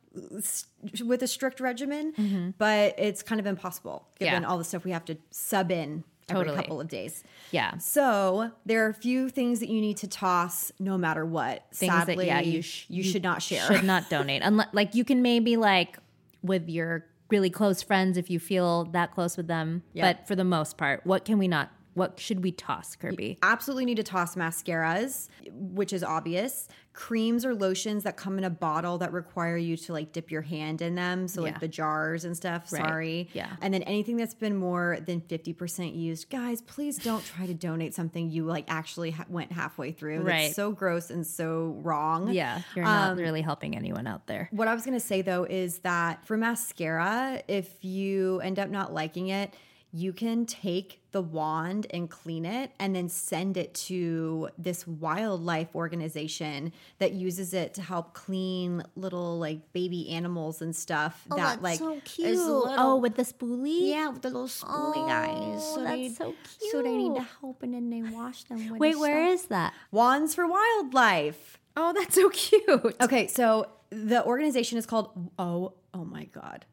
with 1.05 1.23
a 1.23 1.27
strict 1.27 1.61
regimen, 1.61 2.55
but 2.59 2.95
it's 2.99 3.23
kind 3.23 3.41
of 3.41 3.47
impossible 3.47 4.07
given 4.19 4.35
Mm-hmm. 4.35 4.43
Yeah. 4.45 4.49
all 4.49 4.59
the 4.59 4.65
stuff 4.65 4.85
we 4.85 4.91
have 4.93 5.05
to 5.07 5.17
sub 5.31 5.71
in 5.71 6.05
every 6.33 6.45
Totally. 6.47 6.63
couple 6.63 6.81
of 6.81 6.89
days. 6.89 7.23
Yeah. 7.51 7.79
So 7.79 8.51
there 8.67 8.85
are 8.85 8.89
a 8.89 8.95
few 8.95 9.29
things 9.29 9.61
that 9.61 9.69
you 9.69 9.81
need 9.81 9.97
to 9.99 10.09
toss 10.09 10.73
no 10.79 10.99
matter 10.99 11.25
what. 11.25 11.65
Things 11.73 11.93
Sadly, 11.93 12.17
that, 12.17 12.27
yeah, 12.27 12.41
you, 12.41 12.63
sh- 12.63 12.87
you 12.89 13.03
should 13.03 13.23
not 13.23 13.43
share. 13.43 13.67
Should 13.67 13.85
not 13.85 14.11
donate. 14.11 14.43
Unless, 14.43 14.69
like, 14.73 14.95
you 14.95 15.05
can 15.05 15.23
maybe 15.23 15.57
like 15.57 15.99
with 16.43 16.69
your 16.69 17.07
really 17.31 17.51
close 17.51 17.83
friends 17.83 18.19
if 18.19 18.29
you 18.31 18.39
feel 18.39 18.85
that 18.87 19.13
close 19.13 19.37
with 19.37 19.47
them. 19.47 19.83
Yep. 19.95 20.19
But 20.19 20.29
for 20.29 20.37
the 20.37 20.45
most 20.45 20.77
part, 20.77 21.07
what 21.07 21.25
can 21.25 21.39
we 21.39 21.49
not 21.49 21.71
What 21.95 22.19
should 22.19 22.43
we 22.43 22.53
toss, 22.53 22.97
Kirby? 22.97 23.39
absolutely 23.43 23.85
need 23.85 23.97
to 23.99 24.03
toss 24.03 24.35
mascaras, 24.35 25.29
which 25.53 25.93
is 25.93 26.03
obvious. 26.03 26.69
Creams 26.95 27.45
or 27.47 27.55
lotions 27.55 28.05
that 28.05 28.17
come 28.19 28.37
in 28.37 28.45
a 28.45 28.51
bottle 28.51 28.99
that 28.99 29.13
require 29.13 29.57
you 29.57 29.79
to 29.79 29.93
like 29.95 30.13
dip 30.13 30.31
your 30.31 30.43
hand 30.43 30.83
in 30.83 30.95
them. 30.95 31.27
So, 31.27 31.41
Yeah. 31.41 31.53
like 31.53 31.61
the 31.61 31.69
jars 31.69 32.25
and 32.27 32.37
stuff. 32.37 32.71
Right. 32.71 32.83
Sorry. 32.85 33.29
Yeah. 33.33 33.49
And 33.63 33.73
then 33.73 33.83
anything 33.85 34.17
that's 34.19 34.35
been 34.35 34.57
more 34.57 34.99
than 35.05 35.21
50% 35.23 35.95
used. 35.95 36.29
Guys, 36.29 36.61
please 36.61 36.99
don't 36.99 37.25
try 37.25 37.47
to 37.47 37.55
donate 37.55 37.95
something 37.95 38.31
you 38.31 38.45
like 38.45 38.67
actually 38.69 39.13
ha- 39.13 39.25
went 39.29 39.53
halfway 39.53 39.93
through. 39.93 40.19
That's 40.19 40.29
Right. 40.29 40.55
so 40.55 40.73
gross 40.73 41.11
and 41.11 41.27
so 41.27 41.79
wrong. 41.83 42.29
Yeah, 42.31 42.61
you're 42.77 42.85
not 42.85 43.13
um, 43.13 43.19
really 43.19 43.41
helping 43.43 43.75
anyone 43.75 44.07
out 44.07 44.27
there. 44.27 44.49
What 44.51 44.69
I 44.69 44.75
was 44.75 44.85
going 44.85 44.99
to 44.99 45.05
say 45.05 45.23
though 45.23 45.45
is 45.45 45.79
that 45.81 46.27
for 46.27 46.37
mascara, 46.37 47.43
if 47.49 47.83
you 47.85 48.41
end 48.41 48.59
up 48.59 48.69
not 48.69 48.93
liking 48.93 49.29
it, 49.29 49.55
you 49.95 50.13
can 50.13 50.47
take 50.47 51.01
the 51.13 51.21
wand 51.21 51.87
and 51.91 52.09
clean 52.09 52.47
it 52.47 52.71
and 52.81 52.97
then 52.97 53.09
send 53.11 53.59
it 53.59 53.75
to 53.75 54.49
this 54.57 54.87
wildlife 54.87 55.69
organization 55.75 56.73
that 56.99 57.13
uses 57.13 57.53
it 57.53 57.75
to 57.75 57.83
help 57.83 58.15
clean 58.15 58.83
little 58.97 59.39
like 59.39 59.73
baby 59.75 60.09
animals 60.09 60.63
and 60.63 60.75
stuff 60.75 61.25
oh, 61.31 61.37
that 61.37 61.61
like 61.61 61.75
is 61.75 62.41
little- 62.41 62.75
oh, 62.79 62.97
with 62.97 63.17
the 63.17 63.23
spoolie? 63.23 63.91
yeah, 63.91 64.09
with 64.09 64.23
the 64.23 64.29
little 64.31 64.49
spoolie 64.49 64.93
oh, 64.97 65.07
guys. 65.07 65.61
Oh, 65.63 65.75
So 65.77 65.85
that's 65.85 66.17
so 66.17 66.35
cute 66.59 66.73
So 66.73 66.83
they 66.83 66.97
need 66.97 67.15
to 67.17 67.27
help 67.41 67.63
and 67.63 67.75
then 67.75 67.91
they 67.91 68.03
wash 68.03 68.45
them 68.45 68.71
with 68.71 68.81
Wait, 68.81 68.93
the 68.95 68.99
where 68.99 69.27
stuff. 69.27 69.35
is 69.45 69.49
that? 69.49 69.75
Wands 69.91 70.35
for 70.35 70.47
Wildlife. 70.47 71.59
Oh, 71.77 71.93
that's 71.93 72.15
so 72.15 72.29
cute. 72.33 72.97
Okay, 73.03 73.27
so 73.27 73.69
the 73.91 74.25
organization 74.25 74.79
is 74.79 74.87
called 74.87 75.11
Oh, 75.39 75.75
oh 75.93 76.05
my 76.07 76.25
god. 76.25 76.65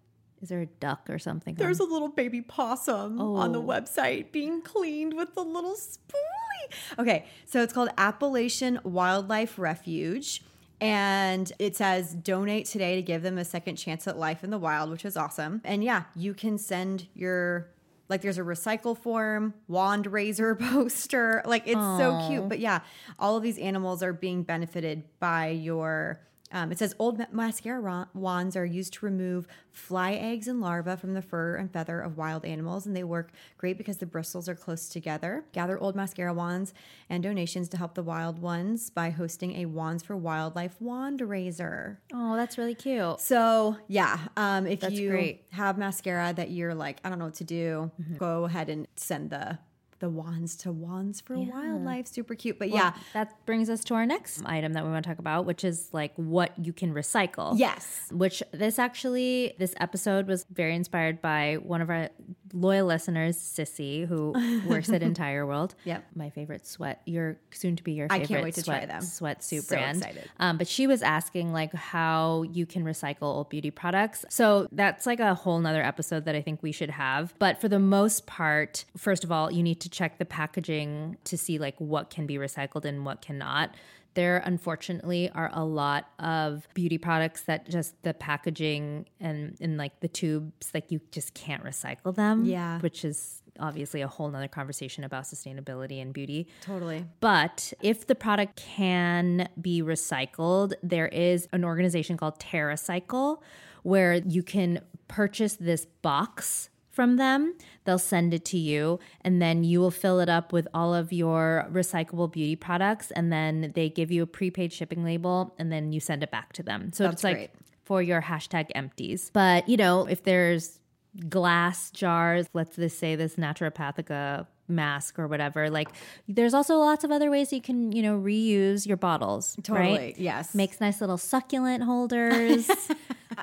Is 0.42 0.50
there 0.50 0.62
a 0.62 0.66
duck 0.66 1.10
or 1.10 1.20
something? 1.20 1.56
There's 1.56 1.80
a 1.80 1.84
little 1.84 2.08
baby 2.10 2.42
possum 2.42 3.20
on 3.20 3.52
the 3.52 3.60
Oh. 3.62 3.66
website 3.66 4.32
being 4.32 4.62
cleaned 4.62 5.14
with 5.16 5.36
the 5.36 5.44
little 5.44 5.74
spoolie. 5.76 6.74
Okay, 6.98 7.26
so 7.46 7.62
it's 7.62 7.74
called 7.74 7.90
Appalachian 7.98 8.80
Wildlife 8.84 9.58
Refuge. 9.60 10.44
And 10.82 11.52
it 11.60 11.76
says 11.76 12.14
donate 12.14 12.66
today 12.66 12.96
to 12.96 13.02
give 13.02 13.22
them 13.22 13.38
a 13.38 13.44
second 13.44 13.76
chance 13.76 14.08
at 14.08 14.18
life 14.18 14.46
in 14.46 14.50
the 14.50 14.58
wild, 14.58 14.90
which 14.90 15.04
is 15.04 15.18
awesome. 15.18 15.60
And 15.66 15.84
yeah, 15.84 16.04
you 16.16 16.34
can 16.34 16.58
send 16.58 17.08
your 17.14 17.68
like 18.08 18.22
there's 18.22 18.38
a 18.40 18.44
recycle 18.44 18.98
form, 18.98 19.54
wand 19.68 20.08
raiser 20.08 20.56
poster. 20.60 21.42
Like 21.46 21.64
it's 21.68 21.76
so 21.80 22.26
cute. 22.30 22.48
But 22.48 22.60
yeah, 22.60 22.80
all 23.20 23.36
of 23.36 23.44
these 23.44 23.58
animals 23.60 24.02
are 24.02 24.14
being 24.14 24.44
benefited 24.44 25.04
by 25.20 25.50
your 25.50 26.22
um, 26.52 26.72
it 26.72 26.80
says 26.80 26.95
old 26.97 27.22
mascara 27.32 28.08
wands 28.14 28.56
are 28.56 28.66
used 28.66 28.93
to 28.93 29.06
remove 29.06 29.47
fly 29.72 30.14
eggs 30.14 30.47
and 30.47 30.60
larvae 30.62 30.95
from 30.95 31.14
the 31.14 31.22
fur 31.22 31.56
and 31.56 31.72
feather 31.72 32.02
of 32.02 32.18
wild 32.18 32.43
animals, 32.45 32.86
and 32.86 32.95
they 32.95 33.04
work 33.04 33.32
great 33.58 33.78
because 33.78 33.97
the 33.97 34.06
bristles 34.06 34.50
are 34.50 34.56
close 34.56 34.89
together. 34.89 35.45
Gather 35.54 35.80
old 35.80 35.95
mascara 35.95 36.34
wands 36.34 36.74
and 37.10 37.22
donations 37.24 37.70
to 37.70 37.78
help 37.78 37.93
the 37.93 38.04
wild 38.04 38.39
ones 38.39 38.89
by 38.89 39.10
hosting 39.12 39.56
a 39.58 39.66
Wands 39.66 40.04
for 40.04 40.16
Wildlife 40.18 40.76
wand 40.80 41.22
raiser. 41.22 42.00
Oh, 42.14 42.36
that's 42.36 42.58
really 42.58 42.76
cute. 42.76 43.20
So 43.20 43.78
yeah, 43.88 44.20
um, 44.36 44.66
if 44.66 44.80
That's 44.82 44.93
you 44.95 45.10
great. 45.10 45.45
have 45.52 45.78
mascara 45.78 46.34
that 46.34 46.50
you're 46.52 46.74
like, 46.76 47.00
I 47.04 47.10
don't 47.10 47.20
know 47.20 47.26
what 47.26 47.36
to 47.36 47.43
do, 47.43 47.91
go 48.18 48.45
ahead 48.45 48.70
and 48.70 48.88
send 48.95 49.30
the 49.30 49.60
the 50.00 50.10
wands 50.10 50.56
to 50.58 50.72
Wands 50.72 51.22
for 51.22 51.38
Wildlife. 51.38 52.08
Super 52.08 52.36
cute, 52.36 52.58
but 52.60 52.70
yeah, 52.70 52.93
That 53.14 53.34
brings 53.45 53.70
us 53.70 53.84
to 53.86 53.93
our 53.95 54.06
next 54.06 54.41
item 54.45 54.74
that 54.74 54.84
we 54.86 54.91
want 54.91 55.04
to 55.04 55.10
talk 55.10 55.20
about, 55.20 55.45
which 55.45 55.64
is 55.64 55.89
like 55.93 56.14
what 56.16 56.52
you 56.64 56.74
can 56.74 56.93
recycle. 56.93 57.54
yes, 57.58 58.08
Which 58.12 58.41
this 58.52 58.80
actually, 58.80 59.54
this 59.60 59.74
episode 59.80 60.28
was 60.28 60.45
very 60.52 60.76
inspired 60.76 61.22
by 61.22 61.56
one 61.62 61.82
of 61.82 61.89
our 61.89 62.10
loyal 62.54 62.88
listeners, 62.88 63.38
Sissy, 63.38 64.08
who 64.08 64.34
works 64.68 64.89
at 64.89 65.02
Entireworld. 65.02 65.72
Yep. 65.86 66.04
My 66.16 66.30
favorite 66.30 66.66
sweat, 66.66 67.02
your 67.06 67.38
soon 67.52 67.76
to 67.76 67.84
be 67.84 67.93
your 67.93 68.08
favorite 68.10 68.24
I 68.26 68.28
can't 68.28 68.43
wait 68.43 68.54
to 68.56 68.64
try 68.64 68.80
sweat, 68.86 68.89
them. 68.89 69.02
sweatsuit 69.02 69.64
So 69.64 69.76
brand. 69.76 69.97
excited. 69.97 70.30
Um, 70.39 70.58
but 70.58 70.68
she 70.68 70.88
was 70.88 71.02
asking 71.04 71.54
like 71.54 71.74
how 71.74 72.43
you 72.52 72.66
can 72.66 72.84
recycle 72.86 73.24
old 73.24 73.50
beauty 73.50 73.70
products. 73.72 74.26
So 74.30 74.68
that's 74.72 75.06
like 75.06 75.20
a 75.20 75.34
whole 75.36 75.60
nother 75.60 75.84
episode 75.84 76.26
that 76.26 76.36
I 76.36 76.41
think 76.41 76.64
we 76.64 76.72
should 76.72 76.89
have. 76.91 77.34
But 77.39 77.60
for 77.62 77.68
the 77.68 77.80
most 77.80 78.26
part, 78.26 78.86
first 78.97 79.24
of 79.24 79.32
all, 79.32 79.52
you 79.52 79.62
need 79.62 79.80
to 79.82 79.89
check 79.92 80.18
the 80.18 80.26
packaging 80.26 81.18
to 81.26 81.38
see 81.38 81.58
like 81.58 81.76
what 81.80 82.10
can 82.10 82.26
be 82.26 82.36
recycled 82.36 82.86
and 82.86 83.06
what 83.06 83.22
cannot. 83.22 83.76
There 84.16 84.42
unfortunately 84.44 85.30
are 85.30 85.52
a 85.54 85.64
lot 85.64 86.10
of 86.20 86.68
beauty 86.74 86.98
products 86.98 87.44
that 87.44 87.70
just 87.70 88.02
the 88.04 88.14
packaging 88.14 89.06
and 89.20 89.56
in 89.60 89.78
like 89.78 90.00
the 90.00 90.08
tubes, 90.08 90.72
like 90.74 90.92
you 90.92 91.00
just 91.12 91.34
can't 91.34 91.64
recycle 91.64 92.14
them. 92.16 92.46
Yeah. 92.46 92.80
Which 92.80 93.06
is 93.06 93.42
obviously 93.60 94.02
a 94.02 94.08
whole 94.08 94.30
nother 94.30 94.48
conversation 94.48 95.04
about 95.04 95.26
sustainability 95.26 96.02
and 96.02 96.14
beauty. 96.14 96.48
totally. 96.62 97.06
But 97.20 97.74
if 97.82 98.08
the 98.08 98.16
product 98.16 98.56
can 98.56 99.50
be 99.62 99.82
recycled, 99.82 100.74
there 100.82 101.08
is 101.08 101.48
an 101.52 101.64
organization 101.64 102.18
called 102.18 102.40
TerraCycle 102.40 103.42
where 103.84 104.16
you 104.16 104.44
can 104.44 104.82
purchase 105.08 105.56
this 105.56 105.86
box 106.02 106.70
from 107.00 107.16
them. 107.16 107.56
They'll 107.86 107.97
send 107.97 108.34
it 108.34 108.43
to 108.45 108.58
you, 108.58 109.00
and 109.22 109.41
then 109.41 109.64
you 109.64 109.80
will 109.80 109.89
fill 109.89 110.20
it 110.20 110.28
up 110.28 110.52
with 110.52 110.68
all 110.74 110.93
of 110.93 111.14
your 111.14 111.66
recyclable 111.72 112.30
beauty 112.30 112.58
products. 112.58 113.10
And 113.12 113.32
then 113.32 113.72
they 113.74 113.88
give 113.88 114.12
you 114.12 114.24
a 114.24 114.28
prepaid 114.28 114.74
shipping 114.74 115.06
label, 115.06 115.56
and 115.58 115.72
then 115.72 115.93
you 115.93 116.02
send 116.02 116.24
it 116.24 116.30
back 116.30 116.52
to 116.54 116.62
them. 116.62 116.91
So 116.91 117.06
That's 117.06 117.14
it's 117.14 117.24
like 117.24 117.38
great. 117.38 117.52
for 117.86 118.02
your 118.02 118.22
hashtag 118.22 118.68
empties. 118.76 119.32
But, 119.34 119.70
you 119.70 119.78
know, 119.78 120.08
if 120.08 120.24
there's 120.24 120.82
glass 121.30 121.89
jars, 121.91 122.47
let's 122.54 122.76
just 122.76 123.00
say 123.00 123.16
this 123.16 123.36
naturopathica 123.36 124.41
uh, 124.41 124.43
mask 124.70 125.17
or 125.20 125.28
whatever, 125.28 125.70
like 125.70 125.89
there's 126.28 126.53
also 126.53 126.78
lots 126.78 127.03
of 127.03 127.11
other 127.11 127.30
ways 127.30 127.51
you 127.51 127.61
can, 127.61 127.91
you 127.91 128.01
know, 128.01 128.17
reuse 128.20 128.86
your 128.88 128.97
bottles. 128.97 129.57
Totally, 129.63 129.97
Right? 129.97 130.17
yes. 130.17 130.53
Makes 130.55 130.80
nice 130.80 131.01
little 131.01 131.17
succulent 131.17 131.84
holders. 131.84 132.70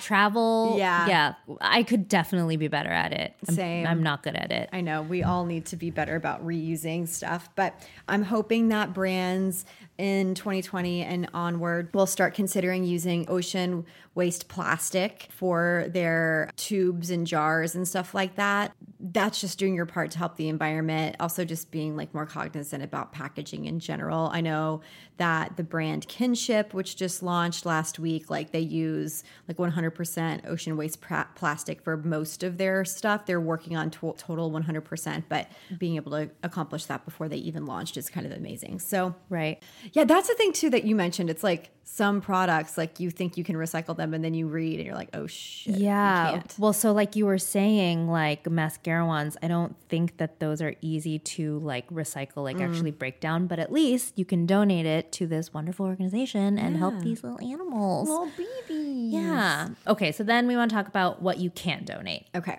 travel. 0.00 0.74
Yeah. 0.78 1.06
Yeah. 1.06 1.34
I 1.60 1.82
could 1.82 2.08
definitely 2.08 2.56
be 2.56 2.68
better 2.68 2.90
at 2.90 3.12
it. 3.12 3.34
I'm, 3.48 3.54
Same. 3.54 3.86
I'm 3.86 4.02
not 4.02 4.22
good 4.22 4.36
at 4.36 4.50
it. 4.52 4.68
I 4.72 4.80
know 4.80 5.02
we 5.02 5.22
all 5.22 5.44
need 5.46 5.66
to 5.66 5.76
be 5.76 5.90
better 5.90 6.16
about 6.16 6.44
reusing 6.46 7.08
stuff, 7.08 7.48
but 7.54 7.74
I'm 8.08 8.22
hoping 8.22 8.68
that 8.68 8.92
brands 8.92 9.64
in 9.98 10.34
2020 10.34 11.02
and 11.02 11.28
onward 11.32 11.88
will 11.94 12.06
start 12.06 12.34
considering 12.34 12.84
using 12.84 13.24
ocean 13.28 13.86
waste 14.14 14.48
plastic 14.48 15.28
for 15.30 15.86
their 15.88 16.50
tubes 16.56 17.10
and 17.10 17.26
jars 17.26 17.74
and 17.74 17.86
stuff 17.88 18.14
like 18.14 18.36
that. 18.36 18.72
That's 18.98 19.40
just 19.40 19.58
doing 19.58 19.74
your 19.74 19.84
part 19.86 20.10
to 20.12 20.18
help 20.18 20.36
the 20.36 20.48
environment. 20.48 21.16
Also, 21.20 21.44
just 21.44 21.70
being 21.70 21.96
like 21.96 22.14
more 22.14 22.24
cognizant 22.26 22.82
about 22.82 23.12
packaging 23.12 23.66
in 23.66 23.78
general. 23.78 24.30
I 24.32 24.40
know 24.40 24.80
that 25.18 25.56
the 25.56 25.62
brand 25.62 26.08
Kinship, 26.08 26.72
which 26.72 26.96
just 26.96 27.22
launched 27.22 27.66
last 27.66 27.98
week, 27.98 28.30
like 28.30 28.52
they 28.52 28.60
use 28.60 29.22
like 29.48 29.58
100% 29.58 30.46
ocean 30.48 30.76
waste 30.76 31.00
pra- 31.00 31.28
plastic 31.34 31.82
for 31.82 31.96
most 31.98 32.42
of 32.42 32.56
their 32.58 32.84
stuff. 32.84 33.26
They're 33.26 33.40
working 33.40 33.76
on 33.76 33.90
to- 33.92 34.14
total 34.16 34.50
100%, 34.50 35.24
but 35.28 35.48
being 35.78 35.96
able 35.96 36.12
to 36.12 36.30
accomplish 36.42 36.86
that 36.86 37.04
before 37.04 37.28
they 37.28 37.36
even 37.36 37.66
launched 37.66 37.96
is 37.96 38.08
kind 38.08 38.26
of 38.26 38.32
amazing. 38.32 38.78
So, 38.80 39.14
Right. 39.28 39.62
yeah, 39.92 40.04
that's 40.04 40.28
the 40.28 40.34
thing 40.34 40.52
too 40.52 40.70
that 40.70 40.84
you 40.84 40.94
mentioned. 40.96 41.28
It's 41.30 41.42
like 41.44 41.70
some 41.88 42.20
products, 42.20 42.76
like 42.76 42.98
you 42.98 43.10
think 43.10 43.36
you 43.36 43.44
can 43.44 43.54
recycle 43.54 43.96
them, 43.96 44.12
and 44.12 44.22
then 44.22 44.34
you 44.34 44.48
read 44.48 44.80
and 44.80 44.84
you're 44.84 44.96
like, 44.96 45.08
oh 45.14 45.28
shit. 45.28 45.76
Yeah. 45.76 46.32
can't. 46.32 46.54
Well, 46.58 46.72
so 46.72 46.92
like 46.92 47.14
you 47.14 47.26
were 47.26 47.38
saying, 47.38 48.08
like 48.08 48.50
mascara 48.50 49.06
ones, 49.06 49.36
I 49.40 49.46
don't 49.46 49.76
think 49.88 50.16
that 50.16 50.40
those 50.40 50.60
are 50.60 50.74
easy 50.80 51.20
to 51.20 51.60
like 51.60 51.88
recycle, 51.88 52.42
like 52.42 52.56
mm. 52.56 52.68
actually 52.68 52.90
break 52.90 53.20
down, 53.20 53.46
but 53.46 53.60
at 53.60 53.72
least 53.72 54.18
you 54.18 54.24
can 54.24 54.46
donate 54.46 54.84
it 54.84 55.12
to 55.12 55.28
this 55.28 55.54
wonderful 55.54 55.86
organization 55.86 56.58
and 56.58 56.76
help 56.76 56.98
these 57.00 57.22
little 57.22 57.40
animals. 57.40 58.08
Little 58.08 58.30
baby. 58.36 59.08
yeah. 59.12 59.68
Okay. 59.86 60.10
So 60.10 60.24
then 60.24 60.48
we 60.48 60.56
want 60.56 60.70
to 60.70 60.76
talk 60.76 60.88
about 60.88 61.22
what 61.22 61.38
you 61.38 61.50
can 61.50 61.84
donate. 61.84 62.26
Okay. 62.34 62.58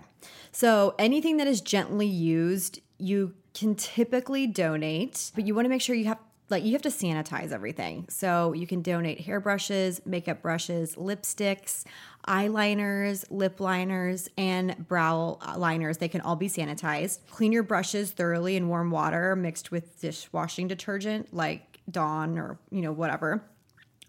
So 0.54 0.96
anything 0.98 1.36
that 1.38 1.48
is 1.48 1.60
gently 1.60 2.08
used, 2.08 2.80
you 2.98 3.34
can 3.54 3.76
typically 3.76 4.48
donate, 4.48 5.32
but 5.36 5.46
you 5.46 5.54
want 5.54 5.66
to 5.66 5.70
make 5.70 5.82
sure 5.82 5.96
you 5.96 6.06
have 6.06 6.20
like 6.50 6.64
you 6.64 6.72
have 6.74 6.82
to 6.84 6.90
sanitize 6.90 7.52
everything. 7.52 8.06
So 8.10 8.54
you 8.54 8.68
can 8.68 8.82
donate 8.82 9.26
hairbrushes, 9.26 10.06
makeup 10.06 10.42
brushes, 10.42 10.96
lipsticks, 10.96 11.84
eyeliners, 12.28 13.26
lip 13.30 13.60
liners, 13.60 14.30
and 14.38 14.88
brow 14.88 15.40
liners. 15.58 15.98
They 15.98 16.08
can 16.08 16.22
all 16.22 16.36
be 16.36 16.50
sanitized. 16.50 17.20
Clean 17.30 17.52
your 17.52 17.64
brushes 17.64 18.12
thoroughly 18.12 18.56
in 18.56 18.68
warm 18.68 18.92
water 18.92 19.36
mixed 19.36 19.72
with 19.72 20.00
dishwashing 20.00 20.68
detergent 20.68 21.34
like 21.34 21.80
Dawn 21.90 22.38
or, 22.38 22.60
you 22.72 22.82
know, 22.82 22.92
whatever. 22.92 23.44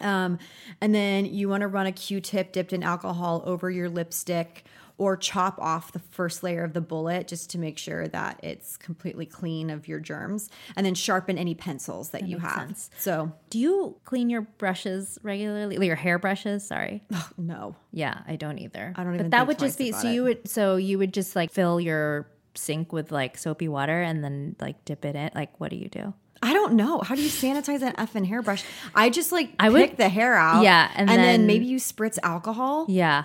Um, 0.00 0.38
and 0.80 0.94
then 0.94 1.26
you 1.26 1.48
want 1.48 1.62
to 1.62 1.66
run 1.66 1.86
a 1.86 1.92
Q-tip 1.92 2.52
dipped 2.52 2.72
in 2.72 2.82
alcohol 2.82 3.42
over 3.44 3.68
your 3.68 3.88
lipstick 3.88 4.64
or 4.98 5.16
chop 5.16 5.58
off 5.60 5.92
the 5.92 6.00
first 6.00 6.42
layer 6.42 6.64
of 6.64 6.72
the 6.74 6.80
bullet 6.80 7.28
just 7.28 7.50
to 7.50 7.58
make 7.58 7.78
sure 7.78 8.08
that 8.08 8.38
it's 8.42 8.76
completely 8.76 9.24
clean 9.24 9.70
of 9.70 9.86
your 9.88 10.00
germs. 10.00 10.50
And 10.76 10.84
then 10.84 10.94
sharpen 10.94 11.38
any 11.38 11.54
pencils 11.54 12.10
that, 12.10 12.26
you 12.28 12.38
have. 12.38 12.54
sense. 12.66 12.90
So, 12.98 13.32
Do 13.50 13.58
you 13.60 13.96
clean 14.04 14.28
your 14.28 14.42
brushes 14.42 15.18
regularly? 15.22 15.86
Your 15.86 15.96
hair 15.96 16.18
brushes? 16.18 16.66
Sorry. 16.66 17.02
no. 17.38 17.76
Yeah, 17.92 18.22
I 18.26 18.36
don't 18.36 18.58
either. 18.58 18.92
I 18.96 19.04
don't 19.04 19.16
But 19.16 19.30
that 19.30 19.46
would 19.46 19.58
just 19.58 19.78
be 19.78 19.92
so 19.92 20.08
it. 20.08 20.12
you 20.14 20.22
would 20.24 20.48
so 20.48 20.76
you 20.76 20.98
would 20.98 21.14
just 21.14 21.34
like 21.36 21.50
fill 21.52 21.80
your 21.80 22.28
sink 22.54 22.92
with 22.92 23.12
like 23.12 23.38
soapy 23.38 23.68
water 23.68 24.02
and 24.02 24.22
then 24.24 24.56
like 24.60 24.84
dip 24.84 25.04
it 25.04 25.14
in? 25.14 25.30
Like, 25.34 25.58
what 25.60 25.70
do 25.70 25.76
you 25.76 25.88
do? 25.88 26.12
I 26.42 26.52
don't 26.52 26.74
know. 26.74 27.00
How 27.00 27.14
do 27.14 27.22
you 27.22 27.30
sanitize 27.30 27.82
an 27.82 27.94
effing 27.94 28.26
hairbrush? 28.26 28.64
I 28.94 29.10
just 29.10 29.32
like 29.32 29.50
I 29.58 29.68
pick 29.70 29.90
would- 29.90 29.96
the 29.96 30.08
hair 30.08 30.34
out. 30.34 30.62
Yeah, 30.64 30.90
and 30.94 31.08
and, 31.08 31.18
then, 31.18 31.26
then- 31.40 31.46
maybe 31.46 31.66
you 31.66 31.78
spritz 31.78 32.18
alcohol. 32.22 32.86
Yeah. 32.88 33.24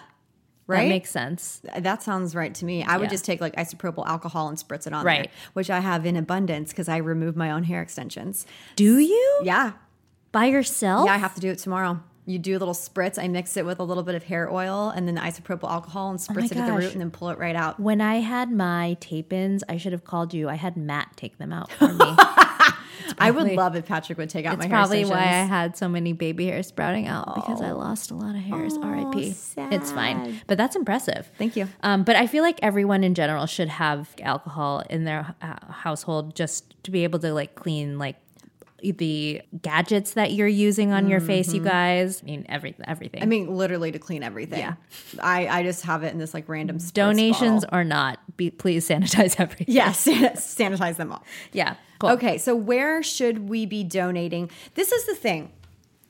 That 0.67 0.87
makes 0.87 1.09
sense. 1.09 1.61
That 1.77 2.01
sounds 2.03 2.35
right 2.35 2.53
to 2.55 2.65
me. 2.65 2.83
I 2.83 2.97
would 2.97 3.05
Yeah. 3.05 3.09
just 3.09 3.25
take 3.25 3.41
like 3.41 3.55
isopropyl 3.55 4.07
alcohol 4.07 4.47
and 4.47 4.57
spritz 4.57 4.87
it 4.87 4.93
on 4.93 5.05
Right. 5.05 5.23
there, 5.25 5.31
which 5.53 5.69
I 5.69 5.79
have 5.81 6.05
in 6.05 6.15
abundance 6.15 6.69
because 6.71 6.87
I 6.89 6.97
remove 6.97 7.35
my 7.35 7.51
own 7.51 7.63
hair 7.63 7.81
extensions. 7.81 8.45
Do 8.75 8.97
you? 8.97 9.41
Yeah, 9.43 9.73
By 10.31 10.45
yourself? 10.45 11.05
yeah, 11.07 11.13
I 11.13 11.17
have 11.17 11.35
to 11.35 11.41
do 11.41 11.49
it 11.49 11.59
tomorrow. 11.59 11.99
You 12.25 12.39
do 12.39 12.55
a 12.55 12.59
little 12.59 12.73
spritz. 12.73 13.21
I 13.21 13.27
mix 13.27 13.57
it 13.57 13.65
with 13.65 13.79
a 13.79 13.83
little 13.83 14.01
bit 14.03 14.15
of 14.15 14.23
hair 14.23 14.49
oil 14.49 14.89
and 14.95 15.05
then 15.05 15.15
the 15.15 15.21
isopropyl 15.21 15.69
alcohol 15.69 16.09
and 16.09 16.17
Oh 16.29 16.33
spritz 16.33 16.45
it 16.51 16.57
at 16.57 16.67
the 16.67 16.71
root 16.71 16.93
and 16.93 17.01
then 17.01 17.11
pull 17.11 17.27
it 17.29 17.37
right 17.37 17.55
out. 17.57 17.81
When 17.81 17.99
I 17.99 18.21
had 18.21 18.49
my 18.49 18.95
tape-ins, 19.01 19.61
I 19.67 19.75
should 19.75 19.91
have 19.91 20.05
called 20.05 20.33
you. 20.33 20.47
I 20.47 20.55
had 20.55 20.77
Matt 20.77 21.17
take 21.17 21.37
them 21.37 21.51
out 21.51 21.69
for 21.73 21.89
me. 21.91 21.99
I 23.17 23.31
would 23.31 23.51
love 23.53 23.75
if 23.75 23.85
Patrick 23.85 24.17
would 24.17 24.29
take 24.29 24.45
out 24.45 24.57
my 24.57 24.65
It's 24.65 24.71
hair 24.71 24.79
probably 24.79 25.05
why 25.05 25.19
I 25.19 25.43
had 25.43 25.77
so 25.77 25.87
many 25.87 26.13
baby 26.13 26.47
hairs 26.47 26.67
sprouting 26.67 27.07
out 27.07 27.35
because 27.35 27.61
I 27.61 27.71
lost 27.71 28.11
a 28.11 28.15
lot 28.15 28.35
of 28.35 28.41
hairs. 28.41 28.77
R.I.P. 28.77 29.35
It's 29.57 29.91
fine, 29.91 30.41
but 30.47 30.57
that's 30.57 30.75
impressive. 30.75 31.29
Thank 31.37 31.55
you. 31.55 31.67
Um, 31.81 32.03
but 32.03 32.15
I 32.15 32.27
feel 32.27 32.43
like 32.43 32.59
everyone 32.61 33.03
in 33.03 33.13
general 33.13 33.45
should 33.45 33.69
have 33.69 34.15
alcohol 34.21 34.83
in 34.89 35.05
their 35.05 35.35
uh, 35.41 35.71
household 35.71 36.35
just 36.35 36.75
to 36.83 36.91
be 36.91 37.03
able 37.03 37.19
to 37.19 37.33
like 37.33 37.55
clean 37.55 37.97
like 37.97 38.15
the 38.91 39.41
gadgets 39.61 40.11
that 40.13 40.33
you're 40.33 40.47
using 40.47 40.91
on 40.91 41.07
your 41.07 41.19
face. 41.21 41.53
You 41.53 41.61
guys, 41.61 42.21
I 42.21 42.25
mean 42.25 42.45
every 42.49 42.75
everything. 42.85 43.19
Mm-hmm. 43.21 43.23
I 43.23 43.29
mean, 43.29 43.55
literally 43.55 43.91
to 43.91 43.99
clean 43.99 44.23
everything. 44.23 44.59
Yeah. 44.59 44.73
I, 45.21 45.47
I 45.47 45.63
just 45.63 45.83
have 45.85 46.03
it 46.03 46.11
in 46.11 46.19
this 46.19 46.33
like 46.33 46.49
random 46.49 46.77
donations 46.93 47.63
bottle. 47.65 47.79
or 47.79 47.83
not, 47.83 48.19
be, 48.37 48.49
please 48.51 48.87
sanitize 48.87 49.35
everything. 49.39 49.67
Yes, 49.73 50.05
sanitize 50.05 50.97
them 50.97 51.11
all. 51.11 51.23
Yeah. 51.51 51.75
Cool. 51.99 52.09
Okay, 52.11 52.37
so 52.37 52.55
where 52.55 53.01
should 53.01 53.47
we 53.49 53.65
be 53.65 53.83
donating? 53.83 54.49
This 54.75 54.91
is 54.91 55.05
the 55.05 55.15
thing. 55.15 55.51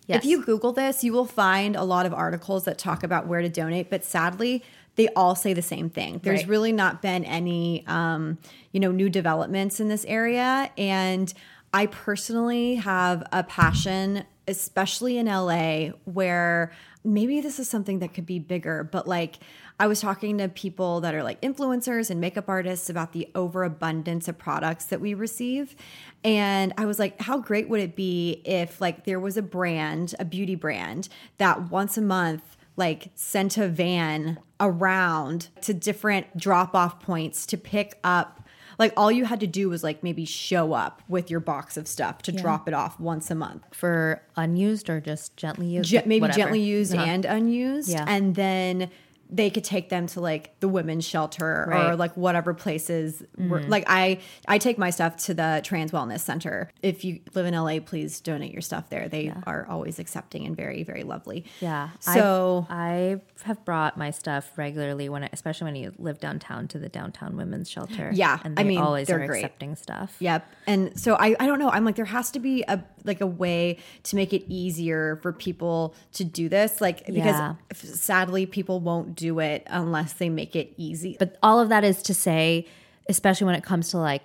Yes. 0.08 0.20
If 0.20 0.26
you 0.26 0.44
Google 0.44 0.74
this, 0.74 1.04
you 1.04 1.14
will 1.14 1.26
find 1.26 1.76
a 1.76 1.84
lot 1.84 2.06
of 2.06 2.14
articles 2.14 2.66
that 2.66 2.78
talk 2.78 3.04
about 3.04 3.26
where 3.28 3.42
to 3.42 3.48
donate, 3.48 3.90
but 3.90 4.04
sadly, 4.04 4.64
they 4.96 5.08
all 5.16 5.34
say 5.34 5.54
the 5.54 5.62
same 5.62 5.90
thing. 5.90 6.20
There's 6.24 6.42
Right. 6.42 6.50
really 6.50 6.72
not 6.74 7.02
been 7.02 7.24
any, 7.24 7.86
um, 7.88 8.38
you 8.74 8.80
know, 8.80 8.92
new 8.92 9.10
developments 9.10 9.80
in 9.80 9.88
this 9.88 10.04
area, 10.06 10.70
and 10.78 11.34
I 11.74 11.88
personally 11.88 12.76
have 12.76 13.24
a 13.32 13.44
passion, 13.44 14.26
especially 14.48 15.18
in 15.18 15.26
LA, 15.26 15.90
where 16.06 16.72
maybe 17.04 17.42
this 17.42 17.60
is 17.60 17.68
something 17.68 18.00
that 18.00 18.14
could 18.14 18.26
be 18.26 18.40
bigger, 18.40 18.84
but 18.84 19.08
like. 19.08 19.40
I 19.80 19.88
was 19.88 20.00
talking 20.00 20.38
to 20.38 20.48
people 20.50 21.02
that 21.02 21.16
are 21.16 21.24
like 21.24 21.42
influencers 21.42 22.12
and 22.12 22.22
makeup 22.22 22.48
artists 22.48 22.92
about 22.92 23.12
the 23.12 23.28
overabundance 23.34 24.28
of 24.28 24.38
products 24.38 24.86
that 24.86 25.02
we 25.02 25.16
receive. 25.16 25.76
And 26.24 26.74
I 26.78 26.86
was 26.86 27.00
like, 27.00 27.20
how 27.20 27.40
great 27.40 27.70
would 27.70 27.82
it 27.82 27.96
be 27.96 28.44
if 28.46 28.80
like 28.80 29.04
there 29.04 29.20
was 29.20 29.36
a 29.36 29.42
brand, 29.42 30.14
a 30.20 30.26
beauty 30.26 30.54
brand 30.54 31.10
that 31.40 31.72
once 31.72 31.98
a 31.98 32.02
month 32.02 32.56
like 32.76 33.10
sent 33.16 33.58
a 33.58 33.68
van 33.68 34.40
around 34.60 35.50
to 35.62 35.74
different 35.74 36.38
drop 36.38 36.76
off 36.76 37.00
points 37.00 37.46
to 37.48 37.58
pick 37.58 38.00
up 38.04 38.43
like 38.84 38.94
all 38.98 39.12
you 39.12 39.24
had 39.26 39.40
to 39.40 39.48
do 39.48 39.70
was 39.70 39.84
like 39.84 40.04
maybe 40.04 40.26
show 40.26 40.74
up 40.74 41.02
with 41.08 41.32
your 41.32 41.40
box 41.40 41.78
of 41.78 41.88
stuff 41.88 42.22
to 42.24 42.32
drop 42.32 42.68
it 42.68 42.74
off 42.74 43.00
once 43.00 43.32
a 43.32 43.36
month. 43.36 43.64
For 43.72 44.22
unused 44.36 44.90
or 44.90 45.00
just 45.00 45.38
gently 45.38 45.68
used? 45.68 45.90
Ge- 45.90 46.06
maybe 46.06 46.20
Whatever. 46.22 46.38
gently 46.40 46.62
used 46.62 46.94
Uh-huh. 46.94 47.06
and 47.06 47.24
unused 47.26 47.90
Yeah. 47.90 48.06
and 48.08 48.36
then 48.36 48.90
they 49.30 49.50
could 49.50 49.64
take 49.64 49.90
them 49.90 50.06
to 50.08 50.20
like 50.22 50.60
the 50.60 50.68
women's 50.68 51.06
shelter 51.06 51.46
or 51.46 51.68
Right. 51.70 51.86
Mm-hmm. 51.88 52.00
like 52.00 52.16
whatever 52.18 52.54
places 52.54 53.24
were 53.38 53.62
like 53.64 53.84
i 53.88 54.20
i 54.48 54.58
take 54.58 54.78
my 54.78 54.90
stuff 54.92 55.18
to 55.26 55.34
the 55.34 55.62
trans 55.64 55.92
wellness 55.92 56.20
center 56.20 56.70
if 56.84 57.04
you 57.04 57.20
live 57.34 57.46
in 57.48 57.54
la 57.56 57.80
please 57.80 58.20
donate 58.22 58.52
your 58.52 58.62
stuff 58.62 58.90
there 58.90 59.08
they 59.10 59.34
are 59.48 59.66
always 59.68 59.98
accepting 59.98 60.46
and 60.46 60.56
very 60.56 60.84
very 60.84 61.04
lovely 61.04 61.46
Yeah. 61.62 61.90
so 62.00 62.68
I, 62.70 63.20
I 63.44 63.48
have 63.48 63.66
brought 63.66 63.98
my 63.98 64.12
stuff 64.12 64.52
regularly 64.58 65.10
when, 65.10 65.24
I, 65.26 65.30
especially 65.34 65.66
when 65.66 65.76
you 65.76 65.94
live 65.98 66.20
downtown 66.20 66.68
to 66.70 66.80
the 66.80 66.88
downtown 66.88 67.36
women's 67.36 67.70
shelter. 67.70 68.10
Yeah, 68.14 68.40
and 68.46 68.58
I 68.58 68.64
mean, 68.64 68.78
always 68.80 69.08
they're 69.08 69.22
are 69.22 69.28
great. 69.28 69.44
accepting 69.44 69.76
stuff. 69.76 70.16
Yep. 70.20 70.50
And 70.66 70.98
so 70.98 71.16
I, 71.16 71.36
I 71.40 71.46
don't 71.46 71.60
know. 71.60 71.70
I'm 71.70 71.84
like, 71.84 71.96
there 71.98 72.06
has 72.06 72.32
to 72.32 72.40
be 72.40 72.64
a 72.70 72.82
like 73.04 73.20
a 73.20 73.28
way 73.28 73.80
to 74.04 74.16
make 74.16 74.32
it 74.32 74.46
easier 74.48 75.18
for 75.22 75.34
people 75.34 75.94
to 76.14 76.24
do 76.24 76.48
this. 76.48 76.80
Like 76.80 77.06
because 77.06 77.18
Yeah. 77.26 77.56
sadly 77.74 78.46
people 78.46 78.80
won't 78.80 79.13
do 79.16 79.40
it 79.40 79.64
unless 79.68 80.14
they 80.14 80.30
make 80.30 80.56
it 80.56 80.74
easy. 80.78 81.16
But 81.20 81.38
all 81.44 81.60
of 81.60 81.70
that 81.70 81.84
is 81.84 82.02
to 82.04 82.14
say, 82.14 82.68
especially 83.10 83.46
when 83.46 83.56
it 83.56 83.64
comes 83.64 83.90
to 83.90 83.98
like 83.98 84.24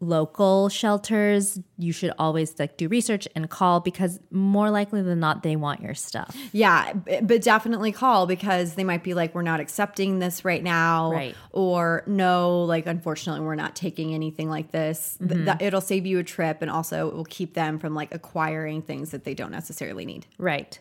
local 0.00 0.68
shelters, 0.68 1.58
you 1.78 1.92
should 1.92 2.12
always 2.18 2.58
like 2.58 2.76
do 2.76 2.88
research 2.88 3.26
and 3.34 3.48
call 3.48 3.80
because 3.80 4.20
more 4.30 4.70
likely 4.70 5.00
than 5.02 5.20
not, 5.20 5.42
they 5.42 5.56
want 5.56 5.80
your 5.80 5.94
stuff. 5.94 6.36
Yeah, 6.52 6.92
but 6.92 7.42
definitely 7.42 7.92
call 7.92 8.26
because 8.26 8.74
they 8.74 8.84
might 8.84 9.02
be 9.02 9.14
like, 9.14 9.34
we're 9.34 9.42
not 9.42 9.60
accepting 9.60 10.18
this 10.18 10.44
right 10.44 10.62
now, 10.62 11.12
Right. 11.12 11.34
Or 11.52 12.02
no, 12.06 12.62
like 12.64 12.86
unfortunately, 12.86 13.44
we're 13.44 13.54
not 13.54 13.74
taking 13.74 14.14
anything 14.14 14.50
like 14.50 14.70
this. 14.70 15.16
Mm-hmm. 15.20 15.46
that 15.46 15.62
it'll 15.62 15.80
save 15.80 16.04
you 16.04 16.18
a 16.18 16.24
trip, 16.24 16.60
and 16.60 16.70
also 16.70 17.08
it 17.08 17.14
will 17.14 17.24
keep 17.24 17.54
them 17.54 17.78
from 17.78 17.94
like 17.94 18.14
acquiring 18.14 18.82
things 18.82 19.12
that 19.12 19.24
they 19.24 19.34
don't 19.34 19.50
necessarily 19.50 20.04
need. 20.04 20.26
Right. 20.38 20.78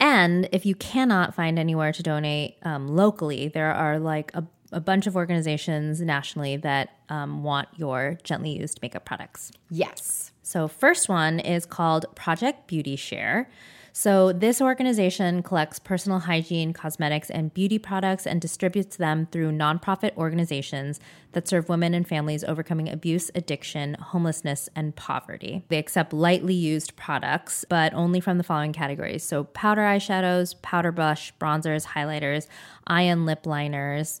And 0.00 0.48
if 0.50 0.64
you 0.64 0.74
cannot 0.74 1.34
find 1.34 1.58
anywhere 1.58 1.92
to 1.92 2.02
donate 2.02 2.56
um, 2.62 2.88
locally, 2.88 3.48
there 3.48 3.72
are 3.72 3.98
like 3.98 4.32
a, 4.34 4.44
a 4.72 4.80
bunch 4.80 5.06
of 5.06 5.14
organizations 5.14 6.00
nationally 6.00 6.56
that 6.56 6.96
um, 7.10 7.44
want 7.44 7.68
your 7.76 8.18
gently 8.24 8.58
used 8.58 8.80
makeup 8.80 9.04
products. 9.04 9.52
Yes. 9.68 10.32
So, 10.42 10.66
first 10.66 11.08
one 11.08 11.38
is 11.38 11.66
called 11.66 12.06
Project 12.16 12.66
Beauty 12.66 12.96
Share. 12.96 13.48
So, 13.92 14.32
this 14.32 14.60
organization 14.60 15.42
collects 15.42 15.78
personal 15.78 16.20
hygiene, 16.20 16.72
cosmetics, 16.72 17.28
and 17.30 17.52
beauty 17.52 17.78
products 17.78 18.26
and 18.26 18.40
distributes 18.40 18.96
them 18.96 19.26
through 19.32 19.52
nonprofit 19.52 20.16
organizations 20.16 21.00
that 21.32 21.48
serve 21.48 21.68
women 21.68 21.94
and 21.94 22.06
families 22.06 22.44
overcoming 22.44 22.88
abuse, 22.88 23.30
addiction, 23.34 23.94
homelessness, 23.94 24.68
and 24.76 24.94
poverty. 24.94 25.64
They 25.68 25.78
accept 25.78 26.12
lightly 26.12 26.54
used 26.54 26.96
products, 26.96 27.64
but 27.68 27.92
only 27.94 28.20
from 28.20 28.38
the 28.38 28.44
following 28.44 28.72
categories 28.72 29.24
so, 29.24 29.44
powder 29.44 29.82
eyeshadows, 29.82 30.60
powder 30.62 30.92
brush, 30.92 31.32
bronzers, 31.40 31.86
highlighters, 31.86 32.46
eye 32.86 33.02
and 33.02 33.26
lip 33.26 33.44
liners, 33.46 34.20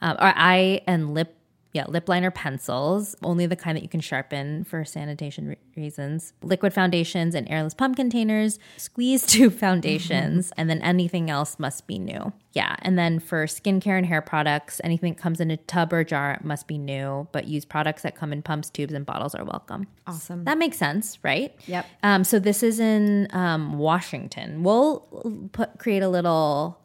um, 0.00 0.16
or 0.20 0.32
eye 0.36 0.80
and 0.86 1.14
lip 1.14 1.37
yeah, 1.78 1.84
lip 1.86 2.08
liner 2.08 2.32
pencils, 2.32 3.14
only 3.22 3.46
the 3.46 3.54
kind 3.54 3.76
that 3.76 3.82
you 3.84 3.88
can 3.88 4.00
sharpen 4.00 4.64
for 4.64 4.84
sanitation 4.84 5.46
re- 5.46 5.56
reasons. 5.76 6.32
Liquid 6.42 6.74
foundations 6.74 7.36
and 7.36 7.48
airless 7.48 7.72
pump 7.72 7.94
containers, 7.94 8.58
squeeze 8.78 9.24
tube 9.26 9.52
foundations, 9.52 10.52
and 10.56 10.68
then 10.68 10.82
anything 10.82 11.30
else 11.30 11.56
must 11.60 11.86
be 11.86 12.00
new. 12.00 12.32
Yeah, 12.52 12.74
and 12.82 12.98
then 12.98 13.20
for 13.20 13.46
skincare 13.46 13.96
and 13.96 14.04
hair 14.04 14.20
products, 14.20 14.80
anything 14.82 15.14
that 15.14 15.22
comes 15.22 15.40
in 15.40 15.52
a 15.52 15.56
tub 15.56 15.92
or 15.92 16.02
jar 16.02 16.40
must 16.42 16.66
be 16.66 16.78
new, 16.78 17.28
but 17.30 17.46
used 17.46 17.68
products 17.68 18.02
that 18.02 18.16
come 18.16 18.32
in 18.32 18.42
pumps, 18.42 18.70
tubes, 18.70 18.92
and 18.92 19.06
bottles 19.06 19.36
are 19.36 19.44
welcome. 19.44 19.86
Awesome. 20.08 20.42
That 20.46 20.58
makes 20.58 20.78
sense, 20.78 21.20
right? 21.22 21.54
Yep. 21.68 21.86
Um, 22.02 22.24
so 22.24 22.40
this 22.40 22.64
is 22.64 22.80
in 22.80 23.28
um, 23.30 23.78
Washington. 23.78 24.64
We'll 24.64 25.50
put 25.52 25.78
create 25.78 26.02
a 26.02 26.08
little 26.08 26.80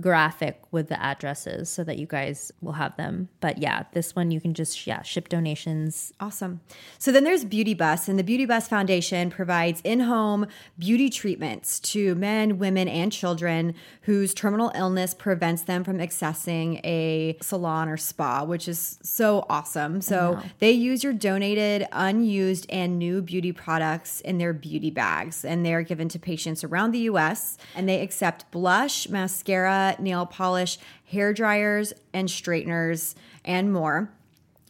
graphic 0.00 0.60
with 0.70 0.88
the 0.88 1.02
addresses 1.02 1.70
so 1.70 1.82
that 1.82 1.98
you 1.98 2.06
guys 2.06 2.52
will 2.60 2.72
have 2.72 2.96
them. 2.96 3.28
But 3.40 3.58
yeah, 3.58 3.84
this 3.92 4.14
one 4.14 4.30
you 4.30 4.40
can 4.40 4.54
just 4.54 4.86
yeah 4.86 5.02
ship 5.02 5.28
donations. 5.28 6.12
Awesome. 6.20 6.60
So 6.98 7.12
then 7.12 7.24
there's 7.24 7.44
Beauty 7.44 7.74
Bus, 7.74 8.08
and 8.08 8.18
the 8.18 8.24
Beauty 8.24 8.44
Bus 8.44 8.68
Foundation 8.68 9.30
provides 9.30 9.80
in 9.84 10.00
home 10.00 10.46
beauty 10.78 11.08
treatments 11.08 11.80
to 11.80 12.14
men, 12.14 12.58
women, 12.58 12.88
and 12.88 13.10
children 13.10 13.74
whose 14.02 14.34
terminal 14.34 14.70
illness 14.74 15.14
prevents 15.14 15.62
them 15.62 15.82
from 15.84 15.98
accessing 15.98 16.80
a 16.84 17.36
salon 17.40 17.88
or 17.88 17.96
spa, 17.96 18.44
which 18.44 18.68
is 18.68 18.98
so 19.02 19.46
awesome. 19.48 20.00
So 20.00 20.40
they 20.58 20.72
use 20.72 21.02
your 21.02 21.12
donated, 21.12 21.86
unused, 21.92 22.66
and 22.68 22.98
new 22.98 23.22
beauty 23.22 23.52
products 23.52 24.20
in 24.20 24.38
their 24.38 24.52
beauty 24.52 24.90
bags, 24.90 25.44
and 25.44 25.64
they're 25.64 25.82
given 25.82 26.08
to 26.10 26.18
patients 26.18 26.62
around 26.64 26.92
the 26.92 27.00
US. 27.00 27.56
And 27.74 27.88
they 27.88 28.02
accept 28.02 28.50
blush, 28.50 29.08
mascara, 29.08 29.85
nail 29.98 30.26
polish, 30.26 30.78
hair 31.04 31.32
dryers, 31.32 31.92
and 32.12 32.28
straighteners, 32.30 33.14
and 33.44 33.72
more. 33.72 34.10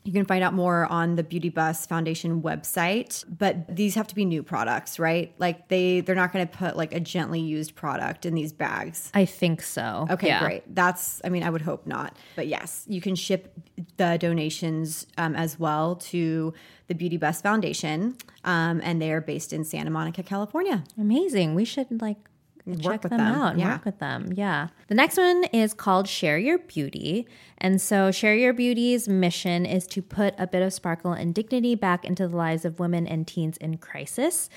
You 0.04 0.12
can 0.12 0.24
find 0.24 0.44
out 0.44 0.54
more 0.54 0.86
on 0.86 1.16
the 1.16 1.24
Beauty 1.24 1.48
Bus 1.48 1.84
Foundation 1.84 2.40
website, 2.40 3.24
but 3.28 3.74
these 3.74 3.96
have 3.96 4.06
to 4.06 4.14
be 4.14 4.24
new 4.24 4.44
products, 4.44 5.00
right? 5.00 5.34
Like 5.38 5.66
they 5.66 6.00
they're 6.00 6.14
not 6.14 6.32
going 6.32 6.46
to 6.46 6.56
put 6.56 6.76
like 6.76 6.94
a 6.94 7.00
gently 7.00 7.40
used 7.40 7.74
product 7.74 8.24
in 8.24 8.32
these 8.36 8.52
bags. 8.52 9.10
I 9.14 9.24
think 9.24 9.62
so. 9.62 10.06
Okay, 10.08 10.28
Yeah. 10.28 10.38
great. 10.44 10.62
That's 10.72 11.20
I 11.24 11.28
mean 11.28 11.42
I 11.42 11.50
would 11.50 11.62
hope 11.62 11.88
not. 11.88 12.16
But 12.36 12.46
yes, 12.46 12.84
you 12.86 13.00
can 13.00 13.16
ship 13.16 13.52
the 13.96 14.16
donations 14.20 15.08
um, 15.18 15.34
as 15.34 15.58
well 15.58 15.96
to 15.96 16.54
the 16.86 16.94
Beauty 16.94 17.16
Bus 17.16 17.40
Foundation 17.42 18.16
um, 18.44 18.80
and 18.84 19.02
they 19.02 19.10
are 19.10 19.20
based 19.20 19.52
in 19.52 19.64
Santa 19.64 19.90
Monica, 19.90 20.22
California. 20.22 20.84
Amazing. 20.96 21.56
We 21.56 21.64
should 21.64 22.00
like 22.00 22.18
work 22.66 23.02
with 23.04 23.10
them, 23.10 23.20
out 23.20 23.52
and 23.52 23.60
Yeah. 23.60 23.72
work 23.72 23.84
with 23.84 23.98
them. 24.00 24.32
Yeah. 24.34 24.68
The 24.88 24.94
next 24.94 25.16
one 25.16 25.44
is 25.52 25.72
called 25.72 26.08
Share 26.08 26.36
Your 26.38 26.58
Beauty. 26.58 27.26
And 27.58 27.80
so, 27.80 28.10
Share 28.10 28.34
Your 28.34 28.52
Beauty's 28.52 29.08
mission 29.08 29.64
is 29.64 29.86
to 29.88 30.02
put 30.02 30.34
a 30.38 30.46
bit 30.46 30.62
of 30.62 30.72
sparkle 30.72 31.12
and 31.12 31.34
dignity 31.34 31.74
back 31.74 32.04
into 32.04 32.26
the 32.28 32.36
lives 32.36 32.64
of 32.64 32.78
women 32.80 33.06
and 33.06 33.26
teens 33.26 33.56
in 33.58 33.78
crisis. 33.78 34.50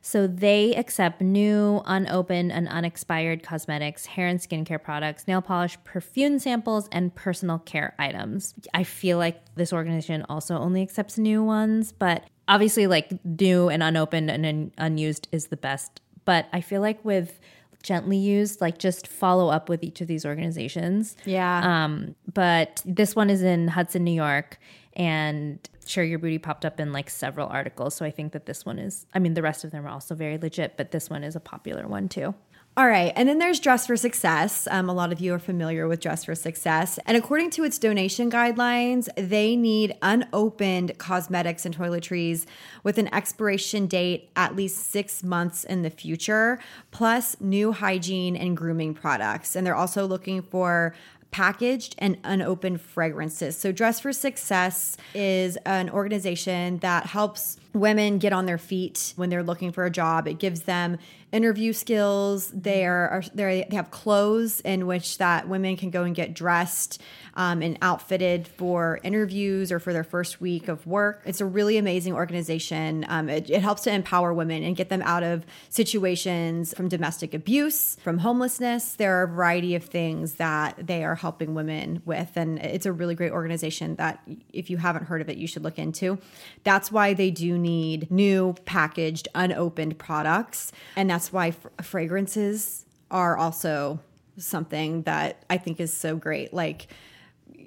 So, 0.00 0.28
they 0.28 0.72
accept 0.76 1.20
new, 1.20 1.82
unopened, 1.84 2.52
and 2.52 2.68
unexpired 2.68 3.42
cosmetics, 3.42 4.06
hair 4.06 4.28
and 4.28 4.38
skincare 4.38 4.80
products, 4.80 5.26
nail 5.26 5.42
polish, 5.42 5.76
perfume 5.82 6.38
samples, 6.38 6.88
and 6.92 7.12
personal 7.14 7.58
care 7.58 7.94
items. 7.98 8.54
I 8.72 8.84
feel 8.84 9.18
like 9.18 9.42
this 9.56 9.72
organization 9.72 10.24
also 10.28 10.56
only 10.56 10.82
accepts 10.82 11.18
new 11.18 11.42
ones, 11.42 11.90
but 11.92 12.22
obviously, 12.46 12.86
like 12.86 13.10
new 13.24 13.68
and 13.68 13.82
unopened 13.82 14.30
and 14.30 14.46
un- 14.46 14.72
unused 14.78 15.26
is 15.32 15.48
the 15.48 15.56
best. 15.56 16.00
But 16.24 16.46
I 16.52 16.60
feel 16.60 16.80
like 16.80 17.04
with 17.04 17.38
gently 17.82 18.16
used, 18.16 18.60
like 18.60 18.78
just 18.78 19.06
follow 19.06 19.48
up 19.48 19.68
with 19.68 19.82
each 19.82 20.00
of 20.00 20.08
these 20.08 20.24
organizations. 20.26 21.16
Yeah. 21.24 21.84
Um, 21.84 22.14
but 22.32 22.82
this 22.84 23.14
one 23.14 23.30
is 23.30 23.42
in 23.42 23.68
Hudson, 23.68 24.04
New 24.04 24.12
York, 24.12 24.58
and 24.94 25.58
Share 25.86 26.04
Your 26.04 26.18
Beauty 26.18 26.38
popped 26.38 26.64
up 26.64 26.80
in 26.80 26.92
like 26.92 27.10
several 27.10 27.48
articles. 27.48 27.94
So 27.94 28.04
I 28.04 28.10
think 28.10 28.32
that 28.32 28.46
this 28.46 28.64
one 28.64 28.78
is, 28.78 29.06
I 29.14 29.18
mean, 29.18 29.34
the 29.34 29.42
rest 29.42 29.64
of 29.64 29.70
them 29.70 29.86
are 29.86 29.90
also 29.90 30.14
very 30.14 30.38
legit, 30.38 30.76
but 30.76 30.90
this 30.90 31.08
one 31.08 31.22
is 31.22 31.36
a 31.36 31.40
popular 31.40 31.86
one 31.86 32.08
too. 32.08 32.34
All 32.78 32.86
right. 32.86 33.10
And 33.16 33.26
then 33.26 33.38
there's 33.38 33.58
Dress 33.58 33.86
for 33.86 33.96
Success. 33.96 34.68
Um, 34.70 34.90
a 34.90 34.92
lot 34.92 35.10
of 35.10 35.18
you 35.18 35.32
are 35.32 35.38
familiar 35.38 35.88
with 35.88 36.00
Dress 36.00 36.26
for 36.26 36.34
Success. 36.34 36.98
And 37.06 37.16
according 37.16 37.48
to 37.52 37.64
its 37.64 37.78
donation 37.78 38.30
guidelines, 38.30 39.08
they 39.16 39.56
need 39.56 39.96
unopened 40.02 40.98
cosmetics 40.98 41.64
and 41.64 41.74
toiletries 41.74 42.44
with 42.82 42.98
an 42.98 43.12
expiration 43.14 43.86
date 43.86 44.28
at 44.36 44.54
least 44.54 44.90
six 44.90 45.22
months 45.22 45.64
in 45.64 45.80
the 45.80 45.88
future, 45.88 46.58
plus 46.90 47.40
new 47.40 47.72
hygiene 47.72 48.36
and 48.36 48.58
grooming 48.58 48.92
products. 48.92 49.56
And 49.56 49.66
they're 49.66 49.74
also 49.74 50.06
looking 50.06 50.42
for 50.42 50.94
packaged 51.30 51.94
and 51.96 52.18
unopened 52.24 52.80
fragrances. 52.80 53.56
So, 53.56 53.72
Dress 53.72 54.00
for 54.00 54.12
Success 54.12 54.98
is 55.14 55.56
an 55.64 55.88
organization 55.90 56.78
that 56.78 57.06
helps 57.06 57.58
women 57.72 58.18
get 58.18 58.32
on 58.32 58.46
their 58.46 58.58
feet 58.58 59.12
when 59.16 59.30
they're 59.30 59.42
looking 59.42 59.72
for 59.72 59.84
a 59.84 59.90
job. 59.90 60.26
It 60.26 60.38
gives 60.38 60.62
them 60.62 60.98
interview 61.32 61.72
skills. 61.72 62.50
They 62.50 62.86
are 62.86 63.22
they 63.34 63.66
have 63.72 63.90
clothes 63.90 64.60
in 64.60 64.86
which 64.86 65.18
that 65.18 65.48
women 65.48 65.76
can 65.76 65.90
go 65.90 66.04
and 66.04 66.14
get 66.14 66.34
dressed 66.34 67.02
um, 67.34 67.62
and 67.62 67.76
outfitted 67.82 68.48
for 68.48 68.98
interviews 69.02 69.70
or 69.70 69.78
for 69.78 69.92
their 69.92 70.04
first 70.04 70.40
week 70.40 70.68
of 70.68 70.86
work. 70.86 71.22
It's 71.26 71.40
a 71.40 71.44
really 71.44 71.76
amazing 71.76 72.14
organization. 72.14 73.04
Um, 73.08 73.28
it, 73.28 73.50
it 73.50 73.60
helps 73.60 73.82
to 73.82 73.92
empower 73.92 74.32
women 74.32 74.62
and 74.62 74.74
get 74.74 74.88
them 74.88 75.02
out 75.02 75.22
of 75.22 75.44
situations 75.68 76.72
from 76.74 76.88
domestic 76.88 77.34
abuse, 77.34 77.96
from 78.02 78.18
homelessness. 78.18 78.94
There 78.94 79.20
are 79.20 79.24
a 79.24 79.28
variety 79.28 79.74
of 79.74 79.84
things 79.84 80.34
that 80.34 80.86
they 80.86 81.04
are 81.04 81.14
helping 81.14 81.54
women 81.54 82.00
with, 82.06 82.30
and 82.36 82.58
it's 82.58 82.86
a 82.86 82.92
really 82.92 83.14
great 83.14 83.32
organization 83.32 83.96
that 83.96 84.22
if 84.52 84.70
you 84.70 84.78
haven't 84.78 85.04
heard 85.04 85.20
of 85.20 85.28
it, 85.28 85.36
you 85.36 85.46
should 85.46 85.62
look 85.62 85.78
into. 85.78 86.18
That's 86.64 86.90
why 86.90 87.12
they 87.12 87.30
do 87.30 87.58
need 87.66 88.10
new 88.10 88.54
packaged, 88.64 89.28
unopened 89.34 89.98
products, 89.98 90.72
and 90.94 91.10
that's 91.10 91.32
why 91.32 91.50
fr- 91.50 91.68
fragrances 91.82 92.86
are 93.10 93.36
also 93.36 94.00
something 94.38 95.02
that 95.02 95.44
I 95.50 95.58
think 95.58 95.80
is 95.80 95.92
so 95.92 96.16
great. 96.16 96.52
Like 96.52 96.88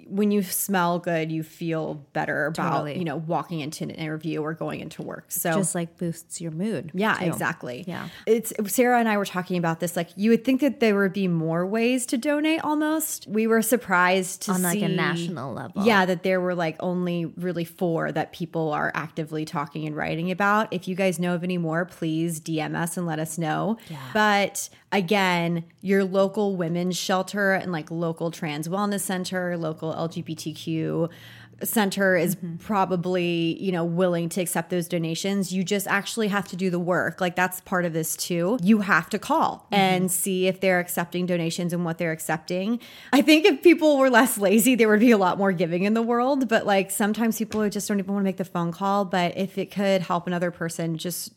when 0.10 0.32
you 0.32 0.42
smell 0.44 1.00
good, 1.00 1.32
you 1.32 1.44
feel 1.44 1.96
better 2.14 2.48
about 2.48 2.72
Totally. 2.72 2.98
you 2.98 3.06
know 3.06 3.18
walking 3.18 3.60
into 3.60 3.84
an 3.84 3.92
interview 3.92 4.42
or 4.42 4.54
going 4.54 4.80
into 4.80 5.02
work. 5.02 5.26
So 5.30 5.54
Just 5.54 5.76
like 5.76 5.98
boosts 5.98 6.42
your 6.42 6.52
mood. 6.52 6.92
yeah, 6.94 7.16
too. 7.16 7.26
exactly. 7.26 7.86
Yeah. 7.88 8.10
It's 8.26 8.52
Sarah 8.68 9.00
and 9.00 9.08
I 9.08 9.18
were 9.18 9.26
talking 9.26 9.58
about 9.58 9.80
this. 9.80 9.96
Like 9.96 10.10
you 10.16 10.32
would 10.32 10.44
think 10.44 10.62
that 10.62 10.80
there 10.80 10.96
would 10.98 11.14
be 11.14 11.28
more 11.28 11.66
ways 11.66 12.06
to 12.08 12.18
donate 12.18 12.62
almost. 12.64 13.28
We 13.28 13.48
were 13.48 13.62
surprised 13.62 14.42
to 14.44 14.52
On, 14.54 14.62
like, 14.64 14.82
a 14.82 14.88
national 14.88 15.54
level. 15.54 15.86
Yeah, 15.86 16.06
that 16.06 16.24
there 16.24 16.42
were 16.42 16.56
like 16.56 16.76
only 16.80 17.26
really 17.26 17.66
four 17.66 18.12
that 18.12 18.32
people 18.34 18.72
are 18.74 18.92
actively 18.96 19.46
talking 19.46 19.86
and 19.86 19.96
writing 19.96 20.32
about. 20.32 20.74
If 20.74 20.88
you 20.88 20.96
guys 20.96 21.20
know 21.20 21.36
of 21.36 21.44
any 21.44 21.58
more, 21.58 21.86
please 21.86 22.40
DM 22.40 22.76
us 22.76 22.98
and 22.98 23.06
let 23.06 23.20
us 23.20 23.38
know. 23.38 23.78
Yeah. 23.90 23.98
But 24.14 24.70
again, 24.92 25.64
your 25.82 26.04
local 26.04 26.56
women's 26.56 26.98
shelter 26.98 27.54
and 27.54 27.72
like 27.72 27.92
local 27.92 28.32
trans 28.32 28.68
wellness 28.68 29.02
center, 29.02 29.56
local 29.58 29.94
LGBTQ 30.00 31.10
center 31.64 32.16
is 32.16 32.36
mm-hmm. 32.36 32.58
probably 32.58 33.58
you 33.62 33.72
know 33.72 33.84
willing 33.84 34.30
to 34.30 34.42
accept 34.42 34.70
those 34.70 34.88
donations. 34.88 35.54
You 35.54 35.64
just 35.64 35.88
actually 35.88 36.28
have 36.30 36.48
to 36.50 36.56
do 36.56 36.70
the 36.70 36.80
work. 36.80 37.22
Like 37.22 37.36
that's 37.36 37.62
part 37.62 37.86
of 37.86 37.94
this 37.94 38.16
too. 38.16 38.58
You 38.62 38.80
have 38.80 39.10
to 39.12 39.20
call 39.20 39.66
mm-hmm. 39.66 39.76
and 39.76 40.12
see 40.12 40.48
if 40.48 40.60
they're 40.60 40.80
accepting 40.80 41.26
donations 41.26 41.74
and 41.74 41.86
what 41.86 41.98
they're 41.98 42.12
accepting. 42.12 42.80
I 43.14 43.22
think 43.22 43.46
if 43.46 43.62
people 43.62 43.98
were 43.98 44.10
less 44.10 44.38
lazy 44.38 44.76
there 44.76 44.88
would 44.88 45.00
be 45.00 45.12
a 45.12 45.18
lot 45.18 45.38
more 45.38 45.52
giving 45.52 45.84
in 45.84 45.94
the 45.94 46.02
world. 46.02 46.48
But 46.48 46.66
like 46.66 46.92
sometimes 46.92 47.38
people 47.38 47.68
just 47.70 47.88
don't 47.88 48.00
even 48.00 48.14
want 48.14 48.24
to 48.24 48.26
make 48.26 48.38
the 48.38 48.46
phone 48.46 48.72
call. 48.72 49.06
But 49.06 49.38
if 49.38 49.58
it 49.58 49.72
could 49.72 50.02
help 50.02 50.28
another 50.28 50.52
person 50.52 50.98
just 50.98 51.34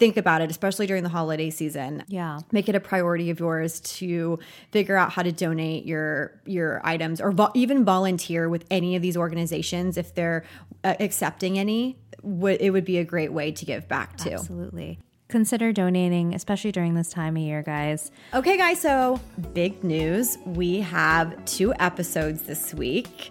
think 0.00 0.16
about 0.16 0.40
it 0.42 0.50
especially 0.50 0.86
during 0.88 1.04
the 1.04 1.08
holiday 1.10 1.50
season 1.50 2.02
Yeah. 2.08 2.40
make 2.50 2.68
it 2.68 2.74
a 2.74 2.80
priority 2.80 3.30
of 3.30 3.38
yours 3.38 3.78
to 3.98 4.38
figure 4.72 4.96
out 4.96 5.12
how 5.12 5.22
to 5.22 5.30
donate 5.30 5.84
your 5.86 6.40
your 6.46 6.80
items 6.84 7.20
or 7.20 7.30
vo- 7.30 7.52
even 7.54 7.84
volunteer 7.84 8.48
with 8.48 8.64
any 8.70 8.96
of 8.96 9.02
these 9.02 9.16
organizations 9.16 9.96
if 9.96 10.14
they're 10.14 10.42
uh, 10.82 10.94
accepting 10.98 11.58
any 11.58 11.98
would 12.22 12.60
it 12.60 12.70
would 12.70 12.84
be 12.84 12.98
a 12.98 13.04
great 13.04 13.32
way 13.32 13.52
to 13.52 13.64
give 13.64 13.86
back 13.86 14.16
to 14.16 14.32
Absolutely. 14.32 14.98
Consider 15.28 15.72
donating, 15.72 16.34
especially 16.34 16.72
during 16.72 16.94
this 16.94 17.10
time 17.10 17.36
of 17.36 17.42
year, 17.42 17.62
guys. 17.62 18.10
okay 18.34 18.56
guys 18.56 18.80
so 18.80 19.20
big 19.54 19.84
news 19.84 20.38
we 20.44 20.80
have 20.80 21.44
two 21.44 21.72
episodes 21.78 22.42
this 22.42 22.74
week 22.74 23.30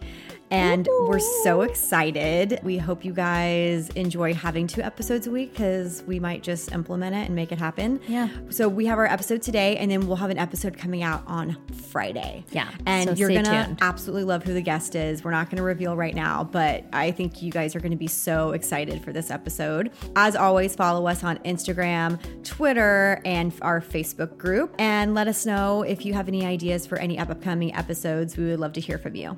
and 0.51 0.87
we're 1.01 1.19
so 1.43 1.61
excited. 1.61 2.59
We 2.63 2.77
hope 2.77 3.05
you 3.05 3.13
guys 3.13 3.89
enjoy 3.89 4.33
having 4.33 4.67
two 4.67 4.81
episodes 4.81 5.27
a 5.27 5.31
week 5.31 5.51
because 5.51 6.03
we 6.07 6.19
might 6.19 6.43
just 6.43 6.71
implement 6.71 7.15
it 7.15 7.27
and 7.27 7.35
make 7.35 7.51
it 7.51 7.59
happen. 7.59 7.99
Yeah. 8.07 8.29
So 8.49 8.67
we 8.67 8.85
have 8.87 8.97
our 8.97 9.05
episode 9.05 9.41
today, 9.41 9.77
and 9.77 9.91
then 9.91 10.07
we'll 10.07 10.17
have 10.17 10.29
an 10.29 10.37
episode 10.37 10.77
coming 10.77 11.03
out 11.03 11.23
on 11.27 11.57
Friday. 11.89 12.45
Yeah, 12.51 12.69
And 12.85 13.09
so 13.09 13.15
you're 13.15 13.29
gonna 13.29 13.77
absolutely 13.81 14.23
love 14.23 14.43
who 14.43 14.53
the 14.53 14.61
guest 14.61 14.95
is. 14.95 15.23
We're 15.23 15.31
not 15.31 15.49
gonna 15.49 15.63
reveal 15.63 15.95
right 15.95 16.15
now, 16.15 16.43
but 16.43 16.85
I 16.93 17.11
think 17.11 17.41
you 17.41 17.51
guys 17.51 17.75
are 17.75 17.79
gonna 17.79 17.95
be 17.95 18.07
so 18.07 18.51
excited 18.51 19.03
for 19.03 19.13
this 19.13 19.31
episode. 19.31 19.91
As 20.15 20.35
always, 20.35 20.75
follow 20.75 21.07
us 21.07 21.23
on 21.23 21.37
Instagram, 21.39 22.19
Twitter, 22.43 23.21
and 23.25 23.53
our 23.61 23.81
Facebook 23.81 24.37
group, 24.37 24.73
and 24.79 25.13
let 25.13 25.27
us 25.27 25.45
know 25.45 25.83
if 25.83 26.05
you 26.05 26.13
have 26.13 26.27
any 26.27 26.45
ideas 26.45 26.85
for 26.85 26.97
any 26.97 27.19
upcoming 27.19 27.75
episodes. 27.75 28.37
We 28.37 28.45
would 28.45 28.59
love 28.59 28.73
to 28.73 28.81
hear 28.81 28.97
from 28.97 29.15
you. 29.15 29.37